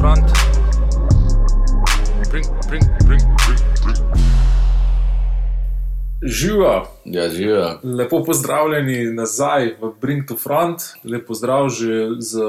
front. 0.00 0.24
Bring, 2.30 2.46
bring, 2.68 2.84
bring, 3.06 3.20
bring, 3.44 3.60
bring. 3.84 3.96
Živa, 6.22 6.86
Ja, 7.04 7.28
živijo. 7.28 7.78
lepo 7.82 8.24
pozdravljeni 8.24 9.12
nazaj 9.12 9.76
v 9.80 9.92
Bring 10.00 10.28
to 10.28 10.36
Front, 10.36 10.78
lepo 11.04 11.34
zdrav 11.34 11.68
že 11.68 12.08
z 12.18 12.40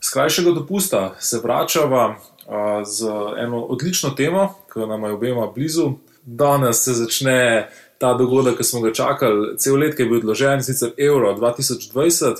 skrajšega 0.00 0.50
dopusta. 0.50 1.14
Se 1.18 1.40
vračava 1.42 2.16
a, 2.48 2.84
z 2.84 3.06
eno 3.38 3.60
odlično 3.64 4.10
temo, 4.10 4.54
ki 4.72 4.78
nam 4.80 5.02
je 5.04 5.12
obema 5.12 5.46
blizu. 5.54 5.90
Danes 6.24 6.84
se 6.84 6.92
začne 6.92 7.68
ta 7.98 8.14
dogodek, 8.14 8.56
ki 8.56 8.64
smo 8.64 8.80
ga 8.80 8.92
čakali, 8.92 9.56
cel 9.58 9.76
let, 9.78 9.96
ki 9.96 10.02
je 10.02 10.08
bil 10.08 10.18
odložen, 10.18 10.62
sicer 10.62 10.90
Euro 10.98 11.34
2020, 11.34 12.34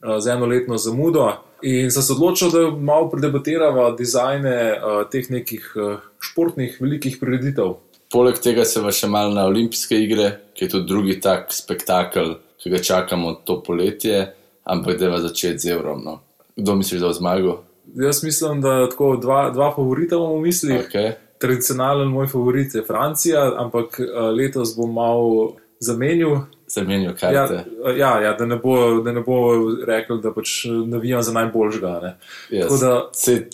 a, 0.00 0.20
z 0.20 0.26
enoletno 0.26 0.76
zamudo. 0.76 1.32
In 1.62 1.90
sem 1.90 2.02
se 2.02 2.12
odločil, 2.12 2.50
da 2.52 2.70
malo 2.70 3.08
predebatiramo 3.10 3.90
dizajne 3.96 4.56
a, 4.76 4.96
teh 5.10 5.30
nekih 5.32 5.72
a, 5.76 5.96
športnih 6.20 6.76
velikih 6.80 7.16
prireditev. 7.20 7.78
Poleg 8.12 8.38
tega 8.42 8.64
se 8.68 8.80
va 8.84 8.92
še 8.94 9.08
malo 9.10 9.32
na 9.34 9.46
olimpijske 9.48 9.98
igre, 9.98 10.28
ki 10.54 10.66
je 10.66 10.72
tudi 10.76 10.90
drugi 10.92 11.16
tak 11.20 11.50
spektakel, 11.54 12.36
ki 12.60 12.70
ga 12.70 12.82
čakamo 12.82 13.34
to 13.48 13.58
poletje, 13.66 14.26
ampak 14.64 15.00
da 15.00 15.10
va 15.10 15.22
začeti 15.24 15.64
z 15.64 15.74
evrom. 15.74 16.04
No. 16.04 16.20
Kdo 16.56 16.76
misliš, 16.78 17.00
da 17.02 17.10
bo 17.10 17.16
zmagal? 17.16 17.56
Jaz 17.94 18.22
mislim, 18.24 18.60
da 18.60 18.88
tako 18.90 19.16
dva, 19.16 19.50
dva 19.50 19.70
favorita 19.74 20.16
imamo 20.16 20.38
v 20.38 20.46
mislih. 20.48 20.86
Okay. 20.86 21.14
Tradicionalen 21.38 22.08
moj 22.08 22.26
favorit 22.32 22.74
je 22.74 22.84
Francija, 22.84 23.52
ampak 23.58 24.00
eh, 24.00 24.20
letos 24.36 24.76
bom 24.76 24.92
malo 24.92 25.56
zamenil. 25.80 26.46
Zamenjajo 26.68 27.10
Ja, 27.12 27.16
karte. 27.16 27.64
ja, 27.96 28.20
ja, 28.20 28.32
da, 28.32 28.46
ne 28.46 28.56
bo, 28.56 29.00
da 29.00 29.12
ne 29.12 29.20
bo 29.20 29.54
rekel, 29.86 30.18
da 30.18 30.32
pač 30.32 30.48
navijam 30.86 31.22
za 31.22 31.32
najboljšega. 31.32 32.00
ne. 32.02 32.16
Yes. 32.52 32.80
Da- 32.80 33.08
Se, 33.12 33.48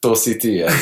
to 0.00 0.16
si 0.16 0.38
ti. 0.38 0.54
Ja. 0.54 0.68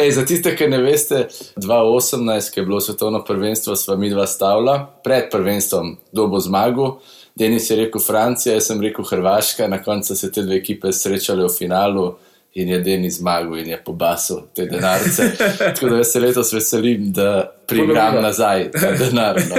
Ej, 0.00 0.10
za 0.10 0.24
tiste, 0.24 0.56
ki 0.56 0.66
ne 0.66 0.78
veste, 0.78 1.26
2018, 1.56 2.50
ki 2.50 2.60
je 2.60 2.64
bilo 2.64 2.80
svetovno 2.80 3.24
prvenstvo, 3.24 3.76
sva 3.76 3.96
mi 3.96 4.10
dva 4.10 4.26
stavila 4.26 4.90
pred 5.04 5.30
prvenstvom, 5.30 5.96
kdo 6.12 6.26
bo 6.26 6.38
zmagal. 6.38 6.98
Denis 7.34 7.70
je 7.70 7.76
rekel 7.76 8.00
Francija, 8.00 8.54
jaz 8.54 8.66
sem 8.66 8.80
rekel 8.80 9.04
Hrvaška, 9.04 9.68
na 9.68 9.78
koncu 9.78 10.16
se 10.16 10.32
te 10.32 10.42
dve 10.42 10.56
ekipe 10.56 10.92
srečale 10.92 11.44
v 11.44 11.50
finalu 11.50 12.14
in 12.54 12.68
je 12.68 12.80
Denis 12.80 13.14
zmagal 13.14 13.58
in 13.58 13.68
je 13.68 13.78
pobasil 13.78 14.36
te 14.54 14.66
denarce. 14.66 15.22
Tako 15.70 15.88
da 15.88 16.04
se 16.04 16.20
letos 16.20 16.52
veselim, 16.52 17.12
da 17.12 17.57
prigram 17.68 18.22
nazaj 18.22 18.70
ta 18.70 18.92
denar. 18.92 19.36
No. 19.48 19.56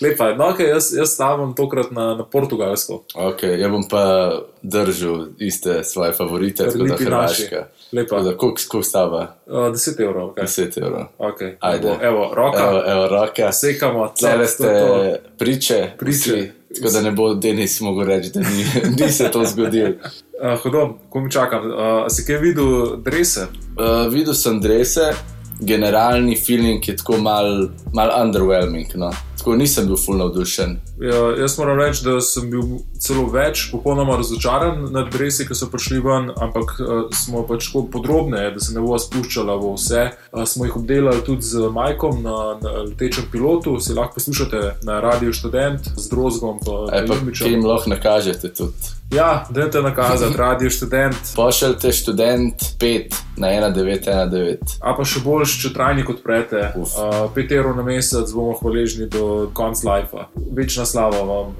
Lepa, 0.00 0.34
no, 0.34 0.44
okay, 0.44 0.68
jaz, 0.68 0.90
jaz 0.96 1.08
stavim 1.14 1.54
tokrat 1.54 1.90
na, 1.90 2.14
na 2.14 2.24
Portugalsko. 2.24 3.02
Okay, 3.14 3.58
jaz 3.60 3.70
bom 3.70 3.84
pa 3.88 4.32
držal 4.62 5.26
iste 5.38 5.84
svoje 5.84 6.12
favorite, 6.12 6.64
tako 6.64 6.78
da 6.78 6.84
lipi 6.84 7.04
Hrvaška. 7.04 7.66
Koliko 8.38 8.82
stava? 8.82 9.34
uh, 9.46 9.54
10 9.54 10.02
evrov. 10.02 10.28
Okay. 10.30 10.42
10 10.44 10.86
evrov. 10.86 11.04
Okay. 11.18 11.54
Ajde. 11.60 11.88
Evo, 11.88 11.98
evo, 12.02 12.34
roka, 12.34 12.58
Evo, 12.62 12.82
evo 12.86 13.08
roka. 13.08 13.52
sekamo, 13.52 14.08
to, 14.08 14.46
ste 14.46 14.62
to, 14.62 14.86
to. 14.86 15.16
priče, 15.38 15.90
Priče. 15.98 16.32
vsi, 16.32 16.50
tako 16.76 16.92
da 16.92 17.00
ne 17.00 17.10
bo 17.10 17.34
Denis 17.34 17.80
mogel 17.80 18.06
reči, 18.06 18.30
da 18.34 18.40
ni, 18.40 18.64
ni 19.00 19.12
se 19.12 19.30
to 19.30 19.44
zgodilo. 19.44 19.88
Uh, 19.88 20.60
hodom, 20.62 20.98
ko 21.10 21.20
mi 21.20 21.30
čakam. 21.30 21.66
Uh, 21.66 21.76
si 22.08 22.24
kaj 22.26 22.36
videl, 22.36 22.96
drese? 22.96 23.40
Uh, 23.40 24.12
videl 24.12 24.34
sem 24.34 24.60
drese, 24.60 25.12
generalni 25.60 26.36
feeling 26.36 26.88
je 26.88 26.96
tako 26.96 27.16
mal, 27.16 27.68
mal 27.92 28.10
underwhelming. 28.26 28.94
No. 28.94 29.12
Tako 29.48 29.56
nisem 29.56 29.86
bil 29.86 29.96
full 29.96 30.18
navdušen. 30.18 30.76
Ja, 31.00 31.20
jaz 31.40 31.58
moram 31.58 31.78
reči, 31.80 32.02
da 32.04 32.20
sem 32.20 32.50
bil 32.50 32.82
celo 33.00 33.22
več, 33.32 33.62
popolnoma 33.72 34.18
razočaran 34.20 34.82
nad 34.92 35.08
dresi, 35.08 35.46
ki 35.48 35.56
so 35.56 35.70
prišli 35.72 36.02
ven, 36.04 36.28
ampak 36.36 36.74
uh, 36.82 36.90
smo 37.16 37.46
pač 37.48 37.70
tako 37.70 37.86
podrobne, 37.94 38.42
da 38.52 38.60
se 38.60 38.74
ne 38.76 38.84
bo 38.84 38.98
spuščala 39.00 39.56
v 39.56 39.72
vse. 39.78 40.04
Uh, 40.34 40.44
smo 40.44 40.68
jih 40.68 40.76
obdelali 40.82 41.24
tudi 41.24 41.48
z 41.48 41.72
Majkom 41.72 42.20
na, 42.26 42.36
na 42.60 42.74
letečem 42.90 43.30
pilotu, 43.32 43.78
si 43.80 43.96
lahko 43.96 44.20
poslušate 44.20 44.62
na 44.84 45.00
Radio 45.00 45.32
Student 45.32 45.88
z 45.96 46.12
Drozgom. 46.12 46.60
Pa, 46.60 46.84
E, 46.92 47.06
pa, 47.08 47.16
kaj 47.32 47.48
jim 47.48 47.64
lahko 47.64 47.88
nakažete 47.96 48.52
tudi. 48.52 48.98
Ja, 49.14 49.46
dajte 49.50 49.80
nakazati, 49.82 50.36
Radio 50.36 50.70
Student. 50.70 51.16
Pošljite 51.36 51.92
študent 51.92 52.54
5 52.78 53.14
na 53.36 53.48
1919. 53.48 54.56
A 54.80 54.92
pa 54.96 55.04
še 55.08 55.22
boljš, 55.24 55.54
če 55.62 55.70
trajnik 55.72 56.10
odprete. 56.12 56.66
Uf. 56.76 56.92
Uh, 56.92 57.30
5 57.32 57.54
evrov 57.56 57.78
na 57.78 57.86
mesec 57.86 58.28
bomo 58.36 58.52
hvaležni 58.60 59.08
do 59.08 59.37
konca 59.52 59.88
lajfa. 59.88 60.28
Večna 60.52 60.86
slava 60.86 61.22
vam. 61.22 61.56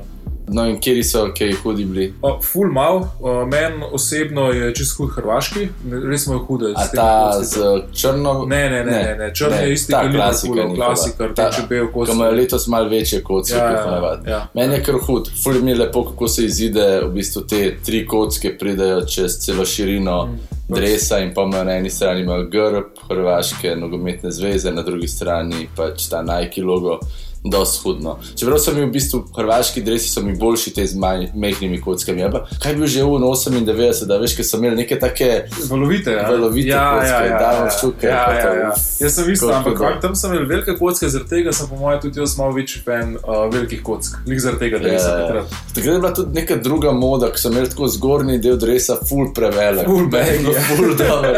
No 0.51 0.65
in 0.67 0.79
kje 0.81 1.05
so, 1.05 1.27
kaj 1.39 1.53
hudi 1.63 1.85
bili? 1.85 2.15
Uh, 2.23 2.31
ful 2.43 2.71
mal, 2.73 2.97
uh, 2.97 3.09
meni 3.47 3.85
osebno 3.93 4.47
je 4.53 4.75
čist 4.75 4.97
hud 4.97 5.11
hrvaški, 5.13 5.69
res 6.11 6.25
smo 6.25 6.39
hude. 6.39 6.71
A 6.77 6.87
ta 6.97 7.33
z 7.43 7.59
črno? 7.93 8.45
Ne, 8.47 8.71
ne, 8.71 8.85
ne, 8.85 8.91
ne, 8.93 9.17
ne. 9.19 9.35
črn 9.35 9.53
je 9.55 9.73
isti 9.73 9.93
kaliber 9.93 10.17
klasika. 10.21 10.55
njihova. 10.55 10.75
klasika, 10.77 11.35
Ta- 11.35 11.49
rdeče 11.49 11.63
bel 11.69 11.87
kos. 11.93 12.09
Ko 12.09 12.15
imajo 12.15 12.33
letos 12.33 12.67
malo 12.67 12.89
večje 12.89 13.23
kocke, 13.23 13.55
Ja, 13.55 13.69
kot 13.69 13.77
ja, 13.77 13.85
ponavadi. 13.85 14.31
ja. 14.31 14.47
Meni 14.55 14.75
je 14.75 14.83
kar 14.83 14.95
hud, 15.07 15.29
ful 15.43 15.55
mi 15.63 15.71
je 15.71 15.77
lepo, 15.77 16.05
kako 16.05 16.29
se 16.29 16.45
izide, 16.45 17.01
v 17.05 17.11
bistvu 17.11 17.43
te 17.43 17.77
tri 17.85 18.07
kocke 18.07 18.59
pridejo 18.59 19.01
čez 19.01 19.39
celo 19.39 19.65
širino 19.65 20.27
Mm. 20.27 20.75
dresa 20.75 21.19
in 21.19 21.35
pa 21.35 21.43
imajo 21.43 21.65
na 21.65 21.73
eni 21.73 21.91
strani 21.91 22.25
grb 22.51 22.85
Hrvaške 23.09 23.77
nogometne 23.77 24.31
zveze, 24.31 24.71
na 24.71 24.83
drugi 24.83 25.09
strani 25.09 25.69
pač 25.77 26.09
ta 26.09 26.23
Nike 26.23 26.63
logo. 26.63 26.99
Dost 27.45 27.83
hudno. 27.85 28.19
Čeprav 28.37 28.59
so 28.59 28.73
mi 28.75 28.83
v 28.83 28.91
bistvu 28.93 29.23
hrvaški 29.37 29.81
dresi, 29.83 30.09
so 30.11 30.23
mi 30.23 30.35
boljši 30.37 30.73
te 30.75 30.87
z 30.87 30.99
manj, 30.99 31.29
mehkimi 31.35 31.81
kockami. 31.81 32.21
Ja, 32.21 32.31
kaj 32.63 32.75
bil 32.75 32.87
že 32.87 33.05
v 33.05 33.21
98, 33.23 34.07
da 34.11 34.19
veš, 34.19 34.35
ker 34.37 34.45
so 34.45 34.59
imeli 34.59 34.83
neke 34.83 34.99
take 34.99 35.47
Valovite, 35.71 36.11
ja. 36.13 36.27
Valovite 36.31 36.69
ja, 36.69 36.85
kocke, 36.95 37.09
ja, 37.09 37.25
ja, 37.25 37.53
ja, 37.65 37.71
štuke, 37.71 38.07
Ja, 38.07 38.25
pa 38.27 38.35
ja, 38.35 38.55
ja. 38.55 38.73
uf, 38.75 38.87
Jaz 39.01 39.15
sem 39.15 39.31
isto, 39.33 39.51
ampak 39.55 39.79
kak, 39.79 40.01
tam 40.03 40.17
sem 40.19 40.35
imel 40.35 40.49
velike 40.51 40.75
kocke, 40.79 41.09
zaradi 41.09 41.31
tega 41.31 41.55
sem 41.55 41.71
po 41.71 41.79
mojem 41.79 42.01
tudi 42.03 42.21
jaz 42.21 42.35
malo 42.39 42.57
večji 42.57 42.83
fan 42.85 43.15
uh, 43.17 43.47
velikih 43.53 43.83
kock. 43.87 44.19
Lik 44.27 44.43
zaradi 44.43 44.67
tega, 44.67 44.83
da 44.83 44.89
Ja, 44.89 44.99
nisem 44.99 45.15
ja. 45.15 45.27
takrat. 45.27 45.55
Je 45.77 45.99
bila 46.01 46.13
tudi 46.15 46.41
neka 46.41 46.57
druga 46.57 46.93
moda, 46.93 47.31
ki 47.33 47.41
so 47.41 47.53
imeli 47.53 47.71
tako 47.71 47.89
zgornji 47.89 48.39
del 48.43 48.59
dresa, 48.59 48.99
full 49.09 49.31
prevelik. 49.35 49.87
Full 49.87 50.11
je 50.19 50.53
ja. 50.53 50.67
full 50.73 50.95
dobro. 50.99 51.33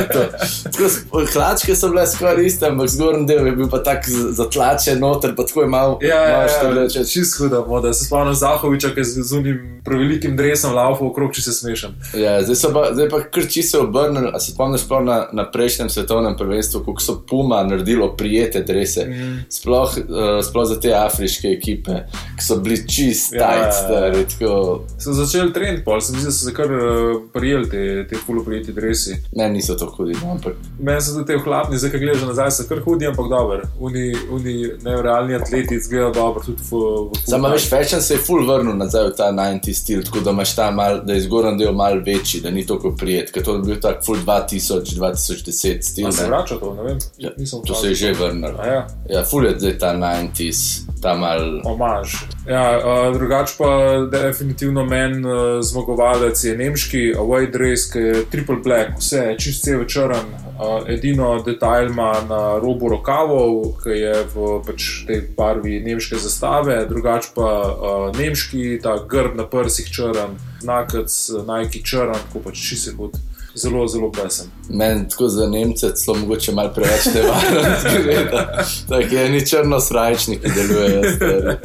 Tako 0.65 1.25
Hlačke 1.33 1.77
so 1.77 1.93
bile 1.93 2.07
skoraj 2.07 2.47
iste, 2.47 2.67
ampak 2.73 2.89
zgornji 2.89 3.27
del 3.29 3.47
je 3.47 3.57
bil 3.61 3.69
pa 3.71 3.83
tak 3.85 4.09
zatlačen 4.09 5.01
noter, 5.03 5.37
pa 5.37 5.45
tako 5.45 5.67
je 5.67 5.69
malo 5.69 5.90
Ja, 6.01 6.17
ja, 6.29 6.43
ja, 6.43 6.49
štrlečen. 6.49 7.05
čist 7.05 7.39
huda 7.39 7.65
moda. 7.69 7.93
Se 7.93 8.05
spomnim 8.05 8.35
Zahoviča, 8.35 8.93
ki 8.95 9.01
je 9.01 9.05
z 9.05 9.37
unim 9.37 9.81
prevelikim 9.85 10.37
dresom 10.37 10.75
laufal 10.75 11.09
okrog, 11.09 11.33
če 11.35 11.43
se 11.43 11.53
smešam. 11.53 11.95
Ja, 12.15 12.39
zdaj, 12.43 12.73
pa, 12.75 12.85
zdaj 12.93 13.09
pa 13.09 13.23
kar 13.33 13.49
čisto 13.49 13.83
obrnili. 13.85 14.31
A 14.35 14.41
se 14.41 14.53
spomniš 14.53 14.85
sploh 14.87 15.05
na, 15.05 15.19
na 15.33 15.47
prejšnjem 15.51 15.91
svetovnem 15.91 16.37
prvenstvu, 16.37 16.81
kako 16.87 17.03
so 17.03 17.17
Puma 17.31 17.63
naredilo 17.65 18.13
prijete 18.17 18.63
drese. 18.63 19.07
Mm. 19.09 19.45
Sploh, 19.49 19.97
uh, 19.97 20.41
sploh 20.45 20.69
za 20.69 20.81
te 20.81 20.95
afriške 20.95 21.49
ekipe, 21.49 22.05
ki 22.41 22.47
so 22.47 22.57
bili 22.59 22.79
čist 22.89 23.33
Ja, 23.33 23.39
ja, 23.39 23.47
tajt, 23.47 23.67
ja. 23.67 23.73
stari. 23.75 24.25
tako- 24.25 24.83
So 24.99 25.13
začeli 25.13 25.53
trend, 25.53 25.85
pol 25.85 26.01
sem 26.01 26.15
videl, 26.15 26.31
da 26.31 26.33
so 26.33 26.45
se 26.45 26.55
kar 26.55 26.67
uh, 26.67 26.81
prijeli 27.33 27.69
te, 27.69 27.81
te 28.09 28.17
fuloprijeti 28.17 28.73
dresi. 28.73 29.17
Ne, 29.33 29.49
niso 29.51 29.75
to 29.75 29.87
hudi, 29.89 30.13
no, 30.15 30.31
ampak 30.33 30.57
Meni 30.81 31.01
so 31.01 31.13
tudi 31.13 31.27
te 31.27 31.37
ohlapni, 31.37 31.79
zdaj, 31.79 31.91
ki 31.91 31.99
gledaš 31.99 32.23
nazaj, 32.25 32.51
so 32.51 32.65
kar 32.65 32.81
hudi, 32.81 33.07
ampak 33.07 33.29
dobro. 33.29 33.61
Uni, 33.81 34.05
uni 34.31 34.55
nerealni 34.81 35.35
atleti 35.35 35.75
izgledajo 35.75 36.13
dobro, 36.13 36.43
tudi 36.43 36.63
v, 36.63 36.81
v 37.13 37.25
Samo 37.27 37.49
veš, 37.49 37.69
fashion 37.69 38.03
se 38.03 38.15
je 38.15 38.21
full 38.21 38.47
vrnil 38.47 38.77
nazaj 38.77 39.05
v 39.05 39.15
ta 39.17 39.29
90 39.31 39.73
stil, 39.75 40.03
tako 40.03 40.21
da 40.21 40.31
imaš 40.31 40.55
ta 40.55 40.71
mal, 40.71 41.01
da 41.03 41.13
je 41.13 41.21
zgornji 41.21 41.59
del 41.59 41.73
mal 41.75 42.01
večji, 42.01 42.41
da 42.41 42.51
ni 42.51 42.67
tako 42.67 42.95
prijet, 42.95 43.31
ker 43.31 43.43
to 43.43 43.55
je 43.55 43.63
bil 43.63 43.81
tak 43.81 44.01
full 44.03 44.19
2000, 44.19 44.97
2010 44.97 45.83
stil. 45.83 46.07
A 46.07 46.13
se 46.13 46.23
ne. 46.23 46.29
vrača 46.29 46.57
to, 46.57 46.75
ne 46.75 46.83
vem. 46.83 46.99
Ja, 47.19 47.31
to 47.67 47.75
se 47.75 47.89
je 47.89 47.95
že 47.95 48.13
vrnilo. 48.13 48.57
A 48.59 48.67
ja. 48.67 48.87
Ja, 49.11 49.25
full 49.25 49.45
je 49.45 49.59
zdaj 49.59 49.79
ta 49.79 49.93
90s, 49.95 50.81
ta 51.01 51.15
mal. 51.15 51.61
Omaž. 51.65 52.15
Ja, 52.49 52.79
uh, 52.79 53.15
drugače 53.17 53.55
pa 53.59 53.71
definitivno 54.13 54.85
meni 54.85 55.27
uh, 55.27 55.61
zmagovalec 55.63 56.45
je 56.45 56.57
nemški 56.57 57.15
away 57.19 57.51
dress, 57.51 57.93
ki 57.93 57.99
je 57.99 58.25
triple 58.31 58.57
black, 58.65 58.99
vse 58.99 59.17
je 59.17 59.39
čist 59.39 59.65
cel 59.65 59.85
črn. 59.85 60.35
Uh, 60.61 60.85
edino 60.89 61.43
detajl 61.47 61.91
ima 61.91 62.13
na 62.29 62.59
robu 62.59 62.89
rokavov, 62.89 63.81
ki 63.83 63.97
je 63.97 64.15
v 64.35 64.61
pač, 64.67 64.91
tej 65.09 65.23
barvi 65.37 65.81
nemške 65.85 66.21
zastave, 66.21 66.85
drugače 66.89 67.33
pa 67.35 67.49
uh, 67.49 68.07
nemški, 68.17 68.79
ta 68.83 68.99
grb 69.09 69.37
na 69.41 69.49
prsih 69.49 69.89
črn, 69.89 70.37
nakec 70.63 71.11
Nike 71.49 71.85
črn, 71.85 72.17
tako 72.29 72.45
pač 72.45 72.61
čist 72.69 72.93
je 72.93 72.97
hud. 72.99 73.17
Zelo, 73.61 73.87
zelo 73.89 74.13
pesen. 74.13 74.47
Meni 74.69 75.09
tako 75.09 75.29
za 75.29 75.49
Nemce 75.49 75.95
celo 75.95 76.17
mogoče 76.19 76.53
malo 76.53 76.73
preveč 76.75 77.07
nevarno 77.15 77.61
zgleda. 77.83 78.65
Tako 78.89 79.15
je, 79.15 79.29
ni 79.31 79.47
črno 79.47 79.81
srajčni, 79.81 80.39
ki 80.41 80.51
stari. 80.51 81.57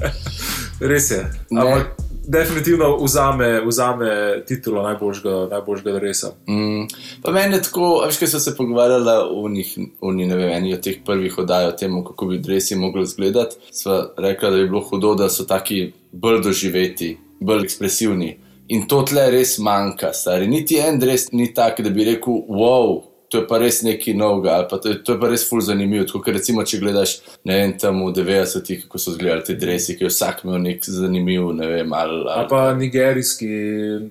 Res 0.80 1.12
je. 1.12 1.22
Ampak 1.52 1.96
definitivno 2.28 2.98
vzame, 3.04 3.62
vzame 3.66 4.44
titulo 4.48 4.84
najboljšega, 4.84 5.48
najboljšega 5.52 6.00
resa. 6.00 6.32
Mm, 6.48 6.88
pa 7.24 7.32
meni 7.32 7.56
je 7.56 7.62
tako, 7.62 8.04
veš, 8.06 8.18
kaj 8.18 8.28
so 8.28 8.40
se 8.40 8.56
pogovarjali 8.58 9.12
o 9.32 9.50
njih, 9.50 9.78
o 10.02 10.14
njih, 10.14 10.28
ne 10.28 10.36
vem, 10.36 10.50
eni 10.50 10.74
od 10.74 10.82
teh 10.84 10.98
prvih 11.06 11.38
oddaj 11.38 11.68
o 11.68 11.72
tem, 11.72 12.04
kako 12.04 12.26
bi 12.26 12.38
dresi 12.40 12.76
mogli 12.76 13.04
izgledati. 13.04 13.56
Sva 13.72 14.10
rekla, 14.18 14.50
da 14.50 14.58
bi 14.58 14.70
bilo 14.70 14.82
hudo, 14.82 15.16
da 15.16 15.30
so 15.30 15.44
taki 15.44 15.92
bolj 16.12 16.42
doživeti, 16.42 17.18
bolj 17.40 17.64
ekspresivni. 17.64 18.38
In 18.70 18.88
to 18.90 19.04
tle 19.06 19.28
res 19.32 19.58
manjka, 19.62 20.14
stari. 20.14 20.48
Niti 20.48 20.80
en 20.82 21.00
dres 21.00 21.28
ni 21.32 21.52
tak, 21.54 21.82
da 21.86 21.90
bi 21.94 22.04
rekel, 22.08 22.40
wow, 22.50 23.04
to 23.30 23.40
je 23.42 23.48
pa 23.50 23.58
res 23.62 23.82
nekaj 23.86 24.14
novega, 24.18 24.56
ali 24.56 24.68
pa 24.70 24.78
to 24.78 24.90
je, 24.90 25.00
to 25.04 25.14
je 25.14 25.20
pa 25.20 25.28
res 25.30 25.44
ful 25.50 25.62
zanimivo. 25.62 26.06
Tako, 26.06 26.22
ker 26.24 26.34
recimo, 26.38 26.64
če 26.66 26.80
gledaš, 26.82 27.16
ne 27.46 27.58
vem, 27.60 27.74
tam 27.82 28.00
v 28.06 28.12
90-ih, 28.16 28.84
kako 28.86 29.02
so 29.02 29.14
izgledali 29.14 29.44
ti 29.44 29.56
dresi, 29.60 29.98
ki 29.98 30.06
je 30.06 30.12
vsak 30.12 30.44
imel 30.46 30.62
nek 30.64 30.86
zanimiv, 30.88 31.50
ne 31.54 31.68
vem, 31.68 31.94
ali. 31.94 32.20
Ali 32.22 32.30
ali 32.36 32.48
pa 32.50 32.62
nigerijski, 32.74 33.50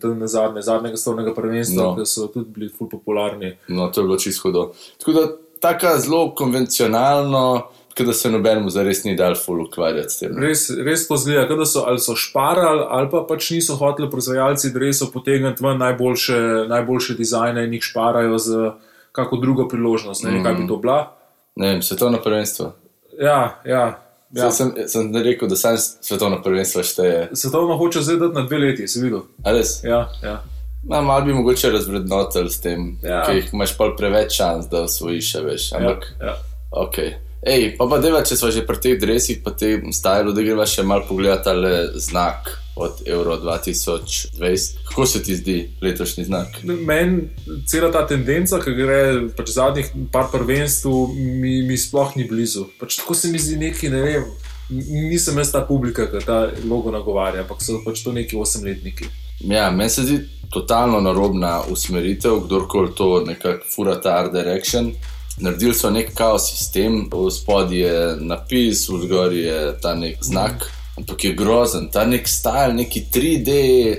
tam 0.02 0.18
na 0.18 0.26
zadnje, 0.30 0.62
zadnjega 0.62 0.96
svetovnega 0.96 1.34
prvenstva, 1.34 1.82
No. 1.82 1.94
ki 1.96 2.06
so 2.06 2.26
tudi 2.28 2.50
bili 2.54 2.68
ful 2.70 2.90
popularni. 2.90 3.54
No, 3.68 3.88
to 3.90 4.02
je 4.02 4.06
bilo 4.06 4.18
čisto 4.18 4.48
hudo. 4.48 4.68
Tako 4.98 5.12
da, 5.12 5.24
tako 5.60 5.94
zelo 5.98 6.34
konvencionalno, 6.34 7.46
kot 7.96 8.06
da 8.06 8.12
se 8.12 8.30
nobenemu 8.30 8.70
zares 8.70 9.04
ni 9.04 9.16
dal 9.16 9.34
ful 9.38 9.60
ukvarjati 9.62 10.12
s 10.12 10.18
tem. 10.18 10.38
Res, 10.38 10.70
res 10.86 11.06
to 11.08 11.16
zgleda, 11.16 11.56
da 11.56 11.66
so 11.66 11.84
ali 11.86 11.98
so 12.02 12.16
šparali, 12.18 12.86
ali 12.88 13.10
pa 13.10 13.24
pač 13.28 13.50
niso 13.54 13.76
hoteli 13.80 14.10
proizvajalci 14.10 14.72
dresov 14.74 15.12
potegniti 15.12 15.64
ven 15.64 15.78
najboljše, 15.78 16.38
najboljše 16.68 17.14
dizajne 17.14 17.64
in 17.64 17.74
jih 17.78 17.82
šparajo 17.82 18.38
za 18.38 18.72
kako 19.12 19.36
drugo 19.36 19.68
priložnost. 19.68 20.24
Ne 20.24 20.30
vem, 20.30 20.44
kaj 20.44 20.54
bi 20.54 20.66
to 20.68 20.76
bila. 20.76 21.12
Ne 21.56 21.68
vem, 21.68 21.82
svetovno 21.82 22.18
prvenstvo. 22.22 22.72
Ja, 23.20 23.60
ja. 23.64 23.84
Ja. 24.34 24.44
ja. 24.44 24.50
Sem, 24.50 24.72
sem 24.86 25.12
rekel, 25.16 25.48
da 25.48 25.56
sam 25.56 25.76
svetovno 25.78 26.42
prvenstvo 26.42 26.82
šteje. 26.82 27.28
Svetovno 27.32 27.76
hoče 27.78 28.02
zdaj 28.02 28.16
dati 28.16 28.34
na 28.34 28.42
dve 28.42 28.58
leti, 28.58 28.88
si 28.88 29.00
videl. 29.00 29.20
Res? 29.46 29.84
Ja, 29.84 30.08
ja. 30.22 30.40
No, 30.88 31.02
malo 31.02 31.24
bi 31.24 31.32
mogoče 31.32 31.70
razvrednotil 31.70 32.48
s 32.50 32.60
tem, 32.60 32.98
Ja. 33.02 33.10
ja. 33.10 33.22
ker 33.24 33.46
imaš 33.52 33.76
pol 33.78 33.94
preveč 33.96 34.34
šans, 34.36 34.66
da 34.68 34.82
osvojiš, 34.84 35.34
a 35.34 35.40
veš. 35.46 35.68
Ampak, 35.78 36.04
ja, 36.20 36.26
ja. 36.26 36.34
ok. 36.70 36.98
Ej, 37.46 37.74
pa 37.76 37.84
pa 37.84 37.98
deva, 38.00 38.22
če 38.24 38.38
smo 38.40 38.48
že 38.48 38.64
pri 38.64 38.78
teh 38.80 38.94
dresih, 38.96 39.42
pa 39.44 39.52
tem 39.52 39.92
stylu, 39.92 40.32
da 40.32 40.40
greva 40.40 40.64
še 40.64 40.80
malo 40.80 41.04
pogledati 41.04 41.52
le 41.52 41.74
znak 42.00 42.48
od 42.80 43.02
Euro 43.06 43.36
2020. 43.36 44.78
Kako 44.88 45.06
se 45.06 45.22
ti 45.22 45.36
zdi 45.36 45.56
letošnji 45.84 46.24
znak? 46.24 46.56
Meni 46.64 47.28
cela 47.68 47.92
ta 47.92 48.06
tendenca, 48.08 48.58
ki 48.64 48.72
gre 48.78 49.00
pač 49.36 49.52
zadnjih 49.54 49.92
par 50.12 50.30
prvenstv, 50.32 50.90
mi, 51.14 51.60
mi 51.68 51.76
sploh 51.76 52.16
ni 52.16 52.24
blizu. 52.24 52.64
Pač 52.80 52.96
tako 53.02 53.14
se 53.14 53.28
mi 53.28 53.38
zdi 53.38 53.60
neki, 53.60 53.92
ne 53.92 54.00
vem. 54.02 54.24
Nisem 54.72 55.36
jaz 55.38 55.52
ta 55.52 55.60
publika, 55.68 56.08
ki 56.08 56.24
ta 56.24 56.46
logo 56.64 56.90
nagovarja, 56.94 57.44
ampak 57.44 57.60
so 57.60 57.82
pač 57.84 58.00
to 58.02 58.16
neki 58.16 58.40
osemletniki. 58.40 59.10
Ja, 59.44 59.68
meni 59.68 59.92
se 59.92 60.06
zdi 60.08 60.22
totalno 60.54 61.02
narobna 61.04 61.58
usmeritev, 61.68 62.40
kdorkoli 62.46 62.94
to 62.96 63.18
nekako 63.28 63.68
fura 63.68 64.00
ta 64.00 64.16
art 64.22 64.32
direction. 64.32 64.94
Naredili 65.36 65.74
so 65.74 65.90
nek 65.90 66.12
kaos 66.14 66.46
sistem, 66.48 67.08
v 67.10 67.30
spodnji 67.30 67.78
je 67.78 67.96
napis, 68.20 68.88
v 68.88 69.00
zgornji 69.02 69.40
je 69.40 69.78
ta 69.80 69.94
nek 69.94 70.18
znak. 70.22 70.70
Ampak 70.96 71.24
je 71.24 71.32
grozen, 71.32 71.88
ta 71.88 72.04
nek 72.06 72.28
stal, 72.28 72.72
neki 72.72 73.06
3D, 73.12 73.50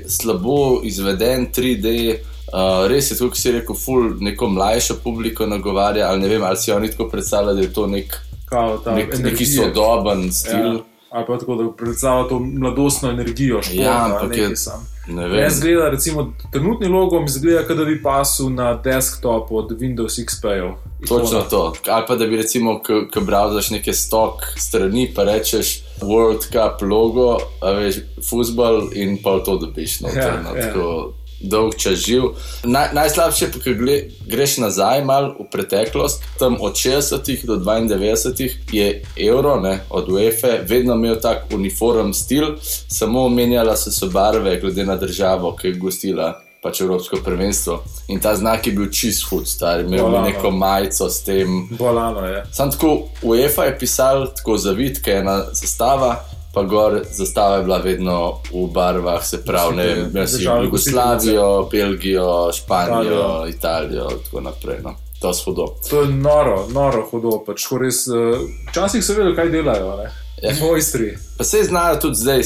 slabo 0.07 0.79
izveden 0.83 1.47
3D. 1.47 2.15
Uh, 2.47 2.87
res 2.87 3.11
je, 3.11 3.17
kot 3.19 3.35
si 3.35 3.51
rekel, 3.51 3.75
ful 3.75 4.13
neko 4.19 4.47
mlajšo 4.47 4.95
publiko 5.03 5.45
nagovarja, 5.45 6.07
ali 6.07 6.21
ne 6.21 6.27
vem, 6.27 6.43
ali 6.43 6.57
si 6.57 6.71
oni 6.71 6.87
tako 6.87 7.09
predstavljajo, 7.09 7.55
da 7.55 7.61
je 7.61 7.73
to 7.73 7.87
nek, 7.87 8.15
Kao, 8.45 8.79
nek, 8.85 9.09
neki 9.09 9.17
energija. 9.17 9.63
sodoben 9.65 10.31
stil. 10.31 10.65
Ja. 10.67 10.83
Ali 11.09 11.25
pa 11.27 11.37
tako, 11.37 11.55
da 11.55 11.71
predstavlja 11.73 12.29
to 12.29 12.39
mladostno 12.39 13.09
energijo, 13.09 13.61
športa, 13.61 13.81
Ja, 13.81 14.05
ampak 14.05 14.37
je- 14.37 14.55
sam. 14.55 14.87
Meni 15.07 15.49
zgleda, 15.49 15.89
recimo, 15.89 16.33
trenutni 16.51 16.87
logo 16.87 17.19
mi 17.19 17.29
zgleda, 17.29 17.63
kot 17.67 17.77
da 17.77 17.85
bi 17.85 18.01
pasul 18.03 18.49
na 18.49 18.73
desktop 18.73 19.51
od 19.51 19.71
Windows 19.79 20.19
XP-jev. 20.19 20.71
Točno 21.07 21.41
to. 21.49 21.73
Ali 21.87 22.03
pa 22.07 22.15
da 22.15 22.25
bi 22.25 22.37
recimo, 22.37 22.79
ko 23.13 23.21
browsaš 23.21 23.69
neke 23.71 23.93
stok 23.93 24.41
strani, 24.57 25.11
pa 25.15 25.23
rečeš 25.23 25.83
World 26.01 26.47
Cup 26.51 26.81
logo, 26.81 27.37
veš, 27.61 27.95
futbol 28.29 28.89
in 28.93 29.17
pa 29.23 29.39
to 29.45 29.57
dobiš. 29.57 29.99
No, 30.01 30.09
Ja, 30.15 30.23
ja. 30.23 30.43
tako 30.61 31.13
dolg 31.39 31.75
čas 31.77 31.93
živ. 31.99 32.23
Naj, 32.63 32.89
najslabše 32.93 33.51
pa, 33.51 33.59
ko 33.59 33.69
gle- 33.71 34.03
greš 34.27 34.57
nazaj 34.57 35.05
malo 35.05 35.35
v 35.39 35.49
preteklost, 35.51 36.23
tam 36.39 36.57
od 36.61 36.73
60 36.73 37.45
do 37.45 37.55
92 37.55 38.49
je 38.71 38.87
evro, 39.17 39.59
ne, 39.59 39.79
od 39.89 40.09
UEFA, 40.09 40.47
vedno 40.67 40.93
imel 40.93 41.15
tak 41.21 41.45
uniform 41.53 42.13
stil, 42.13 42.55
samo 42.87 43.29
menjala 43.29 43.75
so 43.75 43.91
se 43.91 44.05
barve, 44.05 44.59
glede 44.59 44.85
na 44.85 44.95
državo, 44.95 45.55
ki 45.55 45.67
je 45.67 45.73
gostila. 45.73 46.41
Pač 46.63 46.81
Evropsko 46.81 47.17
prvenstvo. 47.25 47.83
In 48.07 48.19
ta 48.19 48.35
znak 48.35 48.67
je 48.67 48.73
bil 48.73 48.87
čist 48.91 49.27
hud, 49.29 49.47
star, 49.47 49.79
imel 49.79 49.93
je 49.93 50.01
Bolano. 50.01 50.27
neko 50.27 50.51
majico 50.51 51.09
s 51.09 51.23
tem. 51.23 51.67
Bolano 51.71 52.25
je. 52.25 52.43
Sam 52.51 52.71
tako 52.71 52.95
UEFA 53.21 53.63
je 53.63 53.79
pisal, 53.79 54.27
tako 54.35 54.57
zavit, 54.57 55.07
je 55.07 55.13
ena 55.13 55.43
zastava, 55.53 56.25
pa 56.55 56.63
gor 56.63 57.01
zastava 57.11 57.59
je 57.59 57.63
bila 57.67 57.77
vedno 57.83 58.17
v 58.53 58.65
barvah, 58.73 59.21
se 59.23 59.43
pravi, 59.45 59.75
ne 59.75 59.87
vem, 59.87 60.05
imel 60.09 60.27
si 60.27 60.37
Države 60.37 60.65
Jugoslavijo, 60.65 61.47
Belgijo, 61.71 62.51
Španijo, 62.53 63.47
Italijo. 63.51 63.75
Italijo 63.75 64.09
in 64.11 64.23
tako 64.23 64.41
naprej. 64.41 64.77
No. 64.83 64.95
To 65.21 65.29
je 65.29 65.33
hudo. 65.45 65.65
To 65.89 66.01
je 66.01 66.07
noro, 66.07 66.67
noro 66.73 67.07
hudo. 67.11 67.43
Pač, 67.45 67.63
tako 67.63 67.77
res, 67.77 68.07
eh, 68.07 68.37
včasih 68.69 69.03
so 69.03 69.13
vedeli, 69.13 69.35
kaj 69.35 69.49
delajo. 69.49 69.97
Ne? 69.97 70.11
Ja. 70.43 70.51
Mojstri. 70.61 71.17
Pa 71.37 71.43
se 71.43 71.63
znajo 71.63 71.95
tudi 72.01 72.15
zdaj, 72.15 72.41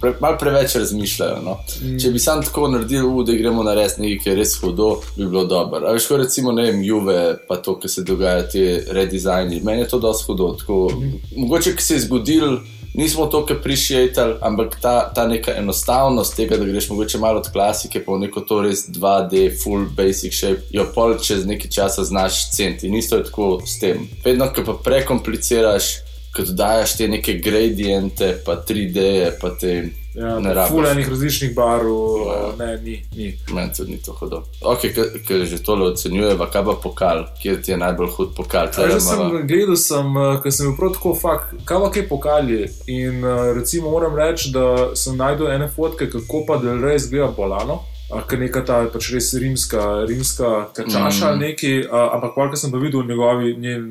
pre, 0.00 0.12
malo 0.20 0.36
preveč 0.38 0.74
razmišljajo. 0.74 1.36
No. 1.44 1.58
Mm. 1.82 1.98
Če 1.98 2.10
bi 2.10 2.18
sam 2.18 2.42
tako 2.42 2.68
naredil, 2.68 3.06
u, 3.06 3.22
da 3.22 3.32
gremo 3.32 3.62
na 3.62 3.74
res 3.74 3.96
nekaj, 3.96 4.18
ki 4.22 4.30
je 4.30 4.34
res 4.36 4.56
hudo, 4.60 4.88
bi 5.16 5.26
bilo 5.26 5.44
dobro. 5.44 5.86
A 5.86 5.94
veš, 5.94 6.08
ko 6.10 6.18
recimo, 6.18 6.52
ne 6.52 6.66
vem, 6.66 6.82
Juve, 6.82 7.36
pa 7.48 7.56
to, 7.62 7.78
kar 7.78 7.90
se 7.90 8.02
dogaja, 8.02 8.42
ti 8.50 8.64
redizajni, 8.90 9.62
meni 9.64 9.86
je 9.86 9.88
to 9.94 10.02
dosti 10.02 10.26
hudo. 10.26 10.52
Tako, 10.58 10.80
mm. 10.96 11.14
Mogoče, 11.36 11.76
ki 11.76 11.82
se 11.82 11.94
je 11.94 12.00
zgodil, 12.08 12.58
nismo 12.98 13.26
to, 13.26 13.44
kar 13.46 13.60
prišijali, 13.62 14.38
ampak 14.40 14.76
ta, 14.82 15.12
ta 15.14 15.26
neka 15.30 15.54
enostavnost 15.56 16.36
tega, 16.36 16.56
da 16.58 16.66
greš 16.66 16.90
mogoče 16.90 17.18
malo 17.18 17.38
od 17.38 17.52
klasike, 17.52 18.02
pa 18.04 18.12
v 18.12 18.24
neko 18.26 18.40
to 18.40 18.60
res 18.66 18.88
2D, 18.90 19.44
full 19.62 19.86
basic 19.96 20.34
shape, 20.34 20.66
jo 20.74 20.86
pol 20.94 21.14
čez 21.22 21.46
nekaj 21.46 21.70
časa 21.70 22.04
znaš 22.04 22.48
centi. 22.50 22.90
In 22.90 22.98
isto 22.98 23.16
je 23.16 23.28
tako 23.30 23.60
s 23.66 23.78
tem. 23.78 24.08
Vedno, 24.24 24.50
ko 24.54 24.66
pa 24.66 24.74
prekompliciraš, 24.90 26.07
ko 26.36 26.42
dodajaš 26.42 26.96
te 26.96 27.08
neke 27.08 27.34
gradiente, 27.34 28.36
pa 28.46 28.62
3D, 28.68 29.30
pa 29.40 29.50
te 29.50 29.90
Ja, 30.14 30.38
ne 30.40 30.54
rabiš. 30.54 30.70
Fulanih 30.70 31.08
različnih 31.08 31.54
barv, 31.54 31.86
Ja. 32.26 32.66
ne, 32.66 32.76
ni. 32.82 33.02
ni. 33.16 33.38
Meni 33.52 33.72
tudi 33.76 33.92
ni 33.92 33.98
to 34.02 34.12
hudo. 34.12 34.42
Ok, 34.62 34.80
ker 35.26 35.44
že 35.44 35.62
tole 35.62 35.84
ocenjujeva, 35.84 36.50
kaj 36.50 36.64
pa 36.64 36.74
pokal, 36.82 37.24
kjer 37.42 37.62
ti 37.62 37.70
je 37.70 37.76
najbolj 37.76 38.08
hud 38.16 38.34
pokal. 38.36 38.66
Ja, 38.78 38.88
jaz 38.88 39.06
sem 39.06 39.46
gledal, 39.46 39.76
sem, 39.76 40.16
eh, 40.16 40.40
ker 40.42 40.52
sem 40.52 40.66
bil 40.66 40.76
prav 40.76 40.92
tako 40.92 41.14
fakt, 41.14 41.54
kaj 41.64 41.78
pa 41.80 41.90
kaj 41.90 42.08
pokali. 42.08 42.66
In 42.86 43.24
eh, 43.24 43.52
recimo 43.54 43.90
moram 43.90 44.16
reči, 44.16 44.50
da 44.50 44.90
sem 44.94 45.16
najdel 45.16 45.52
ene 45.52 45.68
fotke, 45.68 46.10
kako 46.10 46.44
pa 46.46 46.56
del 46.56 46.82
res 46.82 47.04
izgleda 47.04 47.30
bolano. 47.36 47.78
Ker 48.08 48.40
neka 48.40 48.62
ta 48.64 48.78
pač 48.88 49.10
res 49.12 49.34
rimska, 49.36 50.04
rimska 50.08 50.72
kačaša 50.72 51.24
Mm. 51.24 51.28
ali 51.28 51.38
neki, 51.38 51.72
a, 51.92 52.16
ampak 52.16 52.32
pa, 52.34 52.56
sem 52.56 52.72
pa 52.72 52.80
videl 52.80 53.02
v 53.04 53.08
njegovi 53.12 53.56
njen, 53.60 53.82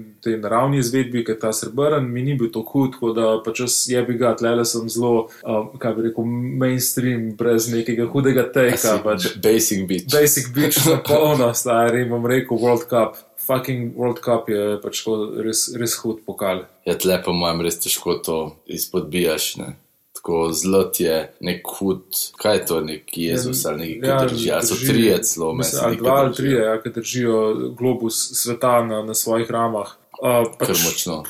naravni 0.41 0.79
izvedbi, 0.81 1.24
ker 1.24 1.38
ta 1.39 1.53
srbren 1.53 2.09
mi 2.09 2.24
ni 2.25 2.33
bil 2.33 2.50
tako 2.50 2.71
hud, 2.71 2.91
tako 2.97 3.13
da 3.13 3.27
pač 3.45 3.62
jaz 3.62 3.75
je 3.89 4.01
bi 4.03 4.17
ga, 4.17 4.33
tlele 4.33 4.65
sem 4.65 4.89
zelo, 4.89 5.29
a, 5.45 5.62
kaj 5.77 5.93
bi 5.93 6.07
rekel, 6.09 6.25
mainstream, 6.65 7.29
brez 7.38 7.69
nekega 7.69 8.09
hudega 8.09 8.47
teka. 8.53 8.97
Pač. 9.05 9.38
Basic 9.38 9.86
bitch. 9.88 10.09
Basic 10.09 10.50
beach 10.55 10.81
na 10.89 10.97
polno, 11.07 11.53
stari, 11.53 12.05
bom 12.09 12.25
rekel, 12.25 12.57
World 12.57 12.89
Cup. 12.89 13.21
Fucking 13.47 13.93
World 13.95 14.19
Cup 14.19 14.50
je 14.50 14.75
pač 14.83 15.05
res, 15.45 15.69
res 15.77 15.93
hud 16.03 16.25
pokal. 16.25 16.65
Ja, 16.89 16.97
tle 17.00 17.21
po 17.24 17.31
mojem 17.38 17.62
res 17.63 17.77
težko 17.79 18.17
to 18.19 18.57
izpodbijaš. 18.67 19.55
Ne? 19.62 19.75
Tako 20.17 20.50
zlot 20.53 21.00
je 21.00 21.17
nek 21.39 21.67
hud, 21.77 22.03
kaj 22.41 22.55
je 22.55 22.65
to, 22.65 22.79
nek 22.81 23.17
Jezus 23.17 23.65
ali 23.65 23.77
neki, 23.77 24.00
ki 24.01 24.13
drži. 24.27 24.51
Ali 24.51 24.67
so 24.67 24.75
trije 24.75 25.17
celo, 25.24 25.53
mislim, 25.53 25.81
Ali 25.86 25.97
dva 25.97 26.15
ali 26.24 26.33
trije, 26.33 26.62
ja, 26.63 26.81
ki 26.81 26.89
držijo 26.89 27.41
globus 27.77 28.17
sveta 28.33 28.81
na, 28.83 29.03
na 29.03 29.13
svojih 29.13 29.51
ramah. 29.51 29.93
Uh, 30.17 30.50
Kar 30.57 30.67
pač, 30.74 30.83
močno. 30.86 31.24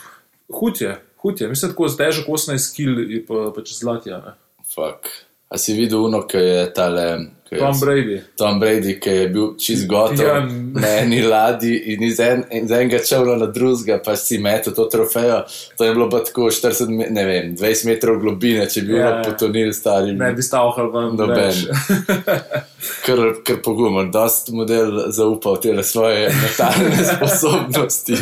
hud 0.53 0.82
je, 0.82 0.96
hud 1.22 1.41
je. 1.41 1.50
Mislim, 1.51 1.72
tako 1.72 1.89
težek 2.00 2.27
18 2.27 2.75
kg 2.75 3.12
je 3.12 3.25
pa, 3.27 3.51
pač 3.56 3.74
zlatja. 3.75 4.22
Ne? 4.24 4.38
Fuck. 4.72 5.12
A 5.50 5.60
si 5.60 5.75
videl 5.75 6.08
uno, 6.08 6.24
ki 6.27 6.38
je 6.38 6.63
tale. 6.74 7.08
Tom 7.50 7.80
Brady. 7.80 8.22
Tom 8.36 8.60
Brady, 8.60 9.00
ki 9.00 9.10
je 9.12 9.27
bil 9.30 9.56
čist 9.58 9.88
gotov 9.88 10.20
Ja. 10.20 10.39
na 10.74 10.88
eni 10.98 11.22
ladji 11.22 11.75
in 11.86 12.04
iz, 12.04 12.20
en, 12.20 12.44
iz 12.54 12.72
enega 12.72 13.00
čovna 13.00 13.36
na 13.36 13.46
drugega, 13.48 14.00
pa 14.00 14.16
si 14.16 14.38
metel 14.38 14.74
to 14.74 14.86
trofejo. 14.86 15.44
To 15.77 15.84
je 15.84 15.94
bilo 15.94 16.10
pa 16.10 16.20
tako 16.20 16.42
40, 16.44 16.89
me- 16.89 17.08
ne 17.10 17.25
vem, 17.25 17.56
20 17.56 17.86
metrov 17.86 18.20
globine, 18.20 18.66
če 18.66 18.82
bi 18.82 18.88
Ja, 18.89 18.96
bilo 18.96 19.10
ja. 19.10 19.22
potonil 19.24 19.74
stari. 19.74 20.13
Ne 20.13 20.34
bi 20.34 20.42
stavhal 20.42 20.92
ven. 20.92 21.16
Noben. 21.16 21.36
več. 21.38 21.66
Kar, 23.06 23.18
kar 23.44 23.56
pogumno, 23.58 24.04
dost 24.06 24.50
model 24.50 24.88
zaupal 25.10 25.58
te 25.58 25.84
svoje 25.84 26.27
metalne 26.32 26.92
sposobnosti. 27.12 28.16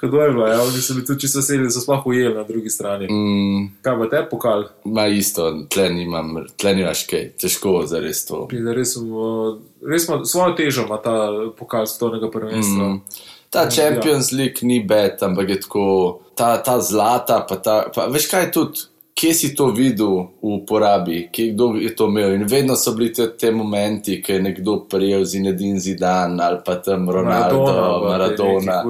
Hudo 0.00 0.18
je 0.18 0.30
bilo, 0.30 0.46
ja, 0.46 0.62
oni 0.62 0.78
so 0.78 0.94
bili 0.94 1.06
tudi 1.06 1.20
čisto 1.20 1.38
veseli, 1.38 1.62
da 1.62 1.70
so 1.70 1.80
sploh 1.80 2.06
ujeli 2.06 2.34
na 2.34 2.42
drugi 2.42 2.70
strani. 2.70 3.06
Mm, 3.06 3.68
Kaj 3.82 3.98
pa 3.98 4.06
te 4.08 4.26
pokal? 4.30 4.64
ma 4.84 5.06
isto, 5.06 5.66
tle 5.68 5.88
nimam, 5.90 6.28
tle 6.56 6.74
nimaš 6.74 7.04
kaj, 7.04 7.28
težko 7.36 7.86
za 7.86 7.98
res 7.98 8.24
to. 8.24 8.46
Pride 8.48 8.71
Res, 8.72 8.94
res 9.88 10.08
ima, 10.08 10.22
svojo 10.24 10.56
težo 10.58 10.86
ima 10.86 10.98
ta 11.02 11.14
pokal 11.58 11.86
svetovnega 11.86 12.30
prvenstva. 12.30 12.88
Mm. 12.88 13.00
Ta 13.52 13.66
Champions 13.70 14.32
League 14.32 14.64
ni 14.64 14.80
bed, 14.80 15.20
ampak 15.20 15.48
je 15.48 15.60
tako, 15.60 15.84
ta, 16.34 16.56
ta 16.64 16.78
zlata, 16.80 17.42
pa, 17.48 17.58
ta, 17.60 17.76
pa 17.94 18.06
veš 18.08 18.30
kaj 18.30 18.46
je 18.46 18.52
tudi, 18.52 18.86
kje 19.14 19.34
si 19.34 19.54
to 19.54 19.66
videl 19.66 20.08
v 20.42 20.56
uporabi, 20.56 21.28
kje 21.32 21.52
kdo 21.52 21.74
je 21.76 21.96
to 21.96 22.06
imel. 22.08 22.34
In 22.34 22.46
vedno 22.48 22.76
so 22.76 22.94
bili 22.96 23.12
te, 23.12 23.26
te 23.36 23.50
momenti, 23.50 24.22
ki 24.22 24.32
je 24.32 24.42
nekdo 24.42 24.76
prijel 24.90 25.24
Zinedine 25.24 25.80
Zidan 25.80 26.40
ali 26.40 26.58
pa 26.64 26.74
tam 26.74 27.10
Ronaldo, 27.10 27.66
Maradona. 28.08 28.82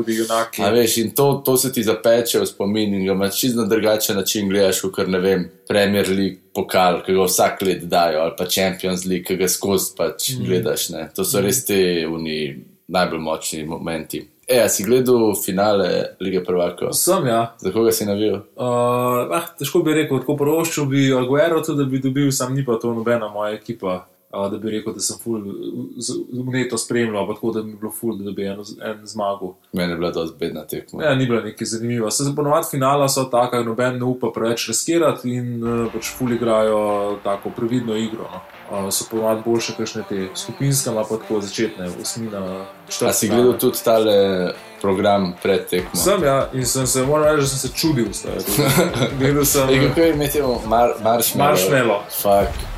A 0.58 0.70
veš, 0.70 0.96
in 0.96 1.10
to, 1.10 1.42
to 1.44 1.56
se 1.56 1.72
ti 1.72 1.82
zapeče 1.82 2.40
v 2.40 2.46
spomin 2.46 2.94
in 2.94 3.06
ga 3.06 3.12
imaš 3.12 3.40
čisto 3.40 3.60
na 3.60 3.66
drugačen 3.66 4.16
način 4.16 4.48
gledaš, 4.48 4.80
kot 4.80 5.08
ne 5.08 5.18
vem, 5.18 5.48
Premier 5.68 6.08
League 6.08 6.38
pokal, 6.54 7.02
ki 7.02 7.12
ga 7.12 7.26
vsak 7.26 7.62
let 7.62 7.84
dajo, 7.84 8.20
ali 8.20 8.36
pa 8.38 8.46
Champions 8.46 9.04
League, 9.04 9.24
ki 9.24 9.36
ga 9.36 9.48
skozi 9.48 9.96
pač 9.96 10.30
mm. 10.32 10.44
gledaš. 10.46 10.88
Ne. 10.94 11.08
To 11.16 11.24
so 11.24 11.40
res 11.40 11.64
te 11.66 12.06
uni 12.06 12.54
najbolj 12.92 13.20
močni 13.20 13.64
momenti. 13.64 14.22
E, 14.52 14.60
a 14.60 14.68
si 14.68 14.84
gledal 14.84 15.32
finale 15.44 16.16
lige 16.20 16.44
prvaka? 16.44 16.92
Sem, 16.92 17.26
ja. 17.26 17.54
Za 17.58 17.72
koga 17.72 17.92
si 17.92 18.04
navil? 18.04 18.34
Uh, 18.34 19.32
ah, 19.32 19.46
težko 19.56 19.80
bi 19.80 19.94
rekel, 19.96 20.20
tako 20.20 20.36
poroščil 20.36 20.90
bi 20.90 21.06
Aguero, 21.16 21.62
tudi 21.64 21.80
da 21.80 21.88
bi 21.88 22.00
dobil, 22.04 22.28
sam 22.36 22.52
ni 22.52 22.64
pa 22.64 22.76
to 22.76 22.92
nobena 22.92 23.30
moja 23.32 23.54
ekipa. 23.56 24.02
Uh, 24.32 24.50
da 24.50 24.58
bi 24.58 24.70
rekel, 24.70 24.94
da 24.96 25.00
sem 25.00 25.18
ful, 25.20 25.42
zgneto 26.32 26.78
spremljal, 26.78 27.34
tako 27.34 27.50
da 27.52 27.62
bi 27.62 27.74
bilo 27.76 27.90
ful, 27.92 28.16
da 28.16 28.32
bi 28.32 28.46
en, 28.48 28.62
en 28.80 29.02
zmagal. 29.04 29.54
Meni 29.72 29.92
je 29.92 29.96
bila 29.96 30.10
dosti 30.10 30.36
bedna 30.40 30.64
tekma. 30.64 31.04
Ja, 31.04 31.14
ni 31.14 31.26
bila 31.26 31.42
nekaj 31.42 31.66
zanimiva. 31.66 32.10
Se 32.10 32.24
ponovadi 32.36 32.66
finala 32.70 33.08
so 33.08 33.24
taka, 33.24 33.60
noben 33.62 33.98
ne 33.98 34.04
upa 34.04 34.32
preveč 34.34 34.68
riskirati 34.68 35.34
in 35.36 35.60
uh, 35.60 35.92
pač 35.92 36.14
ful 36.16 36.32
igrajo 36.32 37.18
tako 37.24 37.52
previdno 37.56 37.96
igro. 37.96 38.30
No 38.72 38.90
so 38.90 39.04
ponovadi 39.10 39.42
boljše, 39.44 39.76
kakšne 39.76 40.02
te 40.08 40.28
skupinske, 40.34 40.90
pa 40.96 41.04
tako 41.04 41.40
začetne, 41.40 41.90
osmina. 42.02 42.64
A 43.06 43.12
si 43.12 43.28
gledal 43.28 43.58
tudi 43.60 43.84
tale 43.84 44.16
program 44.80 45.34
pred 45.42 45.68
tekmo? 45.68 46.00
Sem, 46.00 46.24
ja, 46.24 46.48
in 46.56 46.66
sem 46.66 46.86
se, 46.86 47.04
moram 47.04 47.24
reči, 47.24 47.44
da 47.44 47.46
sem 47.46 47.68
se 47.68 47.76
čudil. 47.76 48.08
Gledal 49.20 49.44
sem. 49.44 49.68
Ej, 49.68 49.88
kako 49.88 50.00
je 50.00 50.12
imeti 50.14 50.40
mar, 50.66 50.96
marshmallow? 51.04 51.50
Marshmallow. 51.52 52.00
Fuck. 52.08 52.71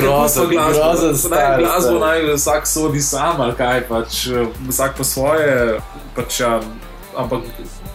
Grozen, 0.00 0.48
grozen 0.48 1.16
stvar. 1.16 1.60
Glasbo 1.60 1.98
naj 1.98 2.34
vsak 2.34 2.66
sodi 2.66 3.00
sam, 3.00 3.40
ali 3.40 3.54
kaj 3.56 3.82
pač, 3.88 4.26
vsak 4.68 4.96
po 4.96 5.04
svoje. 5.04 5.80
Pač, 6.16 6.40
ja, 6.40 6.60
ampak 7.16 7.44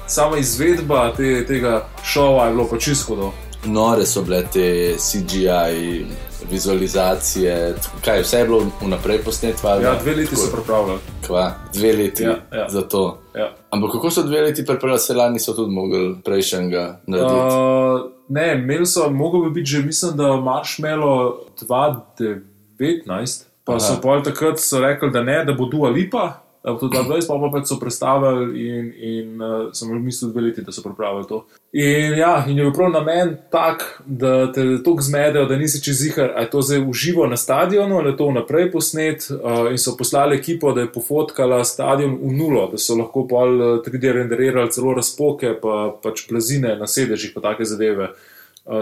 sama 0.08 0.38
izvedba 0.38 1.12
te, 1.18 1.46
tega 1.48 1.88
šova 2.04 2.46
je 2.46 2.54
bilo 2.54 2.68
pač 2.70 2.84
čisto. 2.84 3.34
Nore 3.66 4.06
so 4.06 4.22
bile 4.22 4.44
te 4.54 4.96
CGI 5.00 6.06
vizualizacije, 6.52 7.76
kaj 8.06 8.22
vse 8.22 8.38
je 8.38 8.46
bilo 8.46 8.66
vnaprej 8.82 9.22
posneto. 9.24 9.68
Ja, 9.68 9.96
dve 10.04 10.16
leti 10.16 10.36
so 10.36 10.52
pripravljali. 10.52 11.00
Kva, 11.28 11.52
dve 11.74 11.94
leti 11.94 12.24
ja, 12.24 12.36
ja. 12.54 12.68
za 12.70 12.82
to. 12.82 13.20
Ja. 13.36 13.54
Ampak 13.70 13.92
kako 13.92 14.12
so 14.12 14.24
dve 14.24 14.42
leti 14.42 14.66
pripravljali, 14.66 15.00
se 15.00 15.14
lani 15.14 15.40
so 15.40 15.54
tudi 15.54 15.72
mogli 15.72 16.16
prejšnjega 16.26 17.00
narediti? 17.08 17.56
Uh, 17.56 18.13
ne, 18.30 18.54
imeli 18.54 18.86
so, 18.86 19.10
mogel 19.10 19.42
bi 19.42 19.50
biti 19.50 19.66
že, 19.72 19.84
mislim, 19.84 20.18
da 20.18 20.24
Marshmallow 20.24 21.34
2019, 21.62 23.46
pa 23.64 23.72
Aha. 23.74 23.80
so 23.80 24.02
pol 24.02 24.24
takrat 24.24 24.60
so 24.60 24.80
rekli, 24.80 25.12
da 25.12 25.24
ne, 25.24 25.46
da 25.46 25.54
bo 25.54 25.66
Dua 25.66 25.90
Lipa. 25.90 26.43
Tudi 26.64 26.98
20, 26.98 27.28
pa 27.28 27.50
pa 27.52 27.66
so 27.66 27.76
predstavili, 27.80 28.68
in, 28.68 28.94
in 28.96 29.42
uh, 29.42 29.74
sem 29.74 29.90
mislil, 30.04 30.32
dve 30.32 30.42
leti, 30.42 30.62
da 30.64 30.72
so 30.72 30.82
pripravili 30.82 31.28
to. 31.28 31.42
In, 31.74 32.16
ja, 32.18 32.46
in 32.48 32.58
je 32.58 32.64
bil 32.64 32.72
prav 32.74 32.92
namen 32.92 33.34
tak, 33.52 33.84
da 34.06 34.52
te 34.52 34.64
tako 34.86 35.02
zmedejo, 35.04 35.46
da 35.46 35.58
nisi 35.60 35.84
čez 35.84 36.06
jih, 36.06 36.20
ali 36.20 36.46
je 36.46 36.50
to 36.50 36.62
zdaj 36.62 36.86
uživo 36.90 37.28
na 37.28 37.38
stadionu, 37.38 37.98
ali 37.98 38.14
je 38.14 38.18
to 38.18 38.28
vnaprej 38.30 38.72
posnet. 38.72 39.28
Uh, 39.32 39.72
in 39.72 39.78
so 39.78 39.98
poslali 39.98 40.38
ekipo, 40.38 40.72
da 40.72 40.82
je 40.82 40.92
pofotkala 40.92 41.64
stadion 41.68 42.16
v 42.22 42.32
nulo, 42.32 42.70
da 42.72 42.80
so 42.80 42.96
lahko 42.96 43.28
pol 43.28 43.60
3D 43.84 44.08
eh, 44.08 44.14
renderirali 44.22 44.72
celo 44.72 44.94
razpoke, 44.96 45.58
pa 45.62 45.90
pač 46.04 46.30
plazine 46.30 46.78
na 46.80 46.88
sedežih, 46.88 47.36
pa 47.36 47.44
take 47.50 47.68
zadeve. 47.68 48.14
Uh, 48.14 48.33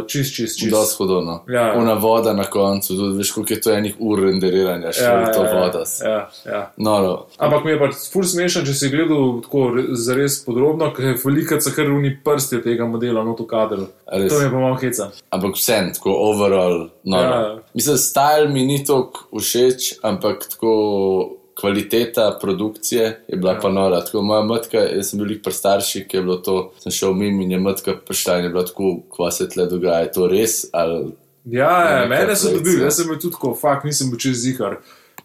čist, 0.07 0.35
čist, 0.35 0.59
čist. 0.59 0.69
Zelo 0.69 0.85
shodno. 0.85 1.43
Ja, 1.49 1.73
Una 1.77 1.93
voda 1.93 2.33
na 2.33 2.43
koncu, 2.43 2.93
tudi 2.95 3.17
veš, 3.17 3.31
koliko 3.31 3.53
je 3.53 3.61
to 3.61 3.71
enih 3.73 3.95
ur 3.99 4.19
renderiranja, 4.21 4.91
še 4.93 5.03
ja, 5.03 5.31
to 5.33 5.43
ja, 5.43 5.53
voda. 5.57 5.83
Ja, 6.05 6.19
ja. 6.45 6.61
No, 6.77 6.99
no. 7.01 7.13
Ampak 7.37 7.65
mi 7.65 7.71
je 7.71 7.79
pač 7.81 7.97
fur 8.13 8.27
smešen, 8.27 8.65
če 8.65 8.73
si 8.77 8.91
gledal 8.93 9.41
tako 9.41 9.63
zares 9.97 10.37
podrobno, 10.45 10.91
ker 10.93 11.05
je 11.11 11.17
velika 11.25 11.57
cakrvni 11.59 12.13
prsti 12.23 12.61
tega 12.61 12.85
modela, 12.85 13.25
no 13.25 13.33
to 13.33 13.47
kader. 13.49 13.87
To 14.05 14.21
mi 14.21 14.45
je 14.45 14.53
pa 14.53 14.59
malo 14.59 14.77
heca. 14.77 15.09
Ampak 15.33 15.57
vsem, 15.57 15.93
tako 15.97 16.13
overall. 16.29 16.89
No, 17.03 17.17
Ja. 17.17 17.29
no. 17.29 17.59
Mislim, 17.73 17.97
style 17.97 18.47
mi 18.53 18.65
ni 18.65 18.83
tako 18.85 19.25
všeč, 19.39 19.93
ampak 20.05 20.45
tako 20.53 21.37
kvaliteta 21.61 22.37
produkcije 22.41 23.03
je 23.27 23.37
bila 23.37 23.51
Ja. 23.51 23.59
pa 23.59 23.69
nora. 23.69 24.01
Tako 24.01 24.21
moja 24.21 24.41
matka, 24.43 24.77
jaz 24.79 25.09
sem 25.09 25.19
bil 25.19 25.37
pri 25.39 25.53
starših, 25.53 26.07
ki 26.07 26.17
je 26.17 26.23
bilo 26.23 26.37
to, 26.37 26.71
sem 26.79 26.91
šel 26.91 27.13
mimo 27.13 27.41
in 27.41 27.51
je 27.51 27.59
matka 27.59 27.93
prišla 27.97 28.37
in 28.37 28.43
je 28.43 28.49
bila 28.49 28.65
tako, 28.65 28.97
kva 29.09 29.31
se 29.31 29.49
tle 29.49 29.65
dogaja, 29.65 29.99
je 29.99 30.11
to 30.11 30.27
res 30.27 30.65
ali 30.73 31.11
Ja, 31.45 32.01
ja 32.01 32.07
mene 32.07 32.35
so 32.35 32.51
dobili, 32.51 32.83
jaz 32.83 32.95
sem 32.95 33.07
bil 33.07 33.17
tudi 33.17 33.33
tako, 33.33 33.55
fakt 33.55 33.85
nisem 33.85 34.09
bil 34.09 34.19
čez 34.19 34.37
zihar. 34.37 34.75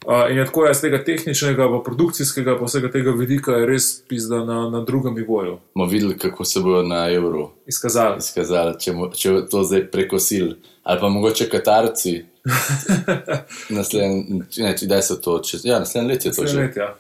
Uh, 0.07 0.31
in 0.31 0.39
je 0.39 0.45
tako, 0.45 0.65
jaz 0.65 0.81
tega 0.81 1.05
tehničnega, 1.05 1.67
pa 1.69 1.79
produkcijskega, 1.85 2.59
pa 2.59 2.65
vsega 2.65 2.89
tega 2.91 3.11
vidika 3.11 3.53
je 3.53 3.67
res 3.67 4.03
pizda 4.03 4.45
na, 4.45 4.71
na 4.71 4.81
drugem 4.81 5.15
nivoju. 5.15 5.59
bomo 5.75 5.89
videli, 5.91 6.17
kako 6.19 6.45
se 6.45 6.61
bojo 6.61 6.83
na 6.83 7.11
evru 7.11 7.51
Izkazali. 7.67 8.19
izkazali, 8.19 8.81
če, 8.81 8.93
mo- 8.93 9.11
če 9.13 9.47
to 9.51 9.63
zdaj 9.65 9.91
prekosil. 9.91 10.55
Ali 10.83 11.01
pa 11.01 11.09
mogoče 11.09 11.49
Katarci. 11.49 12.25
Naslednji, 13.77 14.43
če 14.51 14.87
daj 14.87 15.03
se 15.03 15.17
to, 15.23 15.39
čez, 15.43 15.65
ja, 15.67 15.81
naslednji 15.83 16.13
let 16.13 16.25
je 16.25 16.33
to 16.33 16.47
že. 16.47 16.61
Let, 16.61 16.77
ja. 16.79 16.93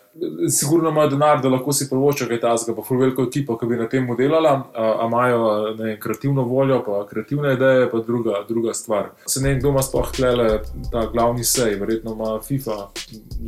Sigurno 0.50 0.90
imajo 0.90 1.10
denar, 1.12 1.42
da 1.44 1.50
lahko 1.52 1.74
si 1.76 1.86
privoščijo 1.90 2.30
kaj 2.30 2.40
tasga, 2.40 2.74
pa 2.74 2.82
ful 2.86 3.02
veliko 3.02 3.26
ekipo, 3.28 3.58
ki 3.60 3.68
bi 3.68 3.76
na 3.78 3.86
tem 3.92 4.08
delala, 4.18 4.54
a, 4.72 4.86
imajo 5.06 5.50
vem, 5.76 5.92
kreativno 6.00 6.46
voljo, 6.48 6.80
pa 6.86 7.02
kreativne 7.10 7.52
ideje, 7.54 7.90
pa 7.92 8.00
druga, 8.06 8.40
druga 8.48 8.74
stvar. 8.74 9.10
Se 9.28 9.42
ne 9.44 9.52
vem, 9.52 9.60
kdo 9.60 9.74
ima 9.74 9.84
sploh 9.84 10.10
tlele 10.16 10.48
ta 10.92 11.04
glavni 11.12 11.44
sej, 11.44 11.76
verjetno 11.82 12.16
ima 12.16 12.32
FIFA 12.46 12.78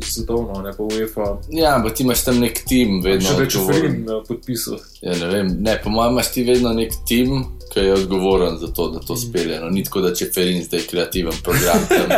svetovno, 0.05 0.61
ne 0.63 0.75
pa 0.77 0.85
UEFA. 0.85 1.31
Ja, 1.57 1.75
ampak 1.79 1.97
ti 1.97 2.05
imaš 2.05 2.23
tam 2.29 2.39
nek 2.43 2.61
tim, 2.69 2.99
vedno. 3.03 3.33
Še 3.33 3.39
več 3.41 3.57
odgovoren. 3.57 4.03
Ferin 4.05 4.27
podpisal. 4.29 4.83
Ja, 5.01 5.17
ne 5.17 5.33
vem, 5.33 5.55
ne, 5.65 5.79
po 5.83 5.91
mojem 5.95 6.19
imaš 6.19 6.31
ti 6.37 6.45
vedno 6.47 6.75
nek 6.77 7.01
tim, 7.09 7.41
ki 7.73 7.79
je 7.79 7.93
odgovoren 7.93 8.57
za 8.57 8.67
to, 8.67 8.89
da 8.89 8.99
to 8.99 9.15
spelje. 9.15 9.59
No, 9.59 9.69
ni 9.69 9.83
tako, 9.83 10.01
da 10.01 10.13
če 10.13 10.29
Ferin 10.33 10.63
zdaj 10.63 10.81
kreativen 10.89 11.33
program 11.43 11.85
tam. 11.89 12.11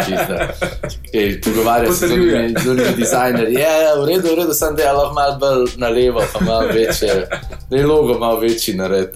Ej, 1.13 1.41
Pogovarja 1.41 1.91
se 1.91 2.07
z 2.07 2.09
Potrjuje. 2.09 2.53
drugimi, 2.63 2.95
dizajnerji. 2.97 3.59
Ja, 3.59 3.73
ja, 3.81 3.95
v 4.01 4.05
redu, 4.07 4.27
v 4.31 4.35
redu, 4.39 4.53
sem 4.53 4.77
lahko 4.79 5.13
malo 5.13 5.37
bolj 5.39 5.75
na 5.77 5.89
levo, 5.89 6.23
pa 6.33 6.43
malo 6.45 6.67
večje. 6.73 7.27
Da 7.69 7.77
je 7.77 7.87
logo 7.87 8.19
malo 8.19 8.39
večji 8.39 8.75
nared. 8.75 9.15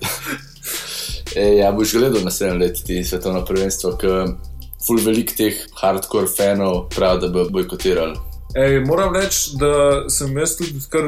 Ja, 1.59 1.71
boš 1.71 1.93
gledal 1.93 2.23
naslednje 2.23 2.57
leto 2.57 2.81
ti 2.85 3.03
svetovno 3.03 3.45
prvenstvo, 3.45 3.95
ker 3.99 4.35
ful 4.85 4.99
velik 5.03 5.33
teh 5.35 5.57
hardcore 5.81 6.27
fanov 6.31 6.85
pravi, 6.95 7.21
da 7.21 7.27
bo 7.27 7.49
bojkotirali. 7.49 8.34
Ej, 8.55 8.85
moram 8.87 9.15
reči, 9.15 9.57
da 9.59 10.09
sem 10.09 10.37
jaz 10.37 10.53
tudi 10.55 10.79
kar 10.89 11.03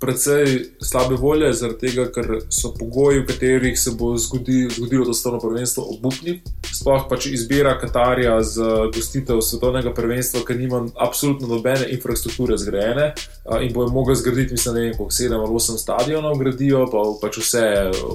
precej 0.00 0.64
slabe 0.82 1.14
volje, 1.14 1.52
zaradi 1.54 1.86
tega, 1.86 2.08
ker 2.10 2.40
so 2.50 2.72
pogoji, 2.74 3.20
v 3.20 3.26
katerih 3.28 3.76
se 3.78 3.92
bo 3.94 4.16
zgodi, 4.18 4.64
zgodilo 4.74 5.06
to 5.06 5.14
svetovno 5.14 5.38
prvenstvo, 5.44 5.84
obupni. 5.94 6.40
Sploh 6.78 7.08
pač 7.10 7.26
izbira 7.26 7.74
Katarja 7.80 8.36
za 8.42 8.86
gostitev 8.94 9.40
svetovnega 9.42 9.90
prvenstva, 9.94 10.44
ker 10.46 10.58
nima 10.58 10.84
absolutno 10.94 11.48
nobene 11.50 11.88
infrastrukture 11.90 12.58
zgrajene 12.58 13.12
a, 13.44 13.60
in 13.64 13.72
bojo 13.74 13.90
mogli 13.94 14.16
zgraditi, 14.16 14.54
mislim, 14.54 14.74
ne 14.74 14.84
vem, 14.86 14.96
koliko 14.96 15.14
sedem 15.14 15.40
ali 15.40 15.54
osem 15.58 15.78
stadionov 15.78 16.38
gradijo, 16.38 16.84
pa 16.92 17.02
pač 17.22 17.40
vse, 17.42 17.64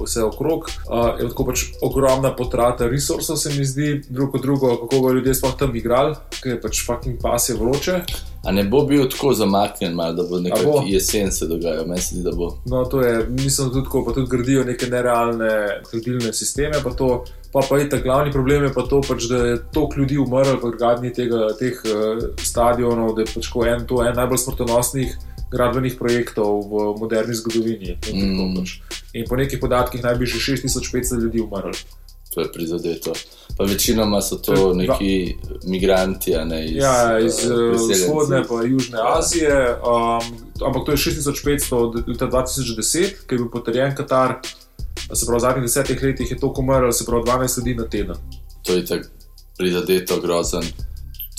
vse 0.04 0.24
okrog. 0.24 0.70
A, 0.88 1.02
Je 1.20 1.28
tako 1.28 1.44
pač 1.50 1.66
ogromna 1.84 2.32
potrata 2.36 2.88
resursov, 2.88 3.36
se 3.36 3.52
mi 3.58 3.64
zdi, 3.64 4.02
drugo 4.08 4.38
drugo, 4.38 4.76
kako 4.84 5.00
bodo 5.00 5.18
ljudje 5.18 5.34
sploh 5.34 5.58
tam 5.58 5.76
igrali, 5.76 6.16
ker 6.40 6.56
je 6.56 6.60
pač 6.60 6.84
fucking 6.86 7.20
pas 7.22 7.48
je 7.48 7.56
vroče. 7.58 8.00
A 8.44 8.52
ne 8.52 8.64
bo 8.64 8.82
bil 8.86 9.06
tako 9.08 9.32
zamaknjen, 9.34 9.94
malo, 9.94 10.12
da 10.12 10.26
bo 10.28 10.40
nekako 10.40 10.72
bo? 10.72 10.82
jesen 10.86 11.32
se 11.32 11.46
dogajal, 11.46 11.86
meni 11.86 12.00
se 12.00 12.16
zdi, 12.16 12.24
da 12.24 12.32
bo. 12.36 12.50
No, 12.64 12.84
to 12.84 13.00
je, 13.02 13.26
mislim, 13.28 13.70
tudi 13.70 13.84
tako, 13.84 14.04
pa 14.04 14.12
tudi 14.12 14.30
gradijo 14.30 14.64
neke 14.64 14.86
nerealne 14.86 15.80
hladilne 15.90 16.32
sisteme. 16.32 16.80
Pa, 16.84 16.90
to, 16.90 17.24
pa, 17.54 17.62
pa 17.62 17.78
je 17.78 17.86
ta 17.88 18.00
glavni 18.02 18.32
problem, 18.34 18.66
je 18.66 18.72
pa 18.74 18.82
to, 18.82 18.98
pač, 19.00 19.28
da 19.30 19.36
je 19.46 19.60
toliko 19.72 20.00
ljudi 20.02 20.18
umrlo 20.18 20.56
pri 20.58 20.74
gradnji 20.78 21.12
tega, 21.14 21.46
teh 21.58 21.78
uh, 21.86 22.18
stadionov, 22.42 23.14
da 23.14 23.22
je 23.22 23.30
pač 23.34 23.48
ko 23.52 23.62
en, 23.66 23.86
to 23.86 24.02
en 24.02 24.16
najbolj 24.18 24.42
smrtonosnih 24.42 25.14
gradbenih 25.54 25.94
projektov 25.94 26.64
v 26.66 26.88
moderni 26.98 27.34
zgodovini. 27.38 27.94
In, 28.10 28.16
Mm. 28.34 28.56
pač. 28.58 28.80
in 29.14 29.28
po 29.30 29.38
nekih 29.38 29.60
podatkih 29.62 30.02
naj 30.02 30.18
bi 30.18 30.26
že 30.26 30.42
6500 30.42 31.22
ljudi 31.22 31.40
umrlo. 31.40 31.70
To 32.34 32.40
je 32.42 32.50
prizadeto. 32.52 33.12
Pa 33.54 33.62
večinoma 33.64 34.18
so 34.18 34.36
to 34.42 34.54
je 34.54 34.74
neki 34.74 35.36
migranti, 35.70 36.34
a 36.34 36.42
ne 36.44 36.64
iz, 36.66 36.82
Ja, 36.82 37.18
iz 37.22 37.38
eh, 37.46 37.54
uh, 37.54 37.78
vzhodne 37.78 38.42
in 38.42 38.72
južne 38.72 38.98
Ja. 38.98 39.18
Azije. 39.18 39.78
Um, 39.78 40.34
ampak 40.66 40.82
to 40.86 40.90
je 40.92 40.96
6500 40.96 41.74
od 41.74 42.08
leta 42.08 42.26
2010, 42.26 43.22
ki 43.28 43.34
je 43.34 43.38
bil 43.38 43.46
potrjen 43.50 43.94
Katar. 43.94 44.42
Se 45.12 45.26
pravi, 45.26 45.38
v 45.38 45.40
zadnjih 45.40 45.64
desetih 45.64 46.02
letih 46.02 46.30
je 46.30 46.38
to 46.38 46.54
umrlo, 46.58 46.92
se 46.92 47.04
pravi 47.06 47.24
12 47.24 47.58
ljudi 47.58 47.74
na 47.74 47.88
teden. 47.88 48.16
To 48.62 48.72
je 48.72 48.86
tako 48.86 49.08
prizadeto, 49.58 50.20
grozen. 50.20 50.62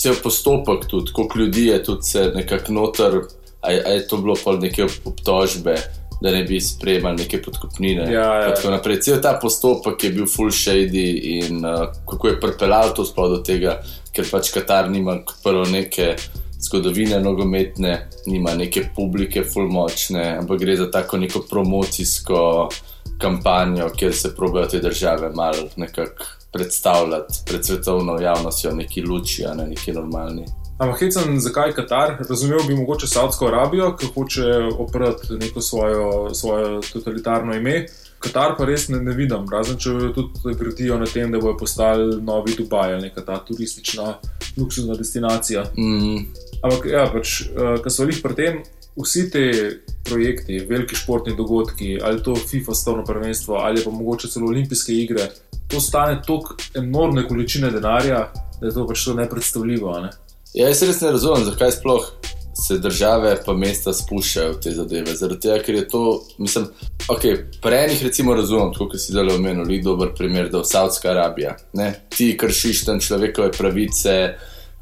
Cel 0.00 0.14
postopek, 0.22 0.86
tudi 0.88 1.12
koliko 1.12 1.38
ljudi 1.38 1.66
je 1.66 1.84
tudi 1.84 2.02
se 2.02 2.32
nekako 2.34 2.72
noter. 2.72 3.20
A 3.60 3.70
je, 3.70 3.82
a 3.86 3.88
je 3.88 4.08
to 4.08 4.16
bilo 4.16 4.36
pol 4.44 4.58
neke 4.58 4.84
obtožbe, 5.04 5.74
da 6.20 6.30
ne 6.30 6.44
bi 6.44 6.60
sprejemali 6.60 7.16
neke 7.16 7.42
podkupnine. 7.42 8.12
Ja, 8.12 8.34
ja. 8.34 8.54
Tako 8.54 8.70
naprej. 8.70 9.00
Cel 9.00 9.20
ta 9.22 9.38
postopek 9.42 10.04
je 10.04 10.10
bil 10.10 10.26
full 10.26 10.50
shady 10.50 11.06
in 11.22 11.64
uh, 11.64 11.88
kako 12.08 12.28
je 12.28 12.40
pripeljal 12.40 12.94
to 12.94 13.04
sploh 13.04 13.30
do 13.30 13.42
tega, 13.42 13.80
ker 14.12 14.28
pač 14.30 14.52
Katar 14.54 14.90
nima 14.90 15.18
kot 15.24 15.42
prvo 15.42 15.64
neke 15.64 16.14
zgodovine 16.60 17.20
nogometne, 17.20 18.08
nima 18.26 18.54
neke 18.54 18.88
publike 18.96 19.44
full 19.44 19.68
močne, 19.68 20.36
ampak 20.38 20.60
gre 20.60 20.76
za 20.76 20.90
tako 20.90 21.18
neko 21.20 21.44
promocijsko 21.50 22.38
kampanjo, 23.18 23.88
kjer 23.96 24.14
se 24.14 24.34
probejo 24.36 24.66
te 24.66 24.80
države 24.80 25.30
malo 25.34 25.68
nekako 25.76 26.24
predstavljati 26.52 27.34
pred 27.46 27.66
svetovno 27.66 28.20
javnostjo, 28.20 28.72
neki 28.72 29.02
luči, 29.02 29.44
a 29.46 29.54
ne 29.54 29.66
neki 29.66 29.92
normalni. 29.92 30.44
Ampak 30.78 31.00
hecam, 31.00 31.40
zakaj 31.40 31.72
Katar? 31.72 32.16
Razumel 32.28 32.58
bi 32.68 32.74
mogoče 32.74 33.06
Saudsko 33.06 33.46
Arabijo, 33.46 33.96
ki 33.96 34.06
hoče 34.14 34.42
oprati 34.78 35.38
neko 35.40 35.60
svojo, 35.60 36.34
svojo 36.34 36.80
totalitarno 36.92 37.54
ime. 37.54 37.86
Katar 38.18 38.56
pa 38.58 38.64
res 38.64 38.88
ne, 38.88 39.00
ne 39.00 39.12
vidim, 39.16 39.48
razen 39.52 39.78
če 39.80 39.92
tudi 40.14 40.54
gradijo 40.58 40.98
na 40.98 41.06
tem, 41.06 41.32
da 41.32 41.40
bojo 41.40 41.56
postali 41.56 42.20
novi 42.22 42.56
Dubaj 42.58 42.94
ali 42.94 43.08
neka 43.08 43.24
ta 43.24 43.38
turistična, 43.44 44.14
luksuzna 44.56 44.96
destinacija. 44.96 45.64
Mm, 45.76 46.26
Ampak, 46.64 46.86
ja, 46.88 47.04
pač, 47.12 47.40
uh, 47.52 47.76
ko 47.82 47.92
so 47.92 48.06
jih 48.08 48.20
pri 48.24 48.36
tem, 48.36 48.60
vsi 48.96 49.30
ti 49.30 49.50
projekti, 50.04 50.58
veliki 50.68 50.96
športni 50.96 51.36
dogodki, 51.36 51.98
ali 52.02 52.22
to 52.22 52.34
FIFA 52.36 52.74
stavno 52.74 53.04
prvenstvo, 53.04 53.54
ali 53.54 53.84
pa 53.84 53.90
mogoče 53.90 54.28
celo 54.28 54.46
olimpijske 54.46 54.92
igre, 54.92 55.30
to 55.68 55.80
stane 55.80 56.22
toliko 56.26 56.56
enormne 56.74 57.28
količine 57.28 57.70
denarja, 57.70 58.32
da 58.60 58.66
je 58.66 58.74
to 58.74 58.86
pač 58.86 59.04
to 59.04 59.14
nepredstavljivo. 59.14 60.00
Ne? 60.00 60.10
Ja, 60.54 60.68
jaz 60.68 60.82
res 60.82 61.00
ne 61.00 61.12
razumem, 61.12 61.44
zakaj 61.44 61.72
sploh 61.80 62.10
se 62.56 62.78
države 62.78 63.36
pa 63.46 63.52
mesta 63.52 63.92
spuščajo 63.92 64.54
v 64.54 64.60
te 64.64 64.72
zadeve. 64.72 65.16
Zaradi 65.16 65.40
tega, 65.44 65.58
ker 65.64 65.76
je 65.76 65.88
to, 65.92 66.02
mislim, 66.40 66.68
ok, 67.12 67.24
pri 67.62 67.80
enih 67.84 68.04
recimo 68.08 68.34
razumem, 68.34 68.72
tako 68.72 68.88
kot 68.92 69.02
si 69.02 69.12
zdaj 69.12 69.34
omenil, 69.34 69.66
ni 69.68 69.82
dober 69.84 70.14
primer, 70.16 70.48
da 70.52 70.62
je 70.62 70.70
Saudska 70.70 71.10
Arabija. 71.12 71.56
Ne? 71.76 71.90
Ti 72.16 72.30
kršiš 72.40 72.86
tam 72.88 73.00
človekove 73.00 73.52
pravice, 73.58 74.16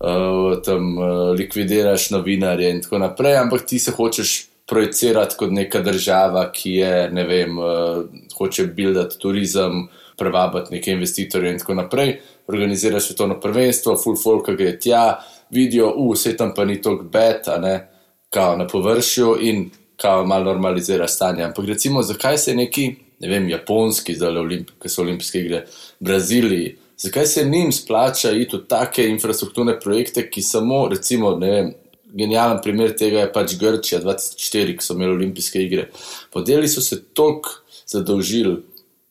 uh, 0.00 0.62
tam 0.64 0.98
uh, 0.98 1.04
likvidiraš 1.38 2.10
novinarje 2.10 2.70
in 2.70 2.82
tako 2.82 2.98
naprej, 2.98 3.36
ampak 3.36 3.66
ti 3.66 3.78
se 3.78 3.90
hočeš 3.90 4.34
projicirati 4.66 5.36
kot 5.38 5.50
neka 5.50 5.80
država, 5.84 6.46
ki 6.52 6.72
je, 6.72 7.10
ne 7.12 7.24
vem, 7.24 7.58
uh, 7.58 8.04
hoče 8.38 8.66
buildati 8.66 9.18
turizem, 9.18 9.86
privabiti 10.18 10.74
neke 10.74 10.92
investitorje 10.92 11.52
in 11.52 11.58
tako 11.58 11.74
naprej. 11.74 12.18
Organiziraš 12.46 13.08
svetovno 13.08 13.40
prvenstvo, 13.40 13.96
full 13.96 14.16
folk 14.22 14.50
gre 14.56 14.76
tja, 14.78 15.20
vidijo, 15.50 15.92
uh, 15.96 16.12
vse 16.14 16.36
tam 16.36 16.54
pa 16.54 16.64
ni 16.64 16.80
tako 16.82 17.04
bed, 17.04 17.48
a 17.48 17.58
ne, 17.58 17.78
kao 18.30 18.56
na 18.56 18.66
površju 18.66 19.36
in 19.40 19.70
kao 19.96 20.26
malo 20.26 20.44
normalizira 20.44 21.08
stanje. 21.08 21.42
Ampak 21.42 21.66
recimo, 21.66 22.02
zakaj 22.02 22.38
se 22.38 22.54
neki, 22.54 22.94
ne 23.20 23.28
vem, 23.28 23.48
japonski, 23.48 24.14
zdaj 24.14 24.38
olimp, 24.38 24.70
ki 24.82 24.88
so 24.88 25.02
olimpijske 25.02 25.38
igre, 25.38 25.64
Braziliji, 26.00 26.76
zakaj 27.04 27.26
se 27.26 27.44
njim 27.44 27.72
splača 27.72 28.30
iti 28.30 28.56
v 28.56 28.64
take 28.68 29.06
infrastrukturne 29.08 29.78
projekte, 29.80 30.28
ki 30.30 30.42
samo, 30.42 30.86
recimo, 30.88 31.36
ne 31.36 31.50
vem. 31.50 31.72
Genijalen 32.14 32.60
primer 32.62 32.92
tega 32.96 33.24
je 33.24 33.32
pač 33.32 33.56
Grčija 33.58 33.98
2004, 34.00 34.76
ko 34.78 34.84
so 34.86 34.94
imeli 34.94 35.16
olimpijske 35.16 35.62
igre. 35.62 35.88
Podeli 36.32 36.68
so 36.70 36.80
se 36.80 37.00
toliko 37.12 37.50
zadolžili, 37.90 38.60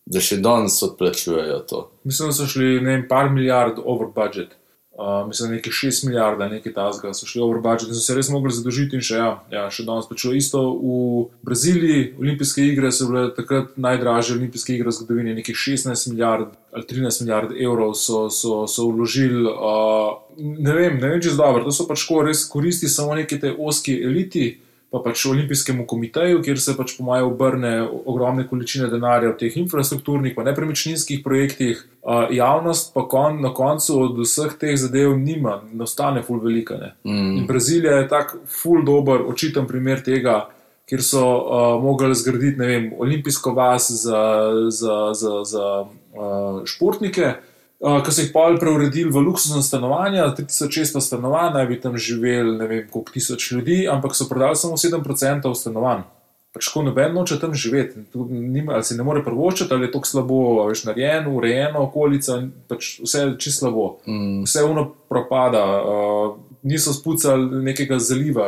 da 0.05 0.23
še 0.23 0.37
danes 0.43 0.79
odplačujejo 0.83 1.59
to. 1.67 1.81
Mislim, 2.07 2.31
da 2.31 2.37
so 2.37 2.47
šli 2.47 2.79
ne 2.79 2.93
vem, 2.93 3.03
par 3.09 3.29
milijard 3.31 3.81
over 3.83 4.07
budget. 4.15 4.55
Uh, 4.93 5.27
mislim, 5.27 5.49
da 5.49 5.55
nekaj 5.55 5.71
6 5.71 6.05
milijard, 6.05 6.39
nekaj 6.39 6.73
tasga, 6.73 7.13
so 7.13 7.25
šli 7.25 7.41
over 7.41 7.61
budget 7.61 7.87
in 7.89 7.95
so 7.95 8.01
se 8.01 8.13
res 8.13 8.27
mogli 8.29 8.51
zadožiti. 8.53 8.95
In 8.95 9.01
še, 9.01 9.15
ja, 9.17 9.29
ja, 9.49 9.63
še 9.73 9.87
danes 9.87 10.05
pač 10.05 10.27
isto 10.37 10.61
v 10.69 10.97
Braziliji. 11.41 12.11
Olimpijske 12.21 12.61
igre 12.61 12.91
so 12.93 13.07
bile 13.09 13.31
takrat 13.33 13.71
najdražje 13.73 14.35
olimpijske 14.37 14.75
igre 14.75 14.91
v 14.91 14.97
zgodovini, 14.99 15.33
nekaj 15.39 15.57
16 15.57 16.11
milijard 16.11 16.53
ali 16.73 16.85
13 16.89 17.25
milijard 17.25 17.55
evrov 17.57 17.95
so, 17.97 18.27
so, 18.29 18.67
so 18.69 18.85
vložili. 18.91 19.41
Uh, 19.49 20.13
ne 20.37 20.77
vem, 20.77 21.01
ne 21.01 21.09
vem, 21.09 21.17
če 21.21 21.33
je 21.33 21.39
dobro. 21.41 21.65
To 21.65 21.73
so 21.73 21.87
pač 21.89 22.05
ko 22.05 22.21
res 22.29 22.45
koristi 22.45 22.85
samo 22.85 23.17
neki 23.17 23.41
te 23.41 23.55
oski 23.57 23.97
eliti. 23.97 24.51
Pa 24.93 24.99
pač 25.01 25.23
olimpijskemu 25.25 25.87
komiteju, 25.89 26.43
kjer 26.45 26.59
se 26.61 26.75
pač 26.77 26.91
po 26.97 27.07
mojem 27.07 27.25
obrne 27.25 27.71
ogromne 27.81 28.43
količine 28.45 28.91
denarja 28.91 29.31
v 29.31 29.39
teh 29.39 29.55
infrastrukturnih, 29.57 30.35
pa 30.37 30.45
nepremičninskih 30.45 31.23
projektih, 31.25 31.79
uh, 32.05 32.27
javnost 32.29 32.91
pa 32.93 33.07
kon, 33.09 33.39
na 33.41 33.49
koncu 33.57 33.95
od 34.03 34.19
vseh 34.21 34.53
teh 34.61 34.75
zadev 34.77 35.15
nima, 35.17 35.63
ne 35.73 35.87
ostane 35.87 36.21
ful 36.21 36.37
velika. 36.43 36.77
Ne. 36.77 36.91
Mm. 37.09 37.31
In 37.41 37.47
Brazilija 37.49 38.03
je 38.03 38.11
tak 38.11 38.35
ful 38.45 38.85
dober, 38.85 39.25
očiten 39.33 39.65
primer 39.65 40.03
tega, 40.05 40.43
kjer 40.85 41.01
so 41.01 41.23
uh, 41.25 41.63
mogli 41.81 42.13
zgraditi 42.13 42.61
ne 42.61 42.69
vem, 42.69 42.85
olimpijsko 42.93 43.55
vas 43.57 43.89
za, 43.89 44.21
za, 44.69 44.99
za, 45.17 45.33
za 45.41 45.65
uh, 45.81 46.61
športnike. 46.69 47.33
Uh, 47.33 47.49
Ko 47.83 48.11
so 48.15 48.23
jih 48.23 48.31
pol 48.31 48.55
preuredili 48.61 49.11
v 49.11 49.19
luksuzna 49.25 49.59
stanovanja, 49.61 50.29
3600 50.37 51.01
stanovanj, 51.03 51.49
naj 51.57 51.65
bi 51.67 51.79
tam 51.83 51.97
živeli 51.99 52.55
ne 52.57 52.67
vem 52.67 52.85
koliko 52.91 53.11
tisoč 53.11 53.51
ljudi, 53.51 53.87
ampak 53.91 54.15
so 54.15 54.29
prodali 54.29 54.55
samo 54.55 54.79
7% 54.79 55.51
stanovanj. 55.55 56.05
Pač 56.53 56.69
ko 56.69 56.83
noben 56.85 57.15
noče 57.17 57.39
tam 57.41 57.55
živeti, 57.57 58.05
nima, 58.29 58.77
ali 58.77 58.85
si 58.85 58.95
ne 58.95 59.03
more 59.03 59.23
prvoščiti, 59.25 59.73
ali 59.73 59.87
je 59.87 59.91
to 59.91 60.03
slabo, 60.05 60.67
veš, 60.69 60.83
narejeno, 60.85 61.33
urejeno, 61.35 61.87
okolica, 61.89 62.37
pač 62.69 62.99
vse 63.01 63.23
je 63.23 63.31
čisto 63.41 63.65
slabo. 63.65 63.87
Mm. 64.05 64.43
Vse 64.45 64.63
uno 64.63 64.85
propada, 65.09 65.63
uh, 65.81 66.35
niso 66.63 66.93
spucali 66.93 67.63
nekega 67.65 67.97
zaliva, 67.99 68.47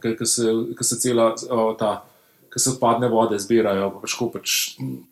ki 0.00 0.26
se, 0.26 0.54
ke 0.78 0.86
se 0.88 0.98
cela 0.98 1.34
uh, 1.36 1.76
ta. 1.78 2.00
Ki 2.52 2.60
se 2.60 2.74
odpadne 2.74 3.08
vode 3.08 3.38
zbirajo, 3.40 3.88
pa 3.94 4.02
pač, 4.02 4.14
pač 4.34 4.56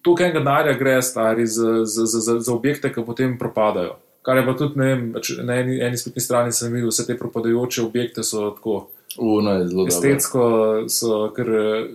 toliko 0.05 0.27
enega 0.27 0.43
denarja 0.43 0.75
gre, 0.77 0.99
stari, 1.01 1.47
za, 1.49 1.87
za, 1.89 2.05
za, 2.05 2.37
za, 2.37 2.53
objekte, 2.53 2.93
ki 2.93 3.05
potem 3.07 3.39
propadajo. 3.41 3.97
Kar 4.21 4.37
je 4.37 4.45
pa 4.45 4.55
tudi, 4.59 4.77
ne 4.77 4.89
vem, 4.91 5.07
pač 5.15 5.33
na 5.41 5.57
eni, 5.63 5.79
eni 5.81 5.97
spletni 5.97 6.21
strani 6.21 6.53
sem 6.53 6.73
videl, 6.75 6.93
vse 6.93 7.07
te 7.09 7.17
propadajoče 7.17 7.87
objekte 7.87 8.27
so 8.27 8.51
tako 8.59 8.83
Uno 9.19 9.53
je 9.53 9.69
zelo 9.69 9.85
dobro. 9.85 9.89
estetsko, 9.89 10.43
so 10.89 11.31
kar, 11.37 11.47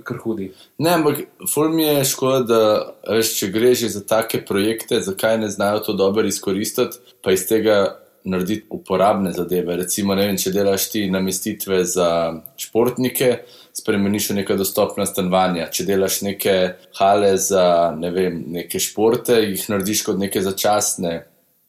kar 0.04 0.18
hudi. 0.18 0.50
Ne, 0.78 0.90
ampak 0.98 1.22
ful 1.54 1.70
mi 1.70 1.84
je 1.84 2.04
škoda, 2.04 2.42
da 2.44 3.14
veš, 3.16 3.36
če 3.40 3.52
gre 3.54 3.72
že 3.74 3.90
za 3.90 4.02
take 4.04 4.42
projekte, 4.46 5.00
zakaj 5.02 5.38
ne 5.38 5.50
znajo 5.50 5.80
to 5.80 5.94
dobro 5.94 6.28
izkoristiti, 6.28 6.98
pa 7.24 7.32
iz 7.32 7.48
tega 7.48 8.02
narediti 8.26 8.66
uporabne 8.70 9.32
zadeve. 9.32 9.78
Recimo, 9.78 10.16
ne 10.16 10.28
vem, 10.28 10.38
če 10.38 10.52
delaš 10.52 10.90
ti 10.92 11.06
namestitve 11.10 11.84
za 11.86 12.10
športnike, 12.58 13.38
spremeniš 13.76 14.30
v 14.30 14.40
neka 14.42 14.56
dostopna 14.56 15.06
stanovanja. 15.06 15.70
Če 15.72 15.86
delaš 15.86 16.22
neke 16.26 16.58
hale 17.00 17.36
za 17.38 17.94
ne 17.98 18.12
vem, 18.16 18.44
neke 18.56 18.80
športe, 18.80 19.42
jih 19.44 19.70
narediš 19.70 20.06
kot 20.10 20.20
neke 20.22 20.42
začasne. 20.42 21.16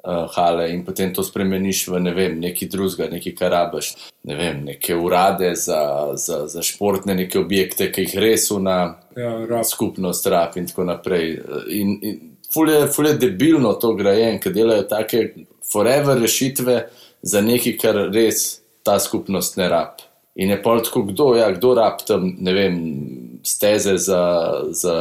Uh, 0.07 0.29
hale 0.37 0.69
in 0.71 0.85
potem 0.87 1.11
to 1.11 1.25
spremeniš 1.27 1.88
v 1.90 1.99
ne 1.99 2.12
vem, 2.14 2.37
neki 2.38 2.69
drugega, 2.71 3.09
neki 3.11 3.33
karabaš, 3.35 3.88
ne 4.31 4.37
vem, 4.38 4.61
neke 4.69 4.95
urade 4.95 5.49
za, 5.59 6.12
za, 6.14 6.45
za 6.47 6.62
športne, 6.62 7.16
neke 7.19 7.40
objekte, 7.40 7.88
ki 7.90 8.05
jih 8.05 8.14
res 8.23 8.45
una 8.55 8.77
Ja, 9.19 9.33
rab. 9.51 9.64
skupnost 9.66 10.29
rab 10.31 10.55
in 10.61 10.69
tako 10.71 10.85
naprej. 10.87 11.33
In, 11.75 11.97
in 12.07 12.21
ful, 12.55 12.71
je, 12.71 12.87
ful 12.87 13.11
je 13.11 13.16
debilno 13.19 13.73
to 13.83 13.97
grajen, 13.99 14.38
ker 14.38 14.55
delajo 14.55 14.87
take 14.87 15.25
forever 15.73 16.23
rešitve 16.23 16.79
za 17.27 17.42
nekaj, 17.42 17.75
kar 17.75 17.99
res 18.14 18.61
ta 18.87 19.01
skupnost 19.03 19.59
ne 19.59 19.66
rab. 19.75 20.07
In 20.37 20.51
je 20.53 20.59
pol 20.62 20.83
tako, 20.85 21.03
kdo, 21.09 21.31
ja, 21.35 21.49
kdo 21.53 21.72
rab 21.79 22.03
tam, 22.05 22.29
ne 22.38 22.53
vem, 22.53 22.77
steze 23.44 23.96
za, 23.96 24.22
za 24.70 24.96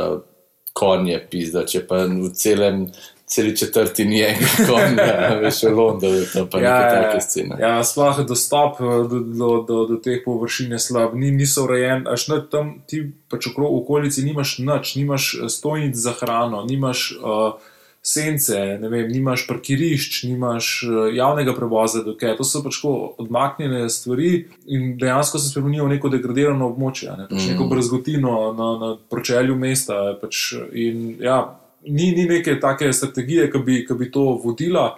konje, 0.73 1.19
pizda, 1.31 1.65
če 1.67 1.83
pa 1.87 2.05
v 2.07 2.31
celem. 2.35 2.87
Celi 3.25 3.55
četrti 3.57 4.03
ni 4.05 4.19
enega 4.21 4.65
konja, 4.69 5.05
veš, 5.41 5.63
v 5.65 5.71
Londonu, 5.73 6.25
tam 6.29 6.45
pa 6.45 6.59
ja, 6.61 6.73
neke 6.77 6.99
take 6.99 7.21
scene. 7.25 7.55
Ja, 7.57 7.79
sploh 7.81 8.19
dostop 8.21 8.77
eh, 8.77 8.99
do, 9.09 9.21
do, 9.25 9.47
do, 9.65 9.77
do 9.89 9.97
teh 9.97 10.19
površin 10.21 10.75
je 10.77 10.79
slab, 10.83 11.15
ni, 11.17 11.31
niso 11.33 11.63
urejen. 11.65 12.05
Až 12.05 12.27
ne, 12.29 12.37
tam 12.45 12.69
ti 12.85 13.01
pač 13.25 13.49
v 13.49 13.65
okolici 13.65 14.21
nimaš 14.27 14.59
nič, 14.61 14.93
nimaš 15.01 15.31
eh, 15.39 15.49
stojnic 15.49 15.97
za 15.97 16.13
hrano, 16.21 16.61
nimaš 16.69 17.15
uh, 17.17 17.57
sence, 18.05 18.53
ne 18.81 18.89
vem, 18.89 19.07
nimaš 19.09 19.47
parkirišč, 19.49 20.23
nimaš 20.29 20.67
uh, 20.85 21.07
javnega 21.15 21.55
prevoza, 21.57 22.03
dokaj. 22.05 22.35
To 22.37 22.45
so 22.45 22.61
pač 22.61 22.77
odmaknjene 22.85 23.87
stvari 23.89 24.45
in 24.69 24.91
dejansko 25.01 25.39
se 25.41 25.49
spremenijo 25.49 25.87
v 25.87 25.95
neko 25.95 26.11
degradirano 26.13 26.67
območje, 26.69 27.09
ne, 27.17 27.25
pač 27.29 27.39
Mhm. 27.39 27.51
neko 27.53 27.65
brazgotino 27.71 28.33
na, 28.53 28.67
na 28.83 28.89
pročelju 29.09 29.55
mesta. 29.57 29.97
Pač, 30.21 30.53
in 30.73 31.15
ja, 31.23 31.39
ni, 31.81 32.11
ni 32.13 32.27
neke 32.29 32.59
take 32.61 32.91
strategije, 32.93 33.49
ki 33.51 33.61
bi, 33.65 33.79
ki 33.87 33.97
bi 33.97 34.11
to 34.11 34.35
vodila. 34.43 34.91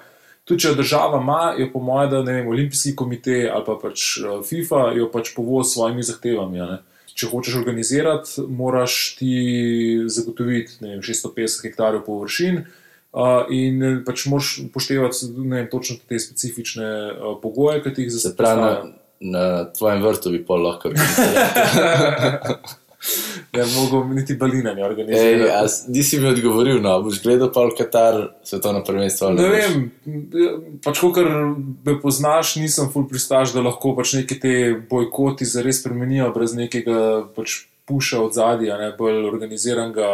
Tudi 0.47 0.63
če 0.65 0.73
država 0.75 1.21
ima, 1.21 1.53
jo 1.59 1.69
po 1.71 1.79
mojem, 1.83 2.09
da 2.11 2.23
ne 2.23 2.33
vem, 2.33 2.47
olimpijski 2.47 2.95
komite 2.95 3.47
ali 3.51 3.63
pa 3.67 3.75
pač 3.81 4.17
eh, 4.19 4.41
FIFA 4.47 4.81
jo 4.95 5.07
pač 5.11 5.31
povozi 5.35 5.69
s 5.69 5.73
svojimi 5.73 6.03
zahtevami. 6.03 6.59
a 6.59 6.65
ne. 6.65 6.77
Če 7.17 7.27
hočeš 7.31 7.55
organizirati, 7.55 8.43
moraš 8.47 9.15
ti 9.17 9.31
zagotoviti 10.07 10.77
vem, 10.83 10.99
650 11.01 11.63
hektarjev 11.65 12.03
površin 12.05 12.59
uh, 12.61 12.67
in 13.49 13.83
eh, 13.83 13.99
pač 14.05 14.25
moraš 14.25 14.57
upoštevati 14.67 15.31
ne 15.37 15.61
vem, 15.61 15.69
točno 15.71 15.97
te 16.07 16.19
specifične 16.19 16.87
uh, 17.11 17.37
pogoje, 17.41 17.81
ki 17.83 18.01
jih 18.01 18.11
Se 18.13 18.35
pravi, 18.37 18.61
na, 18.61 18.73
na 19.19 19.45
tvojem 19.73 20.03
vrtu 20.03 20.33
bi 20.35 20.43
pol 20.45 20.61
lahko 20.67 20.91
bil. 20.93 21.01
ne 23.53 23.65
mogo 23.75 24.03
niti 24.13 24.35
balina 24.35 24.73
ne 24.73 24.81
Ej, 24.81 24.87
organizirati. 24.87 25.73
nisi 25.87 26.19
mi 26.19 26.27
odgovoril, 26.27 26.81
no, 26.81 26.97
boš 27.01 27.21
gledal 27.23 27.51
pa 27.53 27.63
v 27.65 27.75
Katar 27.77 28.19
svetovno 28.43 28.83
prvenstvo. 28.83 29.29
Ne 29.37 29.47
boš? 29.47 29.55
vem, 29.55 30.79
pač 30.83 30.99
ko 30.99 31.13
me 31.85 31.97
poznaš, 32.01 32.55
nisem 32.61 32.91
full 32.93 33.07
pristaš, 33.09 33.53
da 33.55 33.63
lahko 33.65 33.95
pač 33.97 34.17
neki 34.19 34.39
te 34.41 34.53
bojkoti 34.89 35.47
zares 35.47 35.81
spremenijo 35.81 36.29
brez 36.35 36.57
nekega 36.57 37.27
pač 37.37 37.63
puša 37.87 38.21
od 38.21 38.33
zadja, 38.33 38.77
ne 38.77 38.91
bolj 38.97 39.25
organiziranega, 39.27 40.07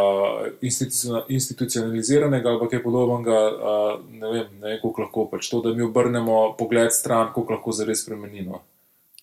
instituciona- 0.61 1.23
institucionaliziranega 1.27 2.49
ali 2.49 2.69
kaj 2.69 2.83
podobnega. 2.83 3.39
a, 3.63 3.97
Ne 4.11 4.29
vem, 4.31 4.45
ne 4.61 4.67
vem, 4.67 4.79
koliko 4.81 5.01
lahko 5.01 5.25
pač 5.31 5.49
to, 5.49 5.61
da 5.61 5.73
mi 5.73 5.81
obrnemo 5.83 6.55
pogled 6.57 6.93
stran, 6.93 7.33
koliko 7.33 7.53
lahko 7.53 7.71
zares 7.71 8.03
spremenimo. 8.03 8.61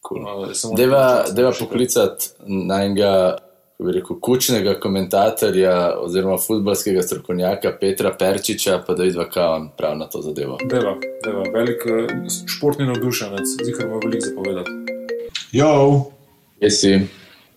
Cool. 0.08 0.26
A, 0.28 0.54
samo 0.54 0.74
Deva, 0.74 1.52
poklicati 1.60 2.26
najnega, 2.46 3.38
kako 3.78 3.84
bi 3.86 3.92
rekel, 3.92 4.16
kučnega 4.20 4.74
komentatorja 4.80 5.96
oziroma 6.00 6.36
futbalskega 6.38 7.02
strokovnjaka 7.02 7.72
Petra 7.80 8.12
Perčiča, 8.18 8.82
pa 8.86 8.94
da 8.94 9.02
vidva, 9.02 9.28
kaj 9.30 9.46
on 9.56 9.68
prav 9.76 9.96
na 9.98 10.08
to 10.08 10.22
zadevo. 10.22 10.58
Deva, 10.64 10.96
deva, 11.24 11.44
velik 11.54 11.86
eh, 11.86 12.28
športni 12.46 12.86
navdušenec, 12.86 13.56
zikar 13.64 13.86
ima 13.86 14.00
veliko 14.04 14.26
zapovedati. 14.26 14.70
Jo, 15.52 16.04
Jaz 16.60 16.72
si, 16.72 16.90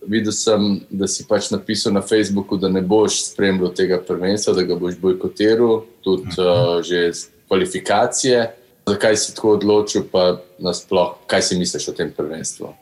videl 0.08 0.32
sem, 0.32 0.80
da 0.90 1.08
si 1.10 1.26
pač 1.28 1.50
napisal 1.50 1.94
na 1.96 2.02
Facebooku, 2.02 2.56
da 2.56 2.68
ne 2.68 2.82
boš 2.82 3.20
spremljal 3.30 3.72
tega 3.76 3.98
prvenstva, 4.02 4.54
da 4.54 4.66
ga 4.68 4.78
boš 4.78 4.98
bojkotiral, 5.00 5.82
tudi 6.04 6.36
uh, 6.38 6.78
že 6.84 7.08
z 7.12 7.26
kvalifikacije. 7.48 8.46
Zakaj 8.88 9.16
si 9.16 9.34
tako 9.34 9.56
odločil, 9.56 10.04
pa 10.12 10.40
nasploh, 10.60 11.16
kaj 11.26 11.42
si 11.42 11.58
misliš 11.58 11.88
o 11.88 11.96
tem 11.96 12.12
prvenstvu? 12.12 12.74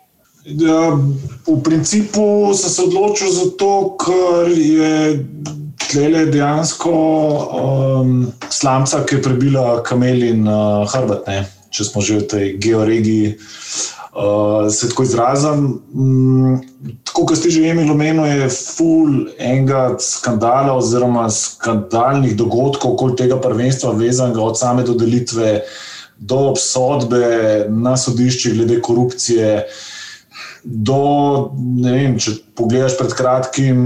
ja, 0.45 0.99
v 1.47 1.63
principu 1.63 2.51
sem 2.55 2.71
se 2.71 2.83
odločil 2.83 3.31
zato, 3.31 3.95
ker 3.95 4.51
je 4.51 5.23
tlele 5.91 6.27
dejansko 6.27 6.91
um, 6.91 8.33
slamca, 8.51 9.05
ki 9.07 9.19
je 9.19 9.23
prebila 9.23 9.83
kamelin 9.87 10.47
uh, 10.49 10.89
hrbet, 10.91 11.27
ne? 11.29 11.47
če 11.73 11.89
smo 11.89 12.03
že 12.05 12.21
v 12.21 12.27
tej 12.29 12.47
georegiji. 12.61 13.37
Uh, 13.37 14.02
se 14.71 14.89
tako 14.89 15.03
izrazim. 15.03 15.81
Mm, 15.95 16.57
tako 17.05 17.27
kot 17.27 17.39
ste 17.39 17.51
že 17.51 17.63
imeli 17.63 17.91
omenjeno, 17.91 18.27
je 18.27 18.49
full 18.49 19.27
enega 19.39 19.97
skandala 20.01 20.77
oziroma 20.77 21.31
skandalnih 21.31 22.37
dogodkov 22.37 22.93
okoli 22.93 23.17
tega 23.17 23.41
prvenstva, 23.41 23.93
vezanega 23.93 24.43
od 24.43 24.59
same 24.59 24.83
dodelitve 24.83 25.61
do 26.19 26.39
obsodbe 26.53 27.67
na 27.69 27.97
sodiščih 27.97 28.55
glede 28.55 28.81
korupcije. 28.81 29.65
Do, 30.63 31.51
vem, 31.83 32.15
če 32.23 32.37
pogledaš 32.55 32.95
pred 33.01 33.17
kratkim, 33.19 33.81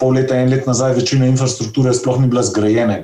pol 0.00 0.16
leta, 0.18 0.34
en 0.34 0.50
let 0.50 0.66
nazaj, 0.66 0.96
večina 0.96 1.28
infrastrukture 1.30 1.92
sploh 1.94 2.18
ni 2.18 2.26
bila 2.26 2.42
zgrajena. 2.42 2.98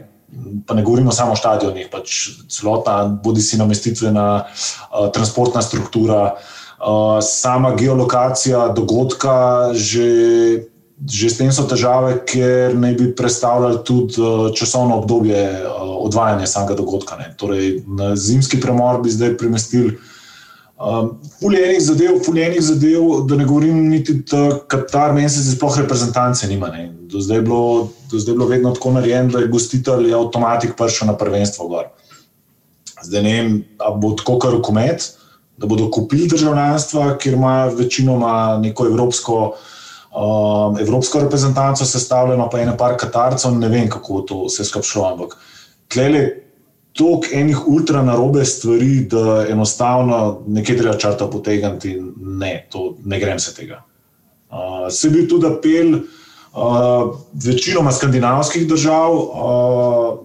Pa 0.67 0.75
ne 0.75 0.83
govorimo 0.83 1.13
samo 1.13 1.33
o 1.33 1.37
stadionih, 1.37 1.89
pač 1.93 2.29
celotna, 2.51 3.05
bodi 3.25 3.43
si 3.43 3.59
namestitvena, 3.61 4.27
uh, 4.45 5.09
transportna 5.15 5.63
struktura, 5.63 6.35
uh, 6.35 7.19
sama 7.23 7.75
geolokacija 7.79 8.69
dogodka, 8.77 9.71
že, 9.73 10.09
že 11.05 11.31
s 11.31 11.39
tem 11.39 11.53
so 11.53 11.67
težave, 11.71 12.19
ker 12.27 12.75
naj 12.79 12.97
bi 13.01 13.13
predstavljali 13.17 13.83
tudi 13.85 14.21
uh, 14.21 14.49
časovno 14.57 14.99
obdobje 15.03 15.45
odvajanja 16.05 16.47
samega 16.47 16.77
dogodka. 16.81 17.17
Ne. 17.21 17.31
Torej, 17.37 17.85
na 17.87 18.17
zimski 18.17 18.61
premor 18.61 19.03
bi 19.03 19.15
zdaj 19.15 19.37
premestili. 19.41 19.97
Um, 20.75 21.21
Fuljenih 21.41 21.79
zadev, 21.83 22.17
fuljenih 22.27 22.63
zadev, 22.63 23.03
da 23.29 23.37
ne 23.37 23.45
govorim 23.45 23.77
niti, 23.89 24.17
Katar 24.67 25.13
mesec 25.15 25.47
sploh 25.55 25.77
reprezentance 25.79 26.49
nima. 26.51 26.69
Ne. 26.69 26.89
Do 26.99 27.21
zdaj, 27.21 27.39
je 27.39 27.43
bilo, 27.43 27.89
do 28.11 28.19
zdaj 28.19 28.33
je 28.33 28.37
bilo 28.37 28.49
vedno 28.49 28.73
tako 28.75 28.91
narejeno, 28.97 29.31
da 29.31 29.39
je 29.39 29.49
gostitelj 29.49 30.09
je 30.09 30.17
avtomatik 30.19 30.75
prišel 30.77 31.13
na 31.13 31.17
prvenstvo 31.17 31.69
gor. 31.69 31.93
Zdaj 33.03 33.23
ne 33.23 33.33
vem, 33.37 33.65
ali 33.79 34.01
bo 34.01 34.17
tako 34.19 34.39
kar 34.43 34.53
rokomet, 34.57 35.13
da 35.57 35.71
bodo 35.71 35.91
kupili 35.91 36.27
državljanstva, 36.29 37.19
kjer 37.23 37.35
ima 37.39 37.67
večinoma 37.67 38.59
neko 38.59 38.87
evropsko, 38.91 39.55
um, 40.11 40.79
evropsko 40.81 41.21
reprezentanco 41.21 41.85
sestavljeno, 41.85 42.49
pa 42.51 42.61
ene 42.61 42.77
par 42.77 42.97
Katarcev, 42.99 43.55
ne 43.59 43.69
vem, 43.69 43.87
kako 43.89 44.25
to 44.27 44.47
vse 44.49 44.65
skupaj 44.65 44.91
šlo. 44.91 45.07
Ampak 45.13 45.39
tlele 45.89 46.44
toliko 46.95 47.27
enih 47.33 47.69
ultra 47.69 48.03
narobe 48.03 48.45
stvari, 48.45 49.01
da 49.11 49.47
enostavno 49.51 50.43
nekaj 50.47 50.77
treba 50.77 50.97
črta 50.97 51.27
potegniti 51.27 51.91
in 51.91 52.13
ne, 52.39 52.67
to 52.71 52.95
ne 53.05 53.19
grem 53.21 53.39
se 53.39 53.55
tega. 53.55 53.83
Uh, 54.51 54.87
se 54.91 55.11
bil 55.11 55.27
tudi 55.29 55.47
apel 55.47 55.95
uh, 55.95 57.17
večinoma 57.45 57.93
skandinavskih 57.93 58.69
držav 58.69 59.13
uh, 59.13 59.27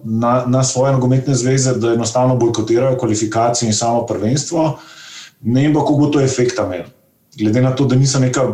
na, 0.03 0.43
na 0.47 0.63
svoje 0.63 0.93
nogometne 0.93 1.35
zveze, 1.35 1.73
da 1.73 1.93
enostavno 1.93 2.35
bojkotirajo 2.35 2.97
kvalifikacije 2.97 3.67
in 3.67 3.73
samo 3.73 4.05
prvenstvo. 4.05 4.77
Ne 5.41 5.61
vem 5.61 5.73
kako 5.73 5.93
bo 5.93 6.05
to 6.05 6.21
efekta 6.21 6.65
imel. 6.65 6.85
Glede 7.39 7.61
na 7.61 7.71
to, 7.75 7.85
da 7.85 7.95
niso 7.95 8.19
neka 8.19 8.45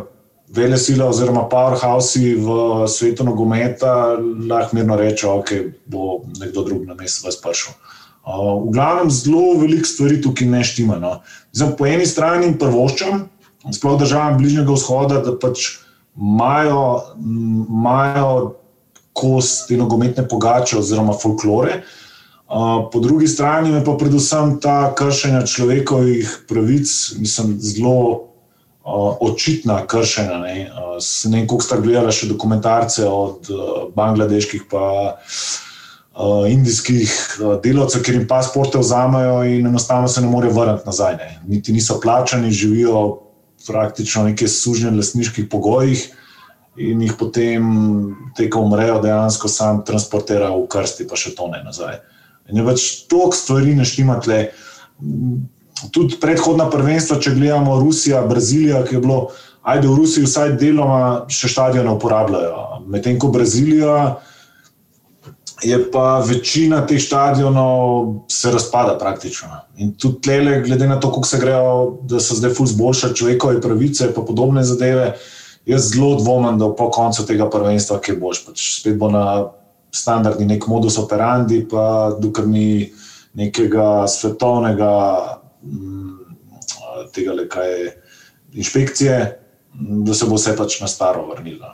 vele 0.56 0.78
sila 0.78 1.10
oziroma 1.10 1.50
powerhouse 1.52 2.36
v 2.38 2.88
svetu 2.88 3.24
nogometa, 3.24 4.16
lahko 4.50 4.76
mirno 4.76 4.96
rečejo, 4.96 5.34
da 5.34 5.40
okay, 5.42 5.68
bo 5.86 6.22
nekdo 6.40 6.64
drug 6.64 6.88
na 6.88 6.94
mestu 6.94 7.28
vas 7.28 7.42
prišel. 7.42 7.74
Uh, 7.74 7.95
v 8.26 8.72
glavnem, 8.74 9.10
zelo 9.14 9.54
veliko 9.62 9.86
stvari 9.86 10.22
tukaj 10.22 10.48
ne 10.50 10.64
štima. 10.66 10.98
No. 11.00 11.22
Zdaj, 11.54 11.76
po 11.78 11.86
eni 11.86 12.06
strani 12.10 12.58
prvoščam, 12.60 13.28
sploh 13.74 14.00
državam 14.02 14.38
Bližnjega 14.40 14.74
vzhoda, 14.74 15.22
da 15.26 15.36
pač 15.38 15.78
imajo, 16.18 17.04
kos 19.16 19.66
te 19.70 19.78
nogometne 19.78 20.28
pogače 20.28 20.80
oziroma 20.82 21.14
folklore. 21.16 21.84
Uh, 22.46 22.90
po 22.94 23.00
drugi 23.02 23.28
strani 23.28 23.72
je 23.74 23.84
pa 23.86 23.96
predvsem 23.98 24.60
ta 24.62 24.94
kršenja 24.96 25.46
človekovih 25.50 26.46
pravic, 26.50 26.90
mislim, 27.18 27.56
zelo 27.58 28.02
uh, 28.06 29.18
očitna 29.20 29.80
kršenja. 29.90 30.38
Ne, 30.44 30.70
uh, 30.70 30.98
ne 31.32 31.38
vem, 31.40 31.48
koliko 31.48 31.66
ste 31.66 31.82
gledali 31.82 32.14
še 32.14 32.30
dokumentarce 32.30 33.08
od 33.10 33.50
uh, 33.50 33.60
bangladeških 33.98 34.68
pa 34.70 34.86
uh, 35.16 35.65
indijskih 36.48 37.12
uh, 37.44 37.56
delavcev, 37.64 38.04
ker 38.04 38.16
jim 38.16 38.28
pasporte 38.28 38.80
vzamejo 38.80 39.44
in 39.44 39.68
enostavno 39.68 40.08
se 40.08 40.22
ne 40.22 40.28
morejo 40.32 40.54
vrniti 40.54 40.88
nazaj. 40.88 41.18
Ne. 41.20 41.40
Niti 41.48 41.74
niso 41.74 42.00
plačani, 42.00 42.52
živijo 42.52 43.22
praktično 43.68 44.24
v 44.24 44.32
nekih 44.32 44.50
sužnjenih 44.52 44.98
lasniških 44.98 45.48
pogojih 45.52 46.06
in 46.78 47.02
jih 47.02 47.14
potem, 47.20 47.66
tekom 48.36 48.68
umrejo, 48.68 49.00
dejansko 49.04 49.48
sam 49.48 49.82
transportirajo 49.88 50.60
v 50.64 50.68
krsti, 50.72 51.08
pa 51.08 51.16
še 51.20 51.32
to 51.36 51.48
ne 51.52 51.64
nazaj. 51.64 52.00
In 52.52 52.60
je 52.60 52.66
več 52.68 52.88
toliko 53.10 53.36
stvari 53.36 53.76
neštimate. 53.76 54.40
Tudi 55.96 56.20
predhodna 56.22 56.68
prvenstva, 56.72 57.18
če 57.20 57.34
gledamo 57.36 57.80
Rusija, 57.80 58.22
Brazilija, 58.28 58.84
ki 58.88 58.98
je 58.98 59.02
bilo, 59.04 59.20
ajde 59.64 59.88
v 59.88 59.96
Rusiji 60.00 60.28
vsaj 60.28 60.56
deloma 60.60 61.02
še 61.32 61.52
stadione 61.52 61.92
uporabljajo. 61.96 62.84
Medtem 62.92 63.18
ko 63.20 63.32
Brazilija 63.34 64.20
je 65.64 65.92
pa 65.92 66.20
večina 66.20 66.82
teh 66.88 67.02
stadionov 67.02 68.14
se 68.28 68.52
razpada 68.52 68.98
praktično. 69.00 69.48
In 69.78 69.94
tudi 69.96 70.22
tlele, 70.22 70.62
glede 70.62 70.88
na 70.88 71.00
to, 71.00 71.10
kako 71.14 71.28
se 71.28 71.40
grejo, 71.40 71.98
da 72.04 72.20
so 72.20 72.36
zdaj 72.36 72.54
fuz 72.54 72.76
boljše 72.76 73.14
človekove 73.16 73.62
pravice 73.62 74.06
in 74.06 74.14
podobne 74.14 74.64
zadeve, 74.64 75.16
jaz 75.66 75.92
zelo 75.94 76.16
dvomim, 76.16 76.60
da 76.60 76.70
po 76.76 76.90
koncu 76.92 77.26
tega 77.26 77.50
prvenstva, 77.50 78.00
ki 78.00 78.18
boš, 78.20 78.44
pač 78.46 78.66
spet 78.82 78.98
bo 79.00 79.10
na 79.12 79.26
standardni 79.96 80.46
nek 80.46 80.68
modus 80.68 80.98
operandi, 81.00 81.64
pa 81.72 82.12
dokler 82.20 82.48
ni 82.48 82.92
nekega 83.34 84.08
svetovnega 84.08 84.92
mm, 85.64 86.20
tega, 87.16 87.34
le, 87.34 87.48
kaj 87.50 87.72
je 87.72 87.96
inšpekcije, 88.54 89.18
da 90.06 90.14
se 90.14 90.28
bo 90.28 90.36
vse 90.36 90.56
pač 90.58 90.80
na 90.82 90.88
staro 90.88 91.26
vrnilo. 91.32 91.72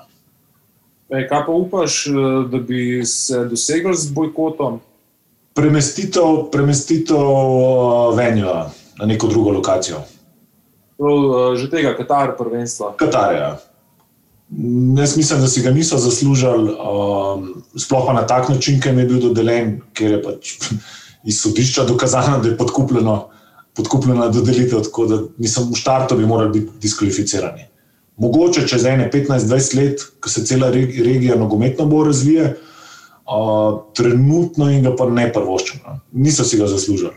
Ej, 1.11 1.27
kaj 1.27 1.45
pa 1.45 1.51
upaš, 1.51 2.07
eh, 2.07 2.11
da 2.51 2.57
bi 2.57 3.05
se 3.05 3.45
dosegel 3.45 3.93
z 3.93 4.11
bojkotom? 4.15 4.79
Premestitev, 5.53 6.47
premestitev 6.51 7.19
venja 8.15 8.71
na 8.99 9.05
neko 9.05 9.27
drugo 9.27 9.51
lokacijo. 9.51 9.99
Prav, 10.97 11.17
eh, 11.17 11.57
že 11.57 11.69
tega 11.69 11.97
Katar 11.97 12.37
prvenstva. 12.37 12.95
Katarja. 12.97 13.57
Jaz 14.97 15.17
mislim, 15.17 15.41
da 15.41 15.47
si 15.47 15.61
ga 15.61 15.71
niso 15.71 15.97
zaslužili, 15.97 16.75
um, 16.75 17.63
sploh 17.75 18.03
pa 18.05 18.13
na 18.13 18.27
tak 18.27 18.49
način, 18.49 18.81
ki 18.81 18.89
jim 18.89 18.99
je 18.99 19.05
bil 19.05 19.19
dodeljen, 19.19 19.81
ker 19.93 20.11
je 20.11 20.23
pač 20.23 20.51
iz 21.29 21.39
sodišča 21.41 21.85
dokazano, 21.87 22.39
da 22.43 22.49
je 22.49 22.57
podkupljeno, 22.57 23.29
podkupljena 23.75 24.27
dodelitev, 24.27 24.83
tako 24.83 25.05
da 25.05 25.21
nisem 25.37 25.71
v 25.71 25.79
štartu 25.79 26.17
bi 26.17 26.25
morali 26.27 26.59
biti 26.59 26.71
diskvalificirani. 26.81 27.70
Mogoče 28.17 28.67
čez 28.67 28.85
ene 28.85 29.09
15-20 29.13 29.75
let, 29.77 30.01
ko 30.19 30.29
se 30.29 30.45
cela 30.45 30.71
reg- 30.71 31.03
regija 31.05 31.35
nogometno 31.35 31.85
bo 31.85 32.03
razvija, 32.03 32.51
uh, 32.51 33.81
trenutno 33.95 34.69
jim 34.69 34.83
ga 34.83 34.95
pa 34.95 35.09
ne 35.09 35.31
prvoščeno. 35.33 35.99
Niso 36.11 36.43
si 36.43 36.57
ga 36.57 36.67
zaslužili. 36.67 37.13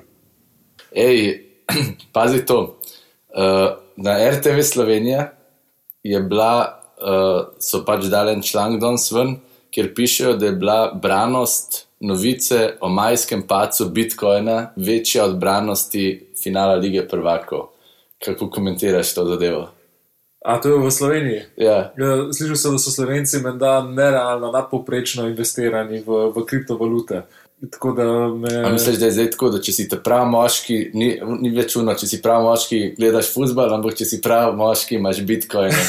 Ej, 0.92 1.40
pazi 2.14 2.44
to. 2.46 2.78
Uh, 3.34 3.74
na 3.96 4.18
RTV 4.30 4.62
Slovenija 4.62 5.32
je 6.02 6.20
bila 6.20 6.84
uh, 7.00 7.46
so 7.58 7.84
pač 7.84 8.06
dali 8.10 8.32
en 8.32 8.42
članek 8.42 8.80
danes 8.80 9.10
ven, 9.12 9.36
kjer 9.74 9.94
pišejo, 9.94 10.36
da 10.38 10.46
je 10.46 10.52
bila 10.52 10.92
branost 11.02 11.86
novice 12.00 12.76
o 12.80 12.88
majskem 12.88 13.42
pacu 13.48 13.88
Bitcoina 13.88 14.72
večja 14.76 15.24
od 15.24 15.38
branosti 15.38 16.26
finala 16.42 16.74
lige 16.74 17.08
prvakov. 17.08 17.68
Kako 18.24 18.50
komentiraš 18.50 19.14
to 19.14 19.24
zadevo? 19.24 19.73
A 20.44 20.58
to 20.60 20.68
je 20.68 20.78
v 20.78 20.90
Sloveniji? 20.92 21.40
Ja, 21.56 21.96
Ja, 21.96 22.28
Slišal 22.28 22.56
sem, 22.56 22.76
da 22.76 22.78
so 22.78 22.92
Slovenci 22.92 23.40
menda 23.40 23.80
nerealno, 23.80 24.52
nadpoprečno 24.52 25.24
investirani 25.32 26.04
v, 26.04 26.28
v 26.36 26.44
kriptovalute. 26.44 27.24
Tako 27.70 27.92
da 27.96 28.04
me. 28.28 28.52
A 28.60 28.68
misliš, 28.68 28.98
da 29.00 29.08
je 29.08 29.14
zdaj 29.16 29.30
tako, 29.30 29.48
da 29.54 29.60
če 29.64 29.72
si 29.72 29.86
ta 29.88 29.96
pravi 29.96 30.28
moški, 30.30 30.78
ni, 30.92 31.08
ni 31.40 31.52
več 31.54 31.78
uno, 31.80 31.94
če 31.96 32.08
si 32.10 32.20
pravi 32.20 32.44
moški, 32.44 32.80
gledaš 32.98 33.30
futbol, 33.32 33.72
ampak 33.72 33.96
če 33.96 34.04
si 34.04 34.20
pravi 34.20 34.52
moški, 34.58 34.98
imaš 35.00 35.22
bitcoine. 35.24 35.84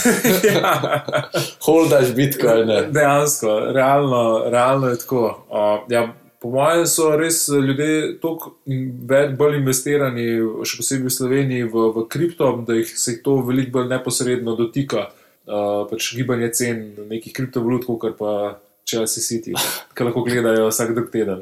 Holdaš 1.65 2.13
bitcoine. 2.15 2.85
dejansko, 2.95 3.57
realno, 3.75 4.21
realno 4.53 4.93
je 4.93 5.01
tako. 5.03 5.25
Uh, 5.51 5.83
ja, 5.91 6.07
po 6.45 6.51
mojem 6.53 6.83
so 6.85 7.07
res 7.17 7.47
ljudje 7.49 8.19
toliko 8.21 8.51
bolj 9.37 9.55
investirani, 9.57 10.25
še 10.61 10.77
posebej 10.77 11.07
v 11.07 11.13
Sloveniji, 11.15 11.69
v, 11.73 11.85
v 11.95 12.03
kripto, 12.05 12.51
da 12.67 12.75
jih 12.77 12.91
se 12.93 13.15
jih 13.15 13.23
to 13.25 13.39
veliko 13.47 13.79
bolj 13.79 13.87
neposredno 13.89 14.53
dotika. 14.59 15.07
Uh, 15.45 15.87
pač 15.89 16.11
gibanje 16.13 16.51
cen 16.57 16.83
nekih 17.09 17.33
kriptovalut, 17.33 17.87
kot 17.89 18.13
pa 18.21 18.35
Chelsea 18.85 19.25
City, 19.25 19.57
ki 19.97 20.05
lahko 20.05 20.21
gledajo 20.27 20.69
vsak 20.69 20.93
drug 20.93 21.09
teden. 21.13 21.41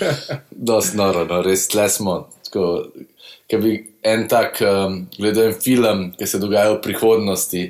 Dost 0.68 0.92
noro, 1.00 1.24
no, 1.24 1.40
res 1.44 1.64
smo. 1.96 2.18
Ker 2.52 3.64
bi 3.64 3.78
en 4.04 4.28
tak, 4.28 4.60
um, 4.60 5.06
gledal 5.16 5.54
en 5.54 5.56
film, 5.56 6.06
ki 6.20 6.28
se 6.28 6.40
dogaja 6.40 6.76
v 6.76 6.82
prihodnosti, 6.84 7.64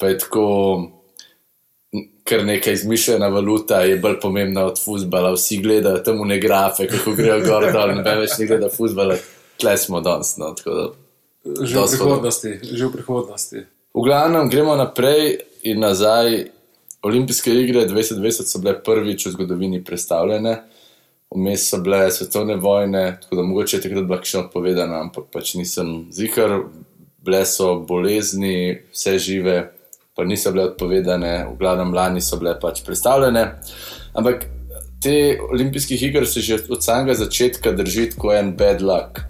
pa 0.00 0.08
je 0.08 0.22
tako, 0.24 0.48
m, 0.80 0.88
kar 2.24 2.44
neka 2.44 2.72
izmišljena 2.72 3.28
valuta, 3.28 3.82
je 3.84 3.98
bolj 4.00 4.18
pomembna 4.20 4.64
od 4.64 4.80
futbola. 4.84 5.32
Vsi 5.34 5.60
gledajo 5.62 5.98
tam 6.04 6.22
ne 6.28 6.38
grafe, 6.40 6.88
kako 6.88 7.12
grejo 7.12 7.40
gor 7.44 7.68
dol, 7.72 7.94
ne 8.00 8.16
več 8.20 8.38
ne 8.38 8.48
gleda 8.48 8.70
futbola. 8.72 9.16
Tle 9.60 9.76
smo 9.78 10.00
danes. 10.00 10.36
No, 10.40 10.54
da. 10.64 10.88
Že 11.44 11.76
v 11.76 11.86
prihodnosti. 11.92 12.52
Že 12.64 12.86
v 12.88 12.92
prihodnosti. 12.92 13.64
V 13.94 14.02
glavnem 14.02 14.48
gremo 14.50 14.76
naprej 14.76 15.38
in 15.62 15.84
nazaj. 15.84 16.50
Olimpijske 17.04 17.52
igre 17.52 17.84
2020 17.84 18.48
so 18.48 18.58
bile 18.62 18.78
prvič 18.80 19.26
v 19.26 19.34
zgodovini 19.34 19.82
predstavljene, 19.84 20.54
vmes 21.36 21.66
so 21.68 21.76
bile 21.84 22.08
svetovne 22.10 22.56
vojne, 22.56 23.18
tako 23.20 23.36
da 23.36 23.42
mogoče 23.44 23.76
je 23.76 23.82
takrat 23.84 24.06
bila 24.08 24.18
še 24.24 24.38
odpovedana, 24.38 25.02
ampak 25.04 25.26
pač 25.34 25.52
nisem 25.58 26.06
zihar, 26.08 26.62
bile 27.20 27.42
so 27.44 27.74
bolezni, 27.84 28.80
vse 28.96 29.18
žive, 29.20 29.58
pa 30.14 30.24
niso 30.24 30.52
bile 30.52 30.68
odpovedane, 30.70 31.32
v 31.52 31.56
glavnem 31.58 31.94
lani 31.94 32.22
so 32.22 32.38
bile 32.38 32.54
pač 32.60 32.82
predstavljene. 32.86 33.44
Ampak 34.14 34.46
te 35.02 35.38
olimpijskih 35.50 36.02
iger 36.02 36.26
se 36.26 36.40
že 36.40 36.58
od 36.68 36.84
samega 36.84 37.14
začetka 37.14 37.72
drži 37.72 38.10
kot 38.16 38.38
en 38.38 38.54
bad 38.56 38.82
luck. 38.82 39.20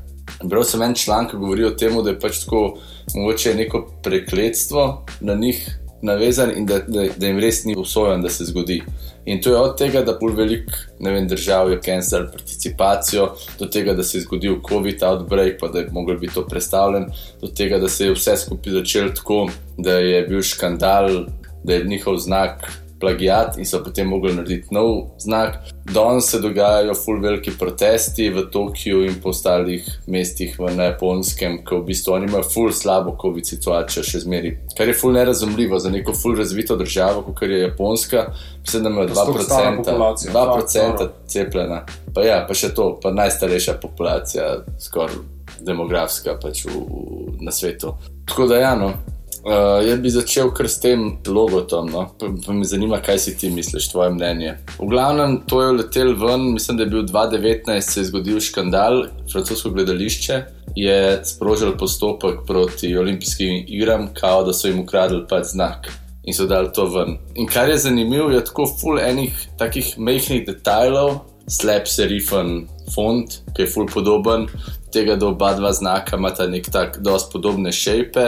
Bral 0.45 0.65
sem 0.65 0.83
en 0.83 0.95
članek, 0.95 1.31
ki 1.31 1.41
govori 1.41 1.65
o 1.65 1.71
tem, 1.79 1.97
da 2.05 2.13
je 2.13 2.21
pač 2.21 2.45
tako 2.45 2.79
mogoče 3.15 3.55
neko 3.55 3.81
prekletstvo 4.03 5.07
na 5.21 5.35
njih 5.35 5.65
navezan 6.05 6.53
in 6.57 6.67
da, 6.67 6.79
da, 6.87 7.07
da 7.17 7.27
jim 7.27 7.39
res 7.41 7.65
ni 7.65 7.75
usojen, 7.77 8.23
da 8.23 8.31
se 8.31 8.45
zgodi. 8.45 8.83
In 9.25 9.41
to 9.43 9.55
je 9.55 9.61
od 9.61 9.79
tega, 9.79 10.03
da 10.05 10.17
pol 10.19 10.35
velik 10.37 10.69
ne 11.01 11.15
vem, 11.15 11.29
držav 11.29 11.71
je 11.73 11.81
cancel 11.83 12.27
participacijo, 12.33 13.31
do 13.59 13.67
tega, 13.73 13.95
da 13.97 14.05
se 14.05 14.19
je 14.19 14.27
zgodil 14.27 14.61
COVID 14.69 15.03
outbreak, 15.03 15.57
pa 15.61 15.69
da 15.73 15.81
je 15.81 15.89
mogel 15.93 16.19
biti 16.21 16.35
to 16.35 16.45
predstavljen, 16.47 17.09
do 17.41 17.49
tega, 17.49 17.81
da 17.81 17.89
se 17.89 18.11
je 18.11 18.15
vse 18.15 18.37
skupaj 18.45 18.79
začelo 18.81 19.15
tako, 19.17 19.41
da 19.79 19.99
je 19.99 20.23
bil 20.29 20.43
škandal, 20.43 21.25
da 21.65 21.75
je 21.75 21.85
njihov 21.89 22.19
znak 22.21 22.69
plagiat 23.05 23.59
in 23.59 23.69
so 23.69 23.83
potem 23.85 24.09
mogli 24.09 24.33
narediti 24.35 24.75
nov 24.75 25.19
znak. 25.19 25.59
Danes 25.85 26.31
se 26.31 26.41
dogajajo 26.41 26.95
full 26.95 27.21
veliki 27.21 27.53
protesti 27.59 28.31
v 28.31 28.47
Tokiu 28.53 29.03
in 29.05 29.19
po 29.23 29.35
ostalih 29.35 29.85
mestih 30.07 30.57
v 30.59 30.73
na 30.77 30.89
Japonskem, 30.89 31.59
ki 31.67 31.77
v 31.77 31.85
bistvu 31.91 32.15
oni 32.17 32.31
imajo 32.31 32.49
full 32.55 32.73
slabo 32.73 33.17
COVID 33.21 33.47
situacijo 33.47 34.05
še 34.07 34.23
zmeri. 34.25 34.55
Kar 34.79 34.89
je 34.89 34.97
full 34.97 35.13
nerazumljivo 35.13 35.79
za 35.79 35.93
neko 35.93 36.17
full 36.17 36.39
razvito 36.39 36.77
državo, 36.81 37.27
kot 37.29 37.43
je 37.43 37.61
Japonska, 37.61 38.27
mislim, 38.63 38.83
da 38.83 38.95
imajo 38.95 39.13
Pa 39.13 39.21
sploh 39.21 39.43
stara 39.43 39.71
2%, 39.77 39.85
populacija. 39.85 40.33
2% 40.33 40.99
Tako, 40.99 41.11
cepljena. 41.29 41.85
Pa 42.15 42.25
ja, 42.25 42.45
pa 42.49 42.57
še 42.57 42.73
to, 42.75 42.95
pa 43.03 43.13
najstarejša 43.13 43.79
populacija, 43.83 44.51
skoraj 44.81 45.21
demografska 45.61 46.39
pač 46.41 46.65
v, 46.65 46.73
v, 46.73 47.37
na 47.45 47.53
svetu. 47.53 47.95
Tako 48.29 48.49
da, 48.49 48.63
ja, 48.65 48.75
no. 48.79 48.95
Uh, 49.45 49.81
jaz 49.89 50.01
bi 50.01 50.11
začel 50.11 50.51
kar 50.57 50.69
s 50.69 50.79
tem 50.81 51.07
logotom, 51.27 51.91
no? 51.93 52.05
pa, 52.21 52.31
pa 52.47 52.53
me 52.53 52.65
zanima, 52.65 53.01
kaj 53.05 53.19
si 53.19 53.37
ti 53.39 53.51
misliš, 53.51 53.91
tvoje 53.93 54.15
mnenje. 54.15 54.57
V 54.79 54.89
glavnem, 54.91 55.41
to 55.49 55.63
je 55.63 55.73
letel 55.81 56.15
ven, 56.21 56.53
mislim, 56.55 56.79
da 56.79 56.87
je 56.87 56.91
bil 56.91 57.07
2019, 57.09 57.81
se 57.81 58.01
je 58.01 58.11
zgodil 58.11 58.41
škandal, 58.41 59.07
francosko 59.33 59.75
gledališče 59.75 60.43
je 60.75 61.21
sprožil 61.25 61.77
postopek 61.79 62.47
proti 62.47 62.97
olimpijskim 62.97 63.65
igram, 63.69 64.09
kao 64.15 64.45
da 64.45 64.53
so 64.53 64.69
jim 64.69 64.81
ukradli 64.81 65.27
pač 65.29 65.53
znak. 65.53 65.91
In 66.25 66.35
so 66.35 66.47
dali 66.49 66.73
to 66.73 66.87
ven. 66.89 67.19
In 67.35 67.47
kar 67.47 67.69
je 67.69 67.79
zanimivo, 67.79 68.31
je 68.31 68.45
tako 68.45 68.67
full 68.81 68.99
enih 68.99 69.49
takih 69.59 69.99
mehkih 69.99 70.47
detajlov, 70.47 71.19
slab 71.49 71.85
serifen 71.87 72.65
font, 72.95 73.41
ki 73.55 73.63
je 73.63 73.69
full 73.69 73.87
podoben, 73.93 74.47
tega, 74.93 75.19
da 75.21 75.29
oba 75.29 75.53
dva 75.55 75.73
znaka 75.73 76.17
imata 76.17 76.47
nek 76.49 76.71
tak, 76.73 76.99
dosti 77.05 77.33
podobne 77.33 77.73
šejpe. 77.73 78.27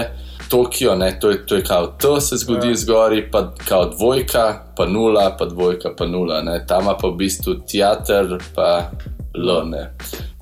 Tokio, 0.49 0.95
ne, 0.95 1.19
to 1.21 1.31
je, 1.31 1.47
to 1.47 1.55
je 1.55 1.65
kao 1.65 1.87
T 1.87 2.21
se 2.21 2.37
zgodi 2.37 2.69
Ja. 2.69 2.75
zgori, 2.75 3.31
pa 3.31 3.55
kao 3.69 3.85
dvojka, 3.85 4.73
pa 4.77 4.87
nula, 4.87 5.37
pa 5.39 5.45
dvojka, 5.45 5.91
pa 5.99 6.07
nula, 6.07 6.43
ne. 6.43 6.65
tam 6.67 6.85
pa 6.85 7.09
v 7.09 7.17
bistvu 7.17 7.55
teater, 7.67 8.39
pa 8.55 8.91
L. 9.35 9.69
Ne. 9.69 9.95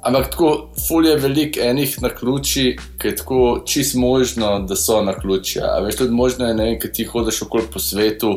Ampak 0.04 0.30
tako, 0.30 0.68
ful 0.88 1.06
je 1.06 1.16
veliko 1.16 1.60
enih 1.60 2.02
na 2.02 2.08
ključi, 2.08 2.76
ki 3.00 3.08
je 3.08 3.16
tako 3.16 3.62
čist 3.66 3.94
možno, 3.96 4.58
da 4.68 4.76
so 4.76 5.02
na 5.02 5.14
ključi. 5.18 5.60
A 5.60 5.80
veš, 5.80 5.96
tudi 5.96 6.12
možno 6.12 6.46
je, 6.46 6.54
ne 6.54 6.64
vem, 6.64 6.80
ki 6.80 6.92
ti 6.92 7.04
hodiš 7.04 7.42
okoli 7.42 7.64
po 7.72 7.78
svetu, 7.78 8.34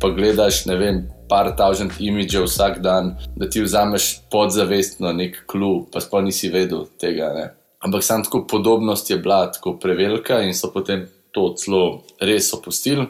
pa 0.00 0.08
gledaš, 0.08 0.66
ne 0.66 0.76
vem, 0.76 1.06
par 1.28 1.48
tausend 1.56 1.96
imidžev 1.98 2.44
vsak 2.44 2.78
dan, 2.84 3.14
da 3.36 3.48
ti 3.50 3.62
vzameš 3.62 4.10
podzavestno 4.30 5.12
nek 5.12 5.46
klub, 5.46 5.88
pa 5.92 6.00
sploh 6.00 6.24
nisi 6.24 6.52
vedel 6.52 6.84
tega. 7.00 7.32
Ne. 7.34 7.46
Ampak 7.86 8.02
sam 8.04 8.24
tako 8.24 8.46
podobnost 8.50 9.10
je 9.10 9.16
bila 9.16 9.52
tako 9.52 9.76
prevelika 9.78 10.40
in 10.42 10.54
so 10.54 10.72
potem 10.74 11.06
to 11.30 11.52
celo 11.54 12.02
res 12.20 12.48
opustili. 12.54 13.06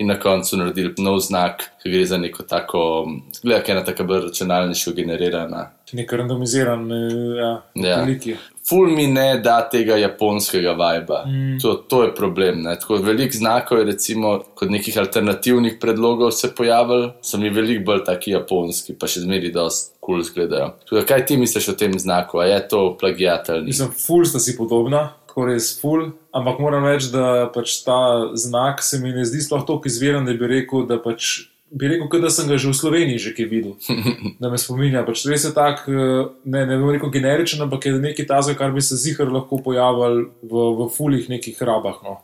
In 0.00 0.06
na 0.08 0.16
koncu 0.20 0.56
naredili 0.56 0.94
nov 0.98 1.18
znak, 1.20 1.62
ki 1.82 1.90
gre 1.92 2.06
za 2.06 2.16
neko 2.18 2.42
tako, 2.48 3.06
zgleda, 3.36 3.62
ki 3.62 3.70
je 3.70 3.76
ena 3.76 3.84
tako 3.84 4.04
bolj 4.08 4.24
računalniško 4.28 4.92
generirana 4.96 5.70
Nek 5.92 6.12
randomiziran, 6.12 6.88
ja, 7.36 7.62
Ja. 7.74 7.96
veliki. 8.04 8.36
ful 8.68 8.86
mi 8.86 9.06
ne 9.06 9.38
da 9.38 9.68
tega 9.68 9.96
japonskega 9.96 10.72
vibra. 10.72 11.24
Mm. 11.26 11.58
To, 11.62 11.74
to 11.74 12.02
je 12.02 12.14
problem. 12.14 12.62
Ne? 12.62 12.78
Tako 12.80 12.96
velik 12.96 13.34
znakov 13.34 13.78
je, 13.78 13.84
recimo, 13.84 14.40
kot 14.54 14.70
nekih 14.70 14.98
alternativnih 14.98 15.76
predlogov 15.80 16.30
se 16.30 16.54
pojavil, 16.54 17.10
so 17.22 17.38
mi 17.38 17.50
veliko 17.50 17.84
bolj 17.84 18.04
taki 18.04 18.30
japonski, 18.30 18.94
pa 18.98 19.06
še 19.06 19.20
zmeri 19.26 19.52
dosti 19.52 19.92
kul 20.00 20.14
cool 20.14 20.20
izgledajo. 20.24 20.72
Kaj 21.08 21.26
ti 21.26 21.36
misliš 21.36 21.68
o 21.68 21.76
tem 21.78 21.92
znaku? 21.98 22.40
A 22.40 22.46
je 22.46 22.68
to 22.68 22.96
plagiat 23.00 23.50
ali 23.50 23.60
ni? 23.60 23.66
Mislim, 23.74 23.90
ful 24.06 24.24
sta 24.24 24.40
si 24.40 24.56
podobna, 24.56 25.10
tako 25.32 25.48
res 25.48 25.72
ful, 25.80 26.12
ampak 26.36 26.60
moram 26.60 26.84
reči, 26.84 27.08
da 27.08 27.48
pač 27.54 27.80
ta 27.86 28.28
znak 28.36 28.84
se 28.84 29.00
mi 29.00 29.14
ne 29.16 29.24
zdi 29.24 29.40
sploh 29.40 29.64
tako 29.64 29.88
izviren, 29.88 30.28
da 30.28 30.36
bi 30.36 30.50
rekel, 30.60 30.84
da 30.84 31.00
pač. 31.00 31.48
Bi 31.72 31.88
rekel, 31.88 32.20
da 32.20 32.28
sem 32.28 32.44
ga 32.50 32.58
že 32.60 32.68
v 32.68 32.76
Sloveniji 32.76 33.22
že 33.24 33.30
kaj 33.32 33.46
videl, 33.48 33.72
da 34.42 34.52
me 34.52 34.60
spominja. 34.60 35.06
Pač 35.08 35.24
res 35.24 35.48
je 35.48 35.54
tak, 35.56 35.86
eh, 35.88 36.28
ne, 36.44 36.66
ne 36.68 36.76
bom 36.76 36.92
rekel 36.92 37.08
generičen, 37.08 37.64
ampak 37.64 37.88
je 37.88 37.96
nekaj 37.96 38.28
tazga, 38.28 38.58
kar 38.60 38.76
bi 38.76 38.84
se 38.84 39.00
zihar 39.00 39.32
lahko 39.32 39.56
pojavil 39.64 40.28
v, 40.44 40.66
v 40.76 40.90
fulih 40.92 41.32
nekih 41.32 41.56
rabah. 41.64 41.96
No. 42.04 42.20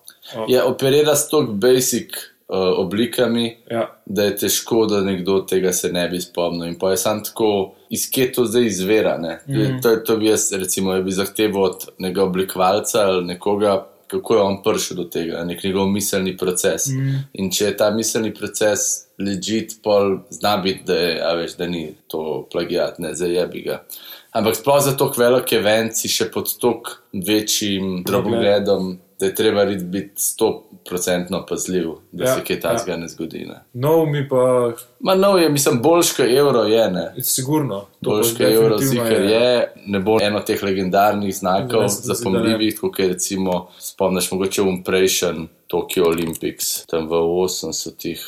Je 0.53 0.61
operira 0.61 1.17
s 1.17 1.33
tok 1.33 1.57
basic 1.57 2.13
uh, 2.49 2.79
oblikami, 2.79 3.57
Ja. 3.71 3.99
da 4.07 4.25
je 4.25 4.37
težko, 4.37 4.87
da 4.87 5.01
nekdo 5.01 5.41
tega 5.41 5.73
se 5.73 5.93
ne 5.93 6.09
bi 6.09 6.21
spomnil. 6.21 6.69
In 6.69 6.79
pa 6.79 6.91
je 6.91 6.97
sam 6.97 7.25
tako, 7.25 7.75
iz 7.91 8.11
kje 8.11 8.33
to 8.33 8.45
zdaj 8.45 8.67
izvira. 8.67 9.19
Mm. 9.19 9.81
To, 9.83 9.97
to 9.97 10.17
bi 10.17 10.27
jaz, 10.27 10.53
recimo, 10.53 10.97
bi 11.03 11.13
zahteval 11.13 11.63
od 11.63 11.87
nekega 11.99 12.25
oblikovalca 12.25 13.01
ali 13.01 13.25
nekoga, 13.25 13.87
kako 14.09 14.35
je 14.35 14.43
on 14.43 14.63
prišel 14.65 14.97
do 14.97 15.05
tega, 15.05 15.45
nek 15.45 15.65
njegov 15.65 15.89
miselni 15.93 16.37
proces. 16.37 16.89
Mm. 16.89 17.25
In 17.33 17.51
če 17.53 17.65
je 17.65 17.77
ta 17.77 17.91
miselni 17.91 18.33
proces 18.35 19.09
legit, 19.19 19.75
pol 19.83 20.19
zna 20.31 20.57
biti, 20.57 20.87
da, 20.87 20.95
je, 20.95 21.19
a 21.25 21.35
veš, 21.35 21.57
da 21.59 21.67
ni 21.67 21.91
to 22.09 22.47
plagiat, 22.53 22.99
ne 22.99 23.13
zajebi 23.15 23.63
ga. 23.67 23.83
Ampak 24.33 24.57
sploh 24.57 24.81
za 24.85 24.95
tako 24.97 25.21
velik 25.21 25.53
event 25.53 25.97
si 25.97 26.09
še 26.09 26.31
pod 26.33 26.49
tako 26.61 26.97
večjim 27.13 28.03
drobogledom, 28.07 28.97
da 29.21 29.27
je 29.27 29.35
treba 29.35 29.65
biti 29.65 30.13
100% 30.91 31.45
pazljiv, 31.49 31.89
da 32.13 32.25
Ja, 32.25 32.31
ja, 32.31 32.35
se 32.37 32.45
kaj 32.45 32.61
takega 32.61 32.93
ja. 32.93 32.97
ne 32.97 33.09
zgodi. 33.09 33.39
Ne. 33.39 33.65
No, 33.73 34.07
mi 34.07 34.29
pa, 34.29 34.73
Ma 35.01 35.15
no, 35.15 35.37
je, 35.37 35.49
mislim, 35.49 35.83
boljš 35.83 36.13
kot 36.13 36.27
evro 36.27 36.63
je, 36.65 36.91
ne. 36.91 37.15
sigurno. 37.23 37.87
Boljš 38.01 38.33
kot 38.33 38.41
evro 38.41 38.79
zikar 38.79 39.23
je, 39.23 39.75
ne 39.87 40.01
bo 40.01 40.19
eno 40.23 40.41
teh 40.41 40.63
legendarnih 40.63 41.37
znakov, 41.37 41.89
zapomljivih, 41.89 42.81
kot 42.81 42.99
je 42.99 43.09
recimo, 43.09 43.69
spomniš 43.79 44.31
mogoče 44.33 44.63
Umprejšen, 44.63 45.49
Tokyo 45.67 46.07
Olympics, 46.07 46.87
tam 46.87 47.09
v 47.09 47.13
80-ih, 47.13 48.27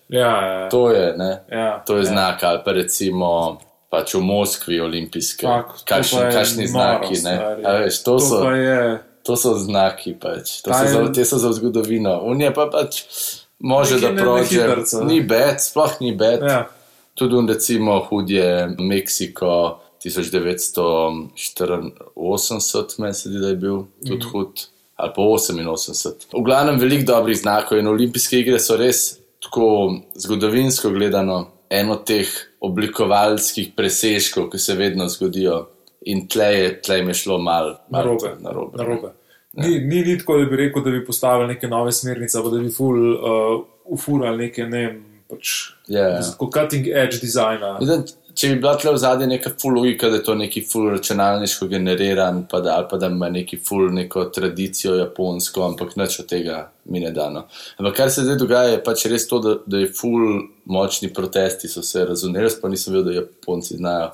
ja, 0.09 0.69
To 0.69 0.91
je, 0.91 1.13
ne, 1.17 1.43
ja, 1.51 1.83
to 1.87 1.97
je 1.97 2.03
ja. 2.03 2.05
znak, 2.05 2.43
ali 2.43 2.59
pa 2.65 2.71
recimo. 2.71 3.59
Pač 3.89 4.13
v 4.13 4.19
Moskvi 4.19 4.79
olimpijske, 4.79 5.43
Fak, 5.43 5.65
kakšni, 5.85 6.19
je 6.19 6.31
kakšni 6.31 6.63
noro, 6.63 6.69
znaki. 6.69 7.13
Ne? 7.15 7.35
stari. 7.35 7.61
A 7.63 7.71
Veš, 7.73 7.95
to, 7.99 8.11
To 8.11 8.19
so, 8.19 8.49
je. 8.51 8.99
to 9.23 9.35
so 9.35 9.53
znaki, 9.55 10.13
pač. 10.13 10.61
to 10.61 10.69
so 10.69 10.83
je- 10.83 10.89
za, 10.89 11.11
te 11.13 11.25
so 11.25 11.37
za 11.37 11.51
zgodovino. 11.53 12.19
Unija 12.21 12.51
pa 12.51 12.67
pač 12.67 13.03
može, 13.59 13.99
da 13.99 14.11
prođe. 14.13 14.67
Ni 15.03 15.21
bed, 15.21 15.55
sploh 15.59 15.91
ni 15.99 16.11
bed. 16.13 16.39
Ja. 16.41 16.67
Tudi 17.13 17.35
un, 17.35 17.47
recimo 17.47 17.99
hudje 18.01 18.45
Meksiko 18.79 19.79
1984, 19.99 21.91
meni 22.97 23.13
se 23.13 23.29
zdi, 23.29 23.39
da 23.39 23.47
je 23.47 23.55
bil 23.55 23.77
tudi 24.01 24.17
Mhm. 24.17 24.29
hud. 24.29 24.47
Ali 24.95 25.11
pa 25.15 25.21
88. 25.21 26.25
V 26.33 26.41
glavnem, 26.41 26.79
veliko 26.79 27.05
dobrih 27.05 27.37
znakov 27.37 27.77
in 27.77 27.87
olimpijske 27.87 28.39
igre 28.39 28.59
so 28.59 28.75
res 28.75 29.15
tako 29.39 29.65
zgodovinsko 30.15 30.89
gledano 30.89 31.47
eno 31.69 31.95
teh 31.95 32.27
oblikovalskih 32.61 33.71
presežkov, 33.75 34.49
ki 34.51 34.59
se 34.59 34.75
vedno 34.75 35.07
zgodijo. 35.09 35.65
In 36.07 36.27
tle 36.31 36.45
je, 36.53 36.67
tle 36.81 36.99
je 37.01 37.13
šlo 37.13 37.37
malo 37.37 37.77
mal 37.89 38.03
Narobe. 38.03 38.35
narobe. 38.39 38.77
narobe. 38.77 39.09
Ni, 39.53 39.79
ni, 39.79 40.01
ni 40.05 40.17
tako, 40.17 40.37
da 40.37 40.45
bi 40.45 40.55
rekel, 40.55 40.83
da 40.83 40.91
bi 40.91 41.05
postavili 41.05 41.47
neke 41.47 41.67
nove 41.67 41.91
smernice, 41.91 42.39
pa 42.43 42.49
da 42.49 42.59
bi 42.61 42.69
ful 42.71 42.99
uh, 43.15 43.63
ufurali 43.85 44.37
neke, 44.45 44.63
ne 44.63 44.83
pač, 45.29 45.53
Ja, 45.87 46.03
ja. 46.07 46.21
tako 46.21 46.49
cutting 46.53 46.87
edge 46.87 47.17
dizajna. 47.21 47.77
Mislim, 47.79 48.03
če 48.37 48.51
bi 48.51 48.59
bila 48.61 48.75
tle 48.77 48.93
v 48.93 49.01
zadnji 49.01 49.27
neka 49.31 49.51
full 49.57 49.79
logika, 49.79 50.11
da 50.11 50.19
je 50.19 50.23
to 50.27 50.35
neki 50.37 50.61
full 50.69 50.91
računalniško 50.93 51.67
generiran, 51.71 52.43
pa 52.51 52.59
da, 52.61 52.75
ali 52.77 52.85
pa 52.89 52.99
da 53.01 53.09
ima 53.09 53.29
neki 53.33 53.57
full 53.57 53.89
neko 53.93 54.27
tradicijo 54.33 54.95
japonsko, 54.95 55.63
ampak 55.65 55.95
nič 55.97 56.19
od 56.21 56.29
tega 56.29 56.59
mi 56.85 57.01
ne 57.01 57.11
dano. 57.11 57.47
Ampak 57.77 57.97
kar 57.97 58.11
se 58.13 58.23
zdaj 58.27 58.37
dogaja, 58.37 58.75
je 58.75 58.83
pač 58.83 59.07
res 59.09 59.27
to, 59.27 59.41
da, 59.43 59.55
da 59.65 59.81
je 59.81 59.89
full 59.89 60.45
močni 60.69 61.09
protesti 61.13 61.69
so 61.71 61.81
se 61.81 62.05
razumeli, 62.05 62.51
pa 62.61 62.69
nisem 62.69 62.93
vedel, 62.93 63.09
da 63.09 63.19
Japonci 63.19 63.77
znajo 63.79 64.09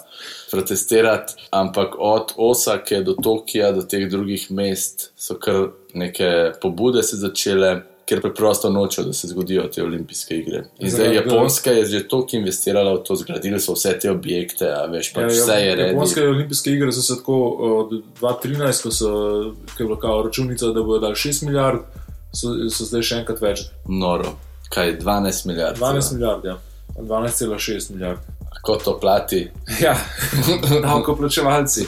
protestirati, 0.52 1.48
ampak 1.52 1.96
od 2.00 2.36
Osake 2.38 3.02
do 3.04 3.18
Tokija, 3.20 3.72
do 3.76 3.84
teh 3.84 4.08
drugih 4.10 4.52
mest 4.52 5.12
so 5.20 5.36
kar 5.36 5.74
neke 5.94 6.54
pobude 6.62 7.04
se 7.04 7.20
začele. 7.20 7.82
Ker 8.06 8.20
preprosto 8.22 8.70
nočejo, 8.70 9.06
da 9.06 9.14
se 9.14 9.28
zgodijo 9.28 9.64
te 9.64 9.84
olimpijske 9.84 10.36
igre. 10.38 10.64
In 10.80 10.90
zdaj 10.90 11.06
Zaradi- 11.06 11.16
Japonska 11.16 11.72
je 11.72 11.86
že 11.86 12.08
toliko 12.08 12.36
investirala 12.36 12.94
v 12.94 13.00
to, 13.00 13.16
zgradili 13.16 13.60
so 13.60 13.74
vse 13.74 13.94
te 14.00 14.12
objekte, 14.12 14.68
a 14.68 14.86
veš, 14.86 15.14
pač 15.14 15.32
vse 15.32 15.54
je 15.54 15.70
redo. 15.72 15.82
Ja, 15.82 15.88
Japonske 15.88 16.24
olimpijske 16.24 16.72
igre 16.72 16.92
so 16.92 17.02
se 17.02 17.16
tako 17.16 17.38
od 17.80 17.90
2013, 18.20 18.84
ko 18.84 18.92
so 18.92 19.10
je 19.80 19.86
bila 19.86 20.00
kao 20.00 20.22
računica, 20.22 20.66
da 20.68 20.84
bodo 20.84 21.00
dali 21.00 21.16
6 21.16 21.46
milijard, 21.46 21.80
so, 22.34 22.48
so 22.70 22.84
zdaj 22.84 23.02
še 23.02 23.16
enkrat 23.16 23.42
več. 23.42 23.60
Noro, 23.88 24.36
kaj 24.70 24.98
12 25.00 25.46
milijard. 25.46 25.78
12 25.80 26.14
milijard, 26.14 26.46
ja. 26.46 26.58
12,6 26.98 27.92
milijard. 27.92 28.20
Kako 28.54 28.76
to 28.76 29.00
plati? 29.00 29.48
Ja, 29.82 29.96
davkoplačevalci. 30.84 31.88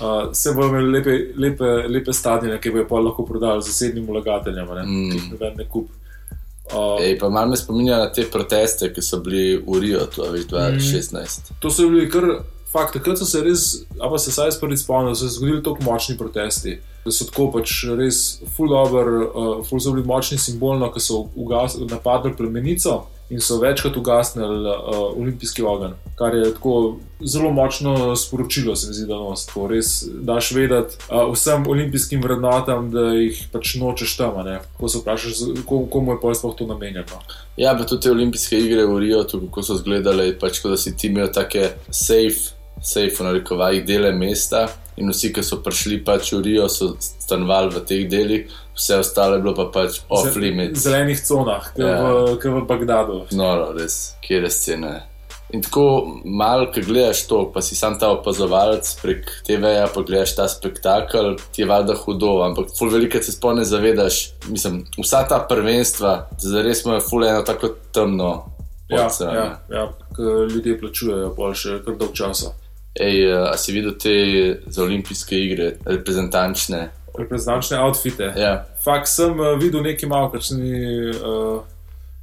Uh, 0.00 0.30
se 0.32 0.52
bodo 0.52 0.68
imeli 0.68 0.92
lepe, 0.92 1.16
lepe, 1.36 1.64
lepe 1.88 2.12
stadione, 2.12 2.60
ki 2.60 2.70
bojo 2.70 2.86
pa 2.88 3.00
lahko 3.04 3.24
prodali 3.28 3.62
zasebnim 3.62 4.06
vlagateljem, 4.08 4.68
ne, 4.74 4.84
mm. 4.86 5.10
ki 5.10 5.18
jih 5.18 5.26
noben 5.34 5.58
ne 5.60 5.66
kup. 5.68 5.90
Uh, 6.70 7.02
Ej, 7.02 7.18
pa 7.18 7.28
malo 7.28 7.50
me 7.50 7.58
spominja 7.58 7.98
na 7.98 8.06
te 8.14 8.24
proteste, 8.30 8.88
ki 8.94 9.02
so 9.02 9.20
bili 9.20 9.58
v 9.66 9.80
Rio, 9.82 10.06
to 10.06 10.24
je 10.30 10.46
2016. 10.48 11.52
to 11.60 11.70
so 11.70 11.88
bili 11.90 12.08
kar 12.10 12.24
fakt, 12.72 12.94
takrat 12.96 13.18
so 13.18 13.26
se 13.28 13.42
res, 13.44 13.66
a 14.00 14.08
pa 14.08 14.18
se 14.18 14.32
saj 14.32 14.54
spomnim, 14.54 15.10
da 15.10 15.14
so 15.14 15.28
se 15.28 15.36
zgodili 15.36 15.62
tako 15.62 15.84
močni 15.84 16.16
protesti. 16.18 16.78
Da 17.04 17.12
so 17.12 17.26
tako 17.28 17.50
pač 17.52 17.82
res 17.98 18.40
full 18.56 18.72
dobro, 18.72 19.24
uh, 19.28 19.54
full 19.68 19.82
so 19.82 19.92
bili 19.92 20.06
močni 20.06 20.38
simbolno, 20.38 20.88
ko 20.94 21.02
so 21.02 21.24
ugas, 21.34 21.76
napadli 21.90 22.32
plemenico 22.36 23.02
in 23.30 23.40
so 23.40 23.58
večkrat 23.58 23.96
ugasnili 23.96 24.68
uh, 24.68 24.74
olimpijski 25.16 25.62
ogenj. 25.62 25.92
Kar 26.18 26.34
je 26.34 26.54
tako 26.54 26.96
zelo 27.20 27.50
močno 27.50 28.16
sporočilo, 28.16 28.76
se 28.76 28.88
mi 28.88 28.94
zdi, 28.94 29.06
da 29.06 29.14
nos. 29.14 29.46
Tako 29.46 29.66
res 29.66 30.02
daš 30.10 30.52
vedeti 30.52 30.96
uh, 31.08 31.32
vsem 31.32 31.66
olimpijskim 31.66 32.22
vrednotam, 32.22 32.90
da 32.90 33.12
jih 33.14 33.44
pač 33.52 33.74
nočeš 33.78 34.16
tam. 34.16 34.42
Ko 34.78 34.88
se 34.88 34.98
vprašaš, 34.98 35.44
komu 35.66 36.12
je 36.12 36.18
pa 36.22 36.34
sploh 36.34 36.56
to 36.56 36.66
namenjeno. 36.66 37.22
Ja, 37.56 37.74
pa 37.78 37.86
tudi 37.86 38.02
te 38.02 38.10
olimpijske 38.10 38.58
igre 38.58 38.86
v 38.86 38.98
Rio, 38.98 39.24
tudi 39.24 39.46
kako 39.46 39.62
so 39.62 39.78
izgledale, 39.78 40.32
pač 40.38 40.58
kot 40.62 40.74
da 40.74 40.80
si 40.80 40.96
ti 40.96 41.08
imel 41.08 41.30
take 41.32 41.70
safe, 41.90 42.54
safe 42.82 43.14
v 43.18 43.30
narekovajih 43.30 43.86
dele 43.86 44.12
mesta. 44.12 44.66
In 44.96 45.08
vsi, 45.08 45.32
ki 45.32 45.42
so 45.42 45.60
prišli 45.62 46.04
pač 46.04 46.32
v 46.32 46.42
Rio, 46.42 46.68
so 46.68 46.96
stanovali 46.98 47.70
v 47.70 47.80
teh 47.86 48.08
delih, 48.08 48.48
vse 48.76 48.98
ostalo 48.98 49.36
je 49.36 49.42
bilo 49.42 49.54
pa 49.54 49.64
pač 49.72 50.00
off 50.08 50.26
Zel- 50.26 50.40
limit. 50.40 50.76
zelenih 50.76 51.20
conah, 51.22 51.70
kot 51.72 51.78
Ja. 51.78 52.02
v, 52.02 52.36
ke 52.38 52.48
v 52.50 52.66
Bagdadu. 52.66 53.26
Noro, 53.32 53.72
res, 53.72 54.14
kje 54.20 54.42
je 54.42 54.50
scena. 54.50 55.00
In 55.52 55.62
tako 55.62 56.06
malo, 56.24 56.68
ki 56.70 56.80
gledaš 56.80 57.26
to, 57.26 57.50
pa 57.50 57.60
si 57.60 57.74
sam 57.74 57.98
ta 57.98 58.10
opazovalec 58.10 58.86
prek 59.02 59.24
TV-ja, 59.42 59.88
pa 59.90 60.02
gledaš 60.02 60.36
ta 60.36 60.46
spektakel, 60.46 61.34
ti 61.50 61.62
je 61.62 61.66
valjda 61.66 61.94
hudo, 61.96 62.42
ampak 62.42 62.70
ful 62.78 62.88
veliko 62.88 63.18
se 63.18 63.32
spone 63.32 63.64
zavedaš. 63.64 64.30
Mislim, 64.46 64.84
vsa 64.96 65.26
ta 65.26 65.40
prvenstva, 65.42 66.28
zares 66.38 66.84
imajo 66.84 67.00
ful 67.00 67.24
eno 67.24 67.42
tako 67.42 67.68
temno. 67.92 68.46
Ja, 68.88 69.04
podstran, 69.06 69.34
ja, 69.34 69.48
ja, 69.70 69.84
ker 70.14 70.46
ljudje 70.50 70.78
plačujejo 70.80 71.34
pol 71.34 71.54
še 71.54 71.80
kar 71.84 71.94
dolg 71.96 72.14
časa. 72.14 72.52
Ej, 72.94 73.24
eh, 73.24 73.50
a 73.52 73.56
si 73.56 73.72
videl 73.72 73.94
te 73.98 74.14
za 74.66 74.82
olimpijske 74.82 75.36
igre, 75.38 75.76
reprezentančne? 75.86 76.88
Reprezentančne 77.18 77.78
outfite. 77.80 78.32
Ja, 78.36 78.66
Fakt 78.84 79.08
sem 79.08 79.40
uh, 79.40 79.58
videl 79.60 79.82
nekaj 79.82 80.08
malo, 80.08 80.40
sem, 80.40 80.58
uh, 80.58 81.60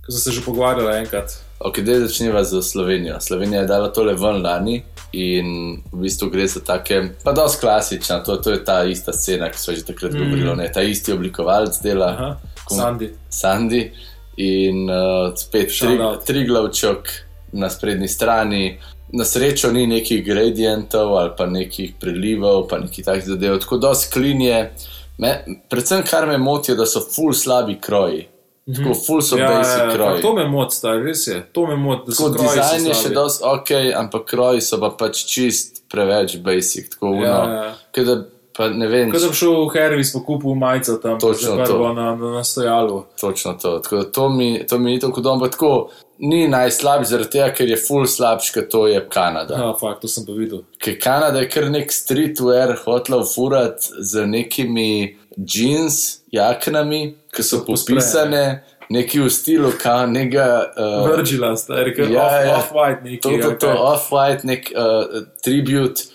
kar 0.02 0.12
sem 0.12 0.22
se 0.22 0.32
že 0.32 0.42
pogovarjal 0.46 0.90
enkrat. 0.96 1.38
ok, 1.60 1.80
da 1.86 2.00
začneva 2.00 2.44
z 2.44 2.62
Slovenijo. 2.62 3.20
Slovenija 3.22 3.62
je 3.62 3.68
dala 3.68 3.92
tole 3.94 4.14
ven 4.14 4.42
lani 4.44 4.84
in 5.14 5.82
v 5.92 6.02
bistvu 6.02 6.30
gre 6.30 6.48
za 6.48 6.60
take, 6.60 7.10
pa 7.24 7.32
dosti 7.32 7.62
klasična, 7.62 8.24
to, 8.24 8.38
to 8.38 8.52
je 8.52 8.64
ta 8.64 8.84
ista 8.84 9.14
scena, 9.14 9.50
ki 9.50 9.60
so 9.60 9.74
že 9.74 9.86
takrat 9.86 10.14
mm. 10.14 10.20
govorili, 10.20 10.56
ne, 10.56 10.72
ta 10.74 10.82
isti 10.82 11.14
oblikovalec 11.14 11.80
dela, 11.84 12.10
Aha, 12.12 12.38
Kom- 12.66 12.78
Sandy. 12.78 13.10
Sandy 13.30 13.92
in 14.38 14.90
uh, 14.90 15.32
spet 15.36 15.72
Shout 15.72 15.90
tri, 15.96 16.04
out. 16.04 16.26
triglavčok 16.26 17.10
na 17.54 17.70
sprednji 17.70 18.08
strani. 18.08 18.80
Na 19.12 19.24
srečo 19.26 19.72
ni 19.72 19.88
nekih 19.88 20.26
gradientov 20.26 21.18
ali 21.18 21.30
pa 21.38 21.46
nekih 21.46 21.94
prelivov, 22.00 22.68
pa 22.68 22.78
nekih 22.78 23.06
takih 23.06 23.24
zadev, 23.26 23.60
tako 23.60 23.78
da 23.78 23.94
sklinje. 23.96 24.70
Me, 25.18 25.32
predvsem 25.70 26.04
kar 26.10 26.28
me 26.28 26.38
moti, 26.38 26.72
je, 26.72 26.76
da 26.76 26.86
so 26.86 27.00
full 27.02 27.34
slabi 27.34 27.78
kroji. 27.82 28.28
Tako 28.76 28.94
full 29.06 29.22
so 29.22 29.38
Ja, 29.38 29.48
basic 29.48 29.78
ja, 29.80 29.86
ja, 29.86 29.94
kroji. 29.96 30.22
to 30.22 30.34
me 30.36 30.48
moti, 30.50 30.76
stari, 30.76 31.04
res 31.04 31.28
je. 31.28 31.40
To 31.54 31.68
me 31.68 31.76
moti, 31.76 32.04
da 32.08 32.12
so 32.12 32.24
Tako 32.24 32.34
kroji 32.36 32.50
so 32.50 32.56
dizajn 32.62 32.86
je 32.88 32.94
še 32.94 33.10
dosti 33.16 33.44
ok, 33.48 33.72
ampak 33.96 34.26
kroji 34.26 34.62
so 34.62 34.80
pa 34.80 34.90
pač 34.90 35.24
čist 35.26 35.84
preveč 35.90 36.38
basic. 36.38 36.90
Tako 36.92 37.08
Ja, 37.08 37.20
uno, 37.20 37.54
ja. 37.54 37.76
ke 37.92 38.04
da 38.04 38.18
pa 38.58 38.70
ne 38.70 38.88
vem, 38.88 39.12
Ko 39.12 39.20
sem 39.22 39.34
šel 39.34 39.54
v 39.68 39.70
Hervis 39.76 40.12
po 40.14 40.24
kupu 40.26 40.56
majico 40.56 40.98
tam, 41.02 41.20
Točno 41.20 41.66
to. 41.66 41.94
na, 41.94 42.16
na, 42.16 42.32
na 42.32 42.44
stojalu. 42.44 43.04
točno 43.22 43.54
to. 43.54 43.80
Tako 43.80 43.96
da 43.96 44.12
to 44.12 44.30
mi, 44.30 44.66
to 44.68 44.80
mi 44.80 44.92
ni 44.92 45.00
tako 45.00 45.22
dobro, 45.22 45.48
tako 45.50 45.90
ni 46.20 46.48
najslabši 46.48 47.10
zaradi 47.10 47.30
tega, 47.30 47.52
ker 47.54 47.70
je 47.70 47.78
full 47.78 48.06
slabš, 48.06 48.50
ker 48.54 48.66
to 48.70 48.88
je 48.88 49.04
Kanada. 49.10 49.56
Ja, 49.56 49.74
fakt, 49.80 50.02
to 50.02 50.08
sem 50.08 50.26
pa 50.26 50.34
videl. 50.34 50.64
Ker 50.82 50.98
Kanada 51.00 51.40
je 51.40 51.50
kar 51.50 51.70
nek 51.70 51.94
streetwear 51.94 52.74
hotla 52.86 53.22
ufurat 53.22 53.78
z 54.00 54.26
nekimi 54.26 55.18
jeans 55.38 56.24
jaknami, 56.34 57.14
ki 57.34 57.44
so 57.44 57.60
so 57.60 57.66
posprejene. 57.66 58.02
popisane, 58.02 58.44
neki 58.90 59.20
v 59.20 59.30
stilu, 59.30 59.72
kao 59.82 60.08
nekega. 60.10 60.48
Uh, 60.74 61.10
Virgila, 61.12 61.54
stari, 61.58 61.94
ker 61.96 62.10
ja, 62.12 62.26
off, 62.26 62.34
ja. 62.34 62.58
off-white 62.58 63.04
neki. 63.04 63.22
To, 63.22 63.30
to, 63.30 63.36
ali 63.36 63.58
to, 63.60 63.68
kaj. 63.68 63.82
off-white, 63.94 64.44
nek 64.50 64.72
uh, 64.74 65.22
tribute. 65.44 66.10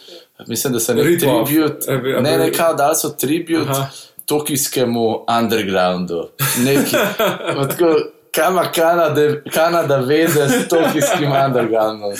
Mislim, 0.46 0.72
da 0.72 0.80
so 0.80 0.94
nek. 0.94 1.06
A 1.06 1.44
bi- 1.96 2.14
a 2.16 2.20
Ne, 2.20 2.38
ne, 2.38 2.52
kao, 2.52 2.74
da 2.74 2.94
so 2.94 3.08
tribute 3.08 3.70
Aha. 3.70 3.86
tokijskemu 4.26 5.24
undergroundu. 5.40 6.28
Neki. 6.64 6.96
tako, 7.70 7.96
Kaj 8.34 8.50
ima 8.50 8.62
Kanada, 8.74 9.20
Kanada 9.54 9.96
veze 9.96 10.48
s 10.48 10.68
tokijskim 10.68 11.32
undergroundom? 11.46 12.12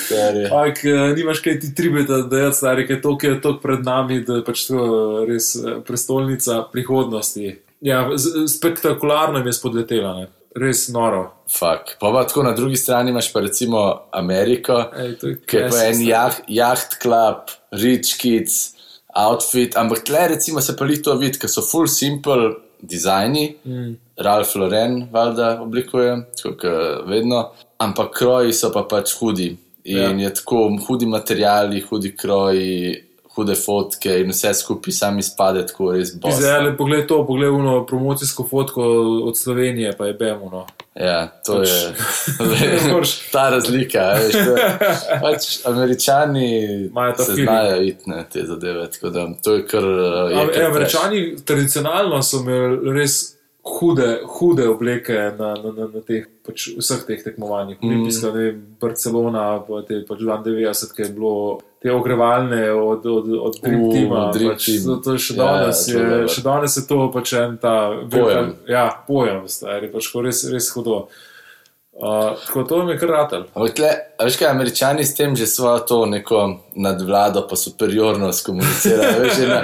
Ampak 0.53 0.79
nimaš 1.17 1.41
kaj 1.41 1.61
ti 1.61 1.75
tribeta, 1.75 2.19
da 2.19 2.39
je 2.39 2.53
stari, 2.53 2.87
ker 2.87 3.01
to, 3.03 3.15
ki 3.19 3.27
je 3.27 3.41
to 3.41 3.55
pred 3.63 3.81
nami, 3.85 4.21
da 4.21 4.35
je 4.35 4.45
pač 4.45 4.67
to 4.67 4.83
res 5.29 5.55
eh, 5.57 5.81
prestolnica 5.87 6.63
prihodnosti. 6.73 7.57
Ja, 7.81 8.11
spektakularno 8.49 9.41
je 9.47 9.53
spodletela, 9.53 10.15
ne. 10.15 10.29
res 10.57 10.89
noro. 10.89 11.31
Fak. 11.59 11.97
Pa, 12.01 12.13
pa 12.13 12.27
tako 12.29 12.43
na 12.43 12.53
drugi 12.53 12.77
strani 12.77 13.11
imaš 13.11 13.33
pa 13.33 13.41
recimo 13.41 14.01
Ameriko, 14.13 14.85
Ej, 14.97 15.17
je 15.23 15.37
ki 15.47 15.57
je 15.57 15.69
pa 15.71 15.85
en 15.87 16.03
jaht, 16.07 16.43
jaht 16.49 16.99
klub, 17.03 17.49
rich 17.73 18.19
kids, 18.19 18.75
outfit, 19.15 19.77
ampak 19.77 20.05
tle 20.05 20.29
recimo 20.35 20.61
se 20.61 20.77
pa 20.77 20.85
lito 20.85 21.15
vidi, 21.21 21.39
ker 21.39 21.51
so 21.51 21.65
full 21.65 21.89
simple 21.89 22.53
dizajni. 22.83 23.57
Mm. 23.65 23.93
Ralph 24.23 24.55
Lauren, 24.57 25.09
valjda, 25.13 25.57
oblikuje, 25.63 26.17
kot 26.43 26.65
vedno, 27.09 27.45
ampak 27.83 28.13
kroji 28.19 28.53
so 28.57 28.71
pa 28.75 28.85
pač 28.89 29.15
hudi. 29.19 29.51
In 29.85 30.21
ja. 30.21 30.29
je 30.29 30.35
tako 30.39 30.69
hudi 30.87 31.09
materiali, 31.11 31.81
hudi 31.89 32.13
kroji, 32.17 32.93
hude 33.35 33.55
fotke 33.57 34.21
in 34.21 34.31
vse 34.31 34.55
skupaj 34.55 34.93
sam 34.93 35.19
izpade 35.19 35.67
tako 35.67 35.93
res 35.93 36.15
boss. 36.15 36.39
Izrael, 36.39 36.77
poglej 36.77 37.07
to, 37.07 37.27
poglej 37.27 37.49
uno 37.51 37.87
promocijsko 37.87 38.45
fotko 38.45 38.83
od 39.25 39.39
Slovenije, 39.39 39.93
pa 39.93 40.07
je 40.07 40.15
Bemuno. 40.15 40.67
Ja, 40.95 41.27
to 41.41 41.53
Pač- 41.55 41.69
je 41.69 42.79
moreš- 42.93 43.31
ta 43.33 43.49
razlika. 43.51 44.01
Veš, 44.13 44.35
je- 44.35 44.79
pač 45.21 45.47
američani 45.65 46.91
se 47.19 47.35
znajo 47.35 47.83
iti 47.83 48.11
na 48.11 48.23
te 48.25 48.43
zadeve. 48.43 48.89
Da, 49.03 49.29
to 49.35 49.55
je 49.55 49.67
kar. 49.67 49.85
uh, 49.85 50.31
je 50.31 50.37
Am- 50.37 50.49
kar 50.49 50.51
e, 50.51 50.53
trash. 50.55 50.71
Američani 50.71 51.37
tradicionalno 51.45 52.23
so 52.23 52.37
imeli 52.37 52.93
res 52.93 53.37
hude, 53.63 54.21
hude 54.27 54.69
obleke 54.69 55.33
na, 55.39 55.55
na, 55.55 55.73
na, 55.73 55.89
na 55.95 56.01
teh, 56.07 56.27
pač 56.47 56.69
vseh 56.79 57.05
teh 57.07 57.23
tekmovanjih. 57.25 57.79
Mhm. 57.79 57.89
Olimpijska, 57.89 58.31
mm. 58.31 58.37
ne, 58.37 58.77
Barcelona, 58.81 59.45
pa 59.69 59.83
te 59.89 60.03
pač 60.09 60.19
92, 60.21 60.95
ki 60.97 61.03
je 61.03 61.13
bilo. 61.15 61.35
Te 61.83 61.91
ogrevalne 61.91 62.71
od, 62.71 63.07
od, 63.07 63.27
od 63.43 63.57
Dream 63.59 63.81
U, 63.83 63.89
Teama, 63.91 64.31
Dream 64.31 64.53
pač, 64.53 64.67
Team. 64.69 64.83
zato 64.87 65.17
še 65.19 65.35
Ja, 65.35 65.43
danes, 65.43 65.81
to 65.87 65.99
je 65.99 66.05
je, 66.23 66.29
še 66.31 66.43
danes 66.47 66.77
je 66.79 66.83
to 66.87 66.99
pač 67.11 67.33
en 67.35 67.57
ta 67.59 67.75
Pojem. 67.91 68.07
velika- 68.07 68.71
Ja, 68.71 68.85
pojem, 69.07 69.49
stari, 69.51 69.91
pač 69.91 70.13
res, 70.15 70.45
res 70.53 70.71
hudo. 70.77 71.09
Uh, 71.09 71.32
tako 72.47 72.63
to 72.63 72.85
mi 72.85 72.93
je 72.93 72.99
kar 72.99 73.09
ratelj. 73.09 73.43
Ampak 73.55 73.75
tle, 73.75 73.89
a 74.19 74.25
veš 74.25 74.37
kaj, 74.37 74.49
američani 74.49 75.05
s 75.05 75.15
tem 75.15 75.37
že 75.37 75.47
svojo 75.47 75.79
to 75.79 76.07
neko 76.07 76.39
nadvlado, 76.75 77.47
pa 77.47 77.57
superiornost 77.57 78.47
komunicirajo. 78.47 79.21
Veš, 79.21 79.37
že, 79.37 79.47
na, 79.47 79.61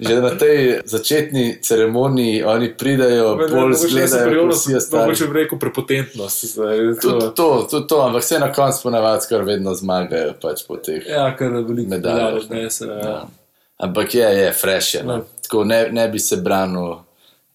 že 0.00 0.14
na 0.16 0.30
tej 0.30 0.80
začetni 0.84 1.58
ceremoniji 1.62 2.44
oni 2.44 2.74
pridajo, 2.74 3.36
bolj 3.36 3.74
zgledajo, 3.74 4.48
ostali. 4.48 5.02
Mogoče 5.02 5.26
bi 5.26 5.32
rekel 5.34 5.58
prepotentnost. 5.58 6.44
zdaj, 6.44 6.78
to- 7.02 7.30
to, 7.30 7.66
tudi 7.70 7.86
to, 7.86 8.00
ampak 8.02 8.22
vse 8.22 8.38
na 8.38 8.52
koncu 8.52 8.78
ponavadi 8.82 9.22
skoraj 9.22 9.44
vedno 9.46 9.74
zmagajo 9.74 10.32
pač 10.42 10.66
po 10.68 10.76
teh. 10.76 11.02
Ja, 11.06 11.36
kar 11.36 11.48
veliko 11.48 11.90
Medalje, 11.90 12.14
medalj 12.14 12.34
ne. 12.34 12.40
odnese. 12.40 12.84
Ja. 12.86 12.98
Ja. 13.00 13.26
Ampak 13.78 14.14
je, 14.14 14.28
je, 14.36 14.52
fresh 14.52 14.94
je. 14.94 14.98
Ja. 14.98 15.06
No. 15.06 15.24
Tako 15.42 15.64
ne, 15.64 15.88
ne 15.90 16.08
bi 16.08 16.18
se 16.18 16.36
branil 16.36 16.94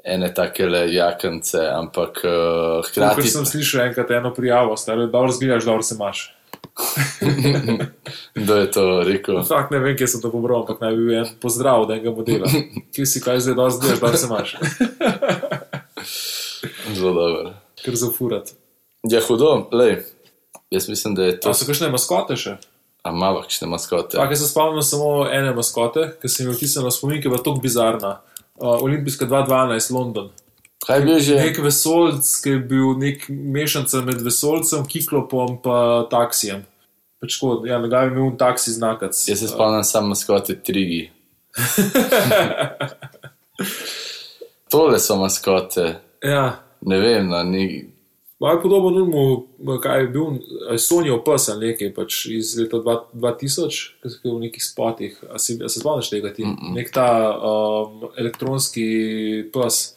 ene 0.06 0.30
takele 0.34 0.86
jakance, 0.94 1.60
ampak 1.74 2.22
uh, 2.24 2.86
Ker 2.86 3.04
hkrati. 3.10 3.30
sem 3.30 3.46
slišal 3.46 3.88
enkrat 3.88 4.12
eno 4.12 4.34
prijavo, 4.34 4.78
stari, 4.78 5.08
dobro 5.12 5.32
zgledaš, 5.34 5.66
dobro 5.66 5.82
se 5.82 5.96
imaš. 5.96 6.32
Kdo 8.36 8.56
je 8.56 8.72
to 8.72 8.84
rekel? 9.04 9.44
Fakt 9.48 9.72
ne 9.72 9.80
vem, 9.80 9.96
kje 9.98 10.08
sem 10.08 10.22
to 10.22 10.32
pobral, 10.32 10.62
ampak 10.62 10.82
naj 10.84 10.96
bi 10.96 11.06
bil 11.08 11.18
en 11.24 11.30
pozdrav 11.42 11.86
od 11.86 11.94
enega 11.96 12.12
modela. 12.12 12.50
Kje 12.94 13.06
si 13.06 13.22
kaj 13.24 13.40
zdaj, 13.40 13.56
dobro 13.56 13.72
zgledaš, 13.72 14.00
dobro 14.00 14.18
se 14.18 14.28
imaš. 14.28 14.56
Zelo 16.98 17.14
dobro. 17.14 17.54
Ker 17.84 17.96
zafurat. 17.96 18.54
Ja, 19.10 19.22
hudo, 19.28 19.68
lej. 19.72 20.04
Jaz 20.74 20.90
mislim, 20.90 21.16
da 21.16 21.24
je 21.24 21.40
to. 21.40 21.50
To 21.50 21.58
so 21.58 21.68
kakšne 21.68 21.90
maskote 21.94 22.38
še? 22.40 22.58
A 23.06 23.12
malo 23.14 23.44
kakšne 23.46 23.70
maskote. 23.70 24.18
Tako 24.18 24.36
se 24.36 24.48
spomnim 24.50 24.82
samo 24.86 25.28
ene 25.30 25.54
maskote, 25.54 26.08
ki 26.22 26.30
se 26.30 26.44
mi 26.44 26.54
je 26.54 26.58
vtisnila 26.58 26.90
v 26.90 26.96
spomin, 26.96 27.22
ki 27.22 27.30
je 27.30 27.34
bila 27.36 27.44
tako 27.44 27.62
bizarna. 27.62 28.16
Uh, 28.56 28.84
Olimpijska 28.84 29.26
2012, 29.26 29.92
London. 29.92 30.30
Kaj 30.86 31.00
je 31.00 31.06
bil 31.06 31.20
že? 31.20 31.36
Nek 31.36 31.58
vesolc, 31.64 32.30
ki 32.44 32.50
je 32.50 32.60
bil 32.60 32.94
nek 33.00 33.26
mešanca 33.30 34.02
med 34.06 34.22
vesolcem, 34.22 34.86
kiklopom 34.88 35.58
in 35.58 35.62
taksijem. 36.12 36.66
Pač 37.22 37.40
tako, 37.40 37.66
ja, 37.68 37.80
na 37.82 37.90
glavi 37.90 38.12
je 38.12 38.20
imel 38.20 38.38
taksi 38.38 38.76
znakac. 38.76 39.18
Jaz 39.28 39.40
se 39.40 39.48
spomnim 39.50 39.84
samo 39.84 40.14
maskote 40.14 40.56
Trigi. 40.56 41.10
Tole 44.72 45.00
so 45.00 45.16
maskote. 45.18 45.96
Ja, 46.24 46.66
Ne 46.86 47.00
vem, 47.00 47.30
no, 47.30 47.44
ni. 47.44 47.90
Malo 48.40 48.62
podobno 48.62 48.90
nujmo, 48.90 49.46
kaj 49.82 50.02
je 50.02 50.08
bil, 50.08 50.26
Sonijo 50.78 51.24
pes 51.24 51.50
ali 51.50 51.68
nekaj 51.68 51.94
pač 51.94 52.26
iz 52.26 52.58
leta 52.60 52.78
dva- 52.78 53.06
2000, 53.14 53.70
ki 54.04 54.10
so 54.10 54.36
v 54.36 54.40
nekih 54.40 54.64
spotih. 54.64 55.24
A, 55.32 55.40
si, 55.40 55.60
a 55.64 55.70
se 55.70 55.80
spomniš 55.80 56.10
tega 56.10 56.34
ti? 56.34 56.46
Mm 56.46 56.58
-mm. 56.58 56.76
Nek 56.76 56.92
ta 56.92 57.10
um, 57.38 58.10
elektronski 58.18 58.86
pes. 59.54 59.96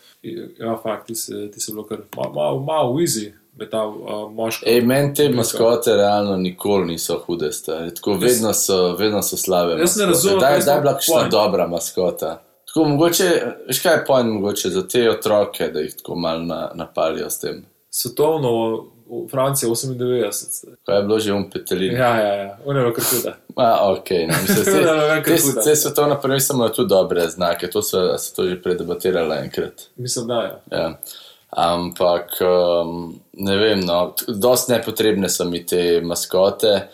Ja, 0.59 0.77
fakt, 0.83 1.07
ti 1.07 1.15
se, 1.15 1.51
ti 1.51 1.61
se 1.61 1.73
bilo 1.73 1.85
kar 1.85 1.99
malo, 2.17 2.33
malo, 2.35 2.61
malo 2.61 2.95
easy. 2.95 3.33
je 3.61 3.71
Ta 3.71 3.87
uh, 3.87 4.33
moška. 4.33 4.71
Ej, 4.71 4.81
meni 4.81 5.15
te 5.15 5.29
maskote 5.29 5.97
realno 5.97 6.37
nikoli 6.37 6.87
niso 6.87 7.19
hude. 7.27 7.51
Tako 7.95 8.13
vedno 8.13 8.53
so, 8.55 8.97
vedno 8.97 9.23
so 9.23 9.37
slabe. 9.37 9.81
Jaz 9.81 9.97
ne 9.97 10.07
razumem, 10.07 10.39
Daj, 10.41 10.51
kaj 10.51 10.61
daj 10.61 10.75
smo 10.75 10.81
bila 10.81 10.93
kakšna 10.95 11.29
dobra 11.29 11.67
maskota. 11.67 12.43
Tako 12.67 12.85
mogoče, 12.85 13.55
veš 13.67 13.83
kaj 13.83 13.95
je 13.95 14.05
pojem 14.07 14.29
mogoče 14.29 14.69
za 14.69 14.89
te 14.89 15.11
otroke, 15.11 15.69
da 15.69 15.81
jih 15.81 15.95
tako 15.97 16.15
malo 16.15 16.45
na, 16.45 16.71
napalijo 16.75 17.31
s 17.31 17.41
tem. 17.41 17.65
Svetovno 17.91 18.51
v 19.09 19.29
Franciji 19.31 19.71
98. 19.71 20.75
Kaj 20.87 20.97
je 20.97 21.03
bilo 21.03 21.19
že 21.19 21.33
um 21.33 21.51
petelin? 21.51 21.93
Ja, 21.93 22.17
ja, 22.17 22.35
ja, 22.35 22.59
je 22.67 22.93
kar 22.95 23.05
huda. 23.05 23.37
A, 23.57 23.93
ok, 23.93 24.11
no, 24.29 24.35
mislim, 24.43 24.65
se, 24.65 25.55
te, 25.55 25.63
te 25.65 25.77
svetovna 25.77 26.21
prvenstva 26.21 26.57
imajo 26.57 26.69
tudi 26.71 26.89
dobre 26.89 27.29
znake, 27.29 27.71
to 27.71 27.83
so, 27.83 28.19
se 28.19 28.35
to 28.35 28.49
že 28.49 28.63
predebatirala 28.63 29.37
enkrat. 29.37 29.89
Mislim, 29.97 30.27
da 30.27 30.43
je. 30.43 30.53
Ja. 30.71 30.99
Ampak 31.51 32.31
um, 32.41 33.21
ne 33.33 33.57
vem, 33.57 33.81
no, 33.81 34.15
dosti 34.29 34.73
nepotrebne 34.73 35.29
so 35.29 35.45
mi 35.45 35.67
te 35.67 36.01
maskote, 36.05 36.89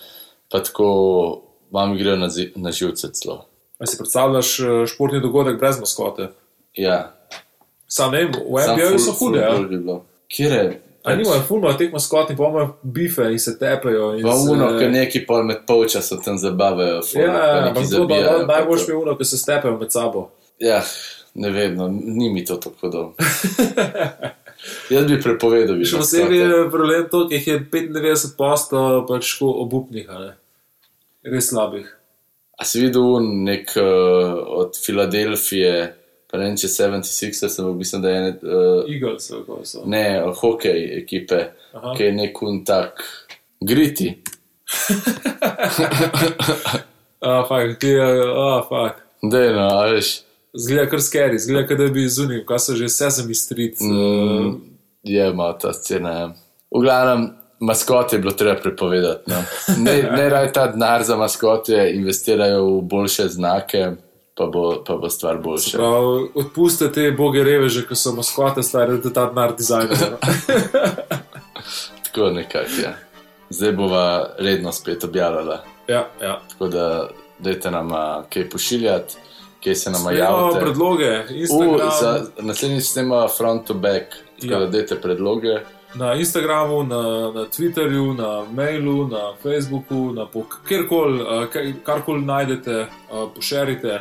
pa 0.51 0.63
tako 0.63 1.43
vam 1.71 1.97
grejo 1.99 2.17
na, 2.17 2.29
zi- 2.29 2.53
na 2.57 2.71
živce 2.73 3.11
celo. 3.13 3.47
A 3.79 3.87
si 3.87 3.99
predstavljaš 3.99 4.61
eh, 4.61 4.87
športni 4.87 5.21
dogodek 5.21 5.59
brez 5.59 5.81
maskote? 5.81 6.29
Ja, 6.75 7.11
Sam 7.89 8.13
ne 8.13 8.25
vem, 8.25 8.33
v 8.33 8.63
NBA-ju 8.63 8.99
so 8.99 9.13
hude. 9.19 9.41
Ja? 9.43 9.99
Kjer 10.29 10.53
je? 10.53 10.81
A 11.05 11.15
nimajo 11.15 11.43
fulno 11.43 11.73
teh 11.75 11.91
maskot 11.93 12.31
in 12.31 12.37
pa 12.37 12.45
imajo 12.45 12.69
bife 12.83 13.27
in 13.29 13.39
se 13.39 13.59
tepejo. 13.59 14.15
in 14.15 14.23
Pa 14.23 14.33
se- 14.33 14.51
uno, 14.51 14.79
ki 14.79 14.87
neki 14.89 15.27
pol 15.27 15.43
med 15.45 15.67
polčasom 15.67 16.23
tam 16.25 16.39
zabavajo. 16.39 17.03
ful, 17.03 17.21
Ja, 17.21 17.35
ampak 17.67 17.85
to 17.87 18.09
pa 18.09 18.21
najboljš 18.47 18.89
mi 18.89 18.95
uno, 18.95 19.17
ki 19.17 19.25
se 19.25 19.39
stepejo 19.39 19.77
med 19.77 19.93
sabo. 19.93 20.31
Ja, 20.59 20.81
ne 21.35 21.51
vem, 21.51 21.75
no, 21.77 21.89
ni 21.91 22.31
mi 22.31 22.45
to 22.45 22.57
tako 22.57 22.89
dobro. 22.89 23.15
Jaz 24.89 25.05
bi 25.05 25.19
prepovedal, 25.21 25.77
Še 25.85 25.99
posebej 25.99 26.41
je 26.41 26.71
problem 26.71 27.05
to, 27.11 27.27
ker 27.29 27.37
jih 27.37 27.47
je 27.47 27.59
95 27.67 28.37
posto 28.39 28.79
pač 29.05 29.35
obupnih, 29.43 30.09
res 31.25 31.51
slabih. 31.51 31.85
A 32.55 32.65
si 32.65 32.81
videl 32.81 33.19
nek 33.45 33.75
uh, 33.77 33.85
od 34.57 34.79
Filadelfije, 34.79 35.75
pa 36.35 36.39
ne 36.43 36.49
vem, 36.49 36.57
če 36.59 36.67
76, 36.67 37.47
sem 37.47 37.67
mislim, 37.79 38.03
da 38.03 38.11
je 38.11 38.19
ene, 38.19 38.31
uh, 38.43 38.89
Eagles, 38.91 39.29
ali 39.31 39.45
kako 39.47 39.61
so. 39.71 39.85
ne, 39.87 40.03
hokej 40.41 40.81
ekipe, 40.99 41.39
Aha. 41.79 41.93
ki 41.95 42.09
je 42.09 42.15
nek 42.17 42.41
un 42.43 42.65
tak 42.67 43.05
griti. 43.63 44.09
A, 47.25 47.39
fakt, 47.49 47.79
ti 47.81 47.89
je, 47.95 48.09
a, 48.37 48.49
fakt. 48.69 48.99
Dej, 49.23 49.55
no, 49.57 49.69
a 49.79 49.87
veš, 49.95 50.11
Zgleda 50.59 50.91
kar 50.91 51.01
skeri, 51.03 51.39
zgleda, 51.39 51.69
kot 51.71 51.79
da 51.79 51.87
bi 51.95 52.03
zunil, 52.11 52.43
kaj 52.47 52.61
so 52.63 52.75
že 52.79 52.91
Sesame 52.93 53.35
Street. 53.35 53.81
Mm. 53.81 54.59
je 55.07 55.31
malo 55.33 55.57
ta 55.63 55.73
scena. 55.73 56.13
ja. 56.19 56.27
V 56.75 56.83
glavnem, 56.83 57.31
maskote 57.63 58.17
je 58.17 58.21
bilo 58.27 58.35
treba 58.35 58.59
prepovedati. 58.61 59.31
No. 59.31 59.43
Ne, 59.87 60.03
ne 60.03 60.29
raj 60.29 60.53
ta 60.53 60.67
denar 60.67 61.07
za 61.07 61.17
maskote, 61.17 61.91
investirajo 61.95 62.67
v 62.67 62.83
boljše 62.83 63.29
znake, 63.29 63.87
pa 64.35 64.47
bo, 64.47 64.85
pa 64.87 64.97
bo 64.97 65.11
stvar 65.11 65.37
boljša. 65.39 65.79
Prav, 65.79 66.05
odpuste 66.35 66.93
te 66.93 67.11
boge 67.13 67.43
reveže, 67.43 67.87
ki 67.87 67.95
so 67.95 68.13
maskote 68.13 68.63
stare, 68.63 68.97
da 68.97 69.13
ta 69.13 69.27
denar 69.27 69.55
dizajnirajo. 69.57 70.19
Tako 72.05 72.31
nekako, 72.31 72.81
ja. 72.83 72.95
Zdaj 73.51 73.73
bova 73.73 74.07
redno 74.39 74.73
spet 74.73 75.05
objavljala. 75.05 75.65
ja, 75.89 76.09
ja. 76.23 76.41
Tako 76.51 76.69
da, 76.69 77.09
dajte 77.39 77.71
nam 77.71 77.91
kaj 78.29 78.51
pošiljati, 78.51 79.15
kaj 79.65 79.75
se 79.75 79.91
nam 79.91 80.01
Imamo 80.03 80.17
javite. 80.41 80.61
predloge, 80.61 81.11
U, 81.21 81.35
Instagram, 81.35 81.91
za 82.01 82.21
naslednjič 82.39 82.85
snema 82.85 83.29
front 83.29 83.67
to 83.67 83.75
back, 83.75 84.05
tako 84.41 84.53
Ja. 84.53 84.59
da 84.59 84.67
dajte 84.67 85.01
predloge. 85.01 85.49
na 85.95 86.15
Instagramu, 86.15 86.83
na, 86.83 87.03
na 87.31 87.45
Twitterju, 87.47 88.17
na 88.17 88.45
mailu, 88.53 89.09
na 89.09 89.33
Facebooku, 89.43 90.13
na 90.13 90.27
kjerkoli, 90.69 91.25
karkoli 91.85 92.23
najdete, 92.23 92.87
pošerite. 93.35 94.01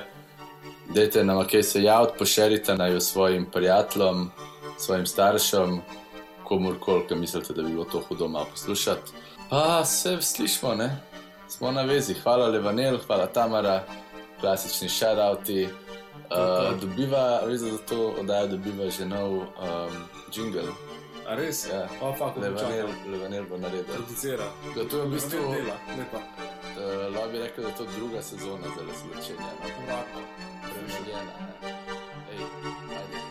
Dajte 0.90 1.24
nam 1.24 1.48
kaj 1.48 1.64
se 1.64 1.84
javiti, 1.84 2.14
pošerite 2.20 2.76
naj 2.76 2.94
jo 2.94 3.00
svojim 3.00 3.46
prijateljem, 3.46 4.32
svojim 4.78 5.06
staršem, 5.06 5.82
komorkoli, 6.44 7.08
ki 7.08 7.16
mislite, 7.16 7.54
da 7.54 7.64
bi 7.64 7.70
bilo 7.70 7.86
to 7.86 8.02
hudo 8.08 8.28
malo 8.28 8.46
poslušati. 8.52 9.12
Pa 9.50 9.86
se 9.86 10.18
slišmo, 10.22 10.76
ne? 10.76 11.00
Smo 11.48 11.72
na 11.72 11.82
vezi. 11.82 12.14
Hvala 12.14 12.48
Levanel, 12.48 12.98
hvala 13.08 13.26
Tamara, 13.28 13.84
klasični 14.40 14.90
shoutouti. 14.90 15.68
Uh, 16.34 16.80
dobiva, 16.82 17.42
res 17.46 17.62
za 17.62 17.78
to 17.90 18.16
oddajo 18.20 18.48
dobiva 18.48 18.90
že 18.90 19.06
nov 19.06 19.32
um, 19.34 19.46
jingle. 20.34 20.72
A 21.28 21.36
res? 21.36 21.68
Ja. 21.70 21.88
Pa 22.00 22.14
fakt, 22.14 22.38
Levanel, 22.38 22.88
Levanel 23.12 23.46
bo 23.50 23.58
naredil. 23.58 23.86
producira. 23.94 24.46
Da, 24.76 24.86
to 24.90 24.98
je 24.98 25.04
v 25.06 25.10
bistvu, 25.14 25.40
dela, 25.40 25.78
lepa. 25.98 26.20
Eh, 26.78 27.08
uh, 27.08 27.14
lahko 27.14 27.30
bi 27.32 27.40
rekel, 27.40 27.64
da 27.64 27.70
je 27.70 27.76
to 27.76 27.86
druga 27.98 28.22
sezona 28.22 28.68
zelo 28.78 28.94
zločenja. 29.02 29.50
Premšljena. 30.74 31.34
Ej, 32.32 32.40
ajde. 33.00 33.23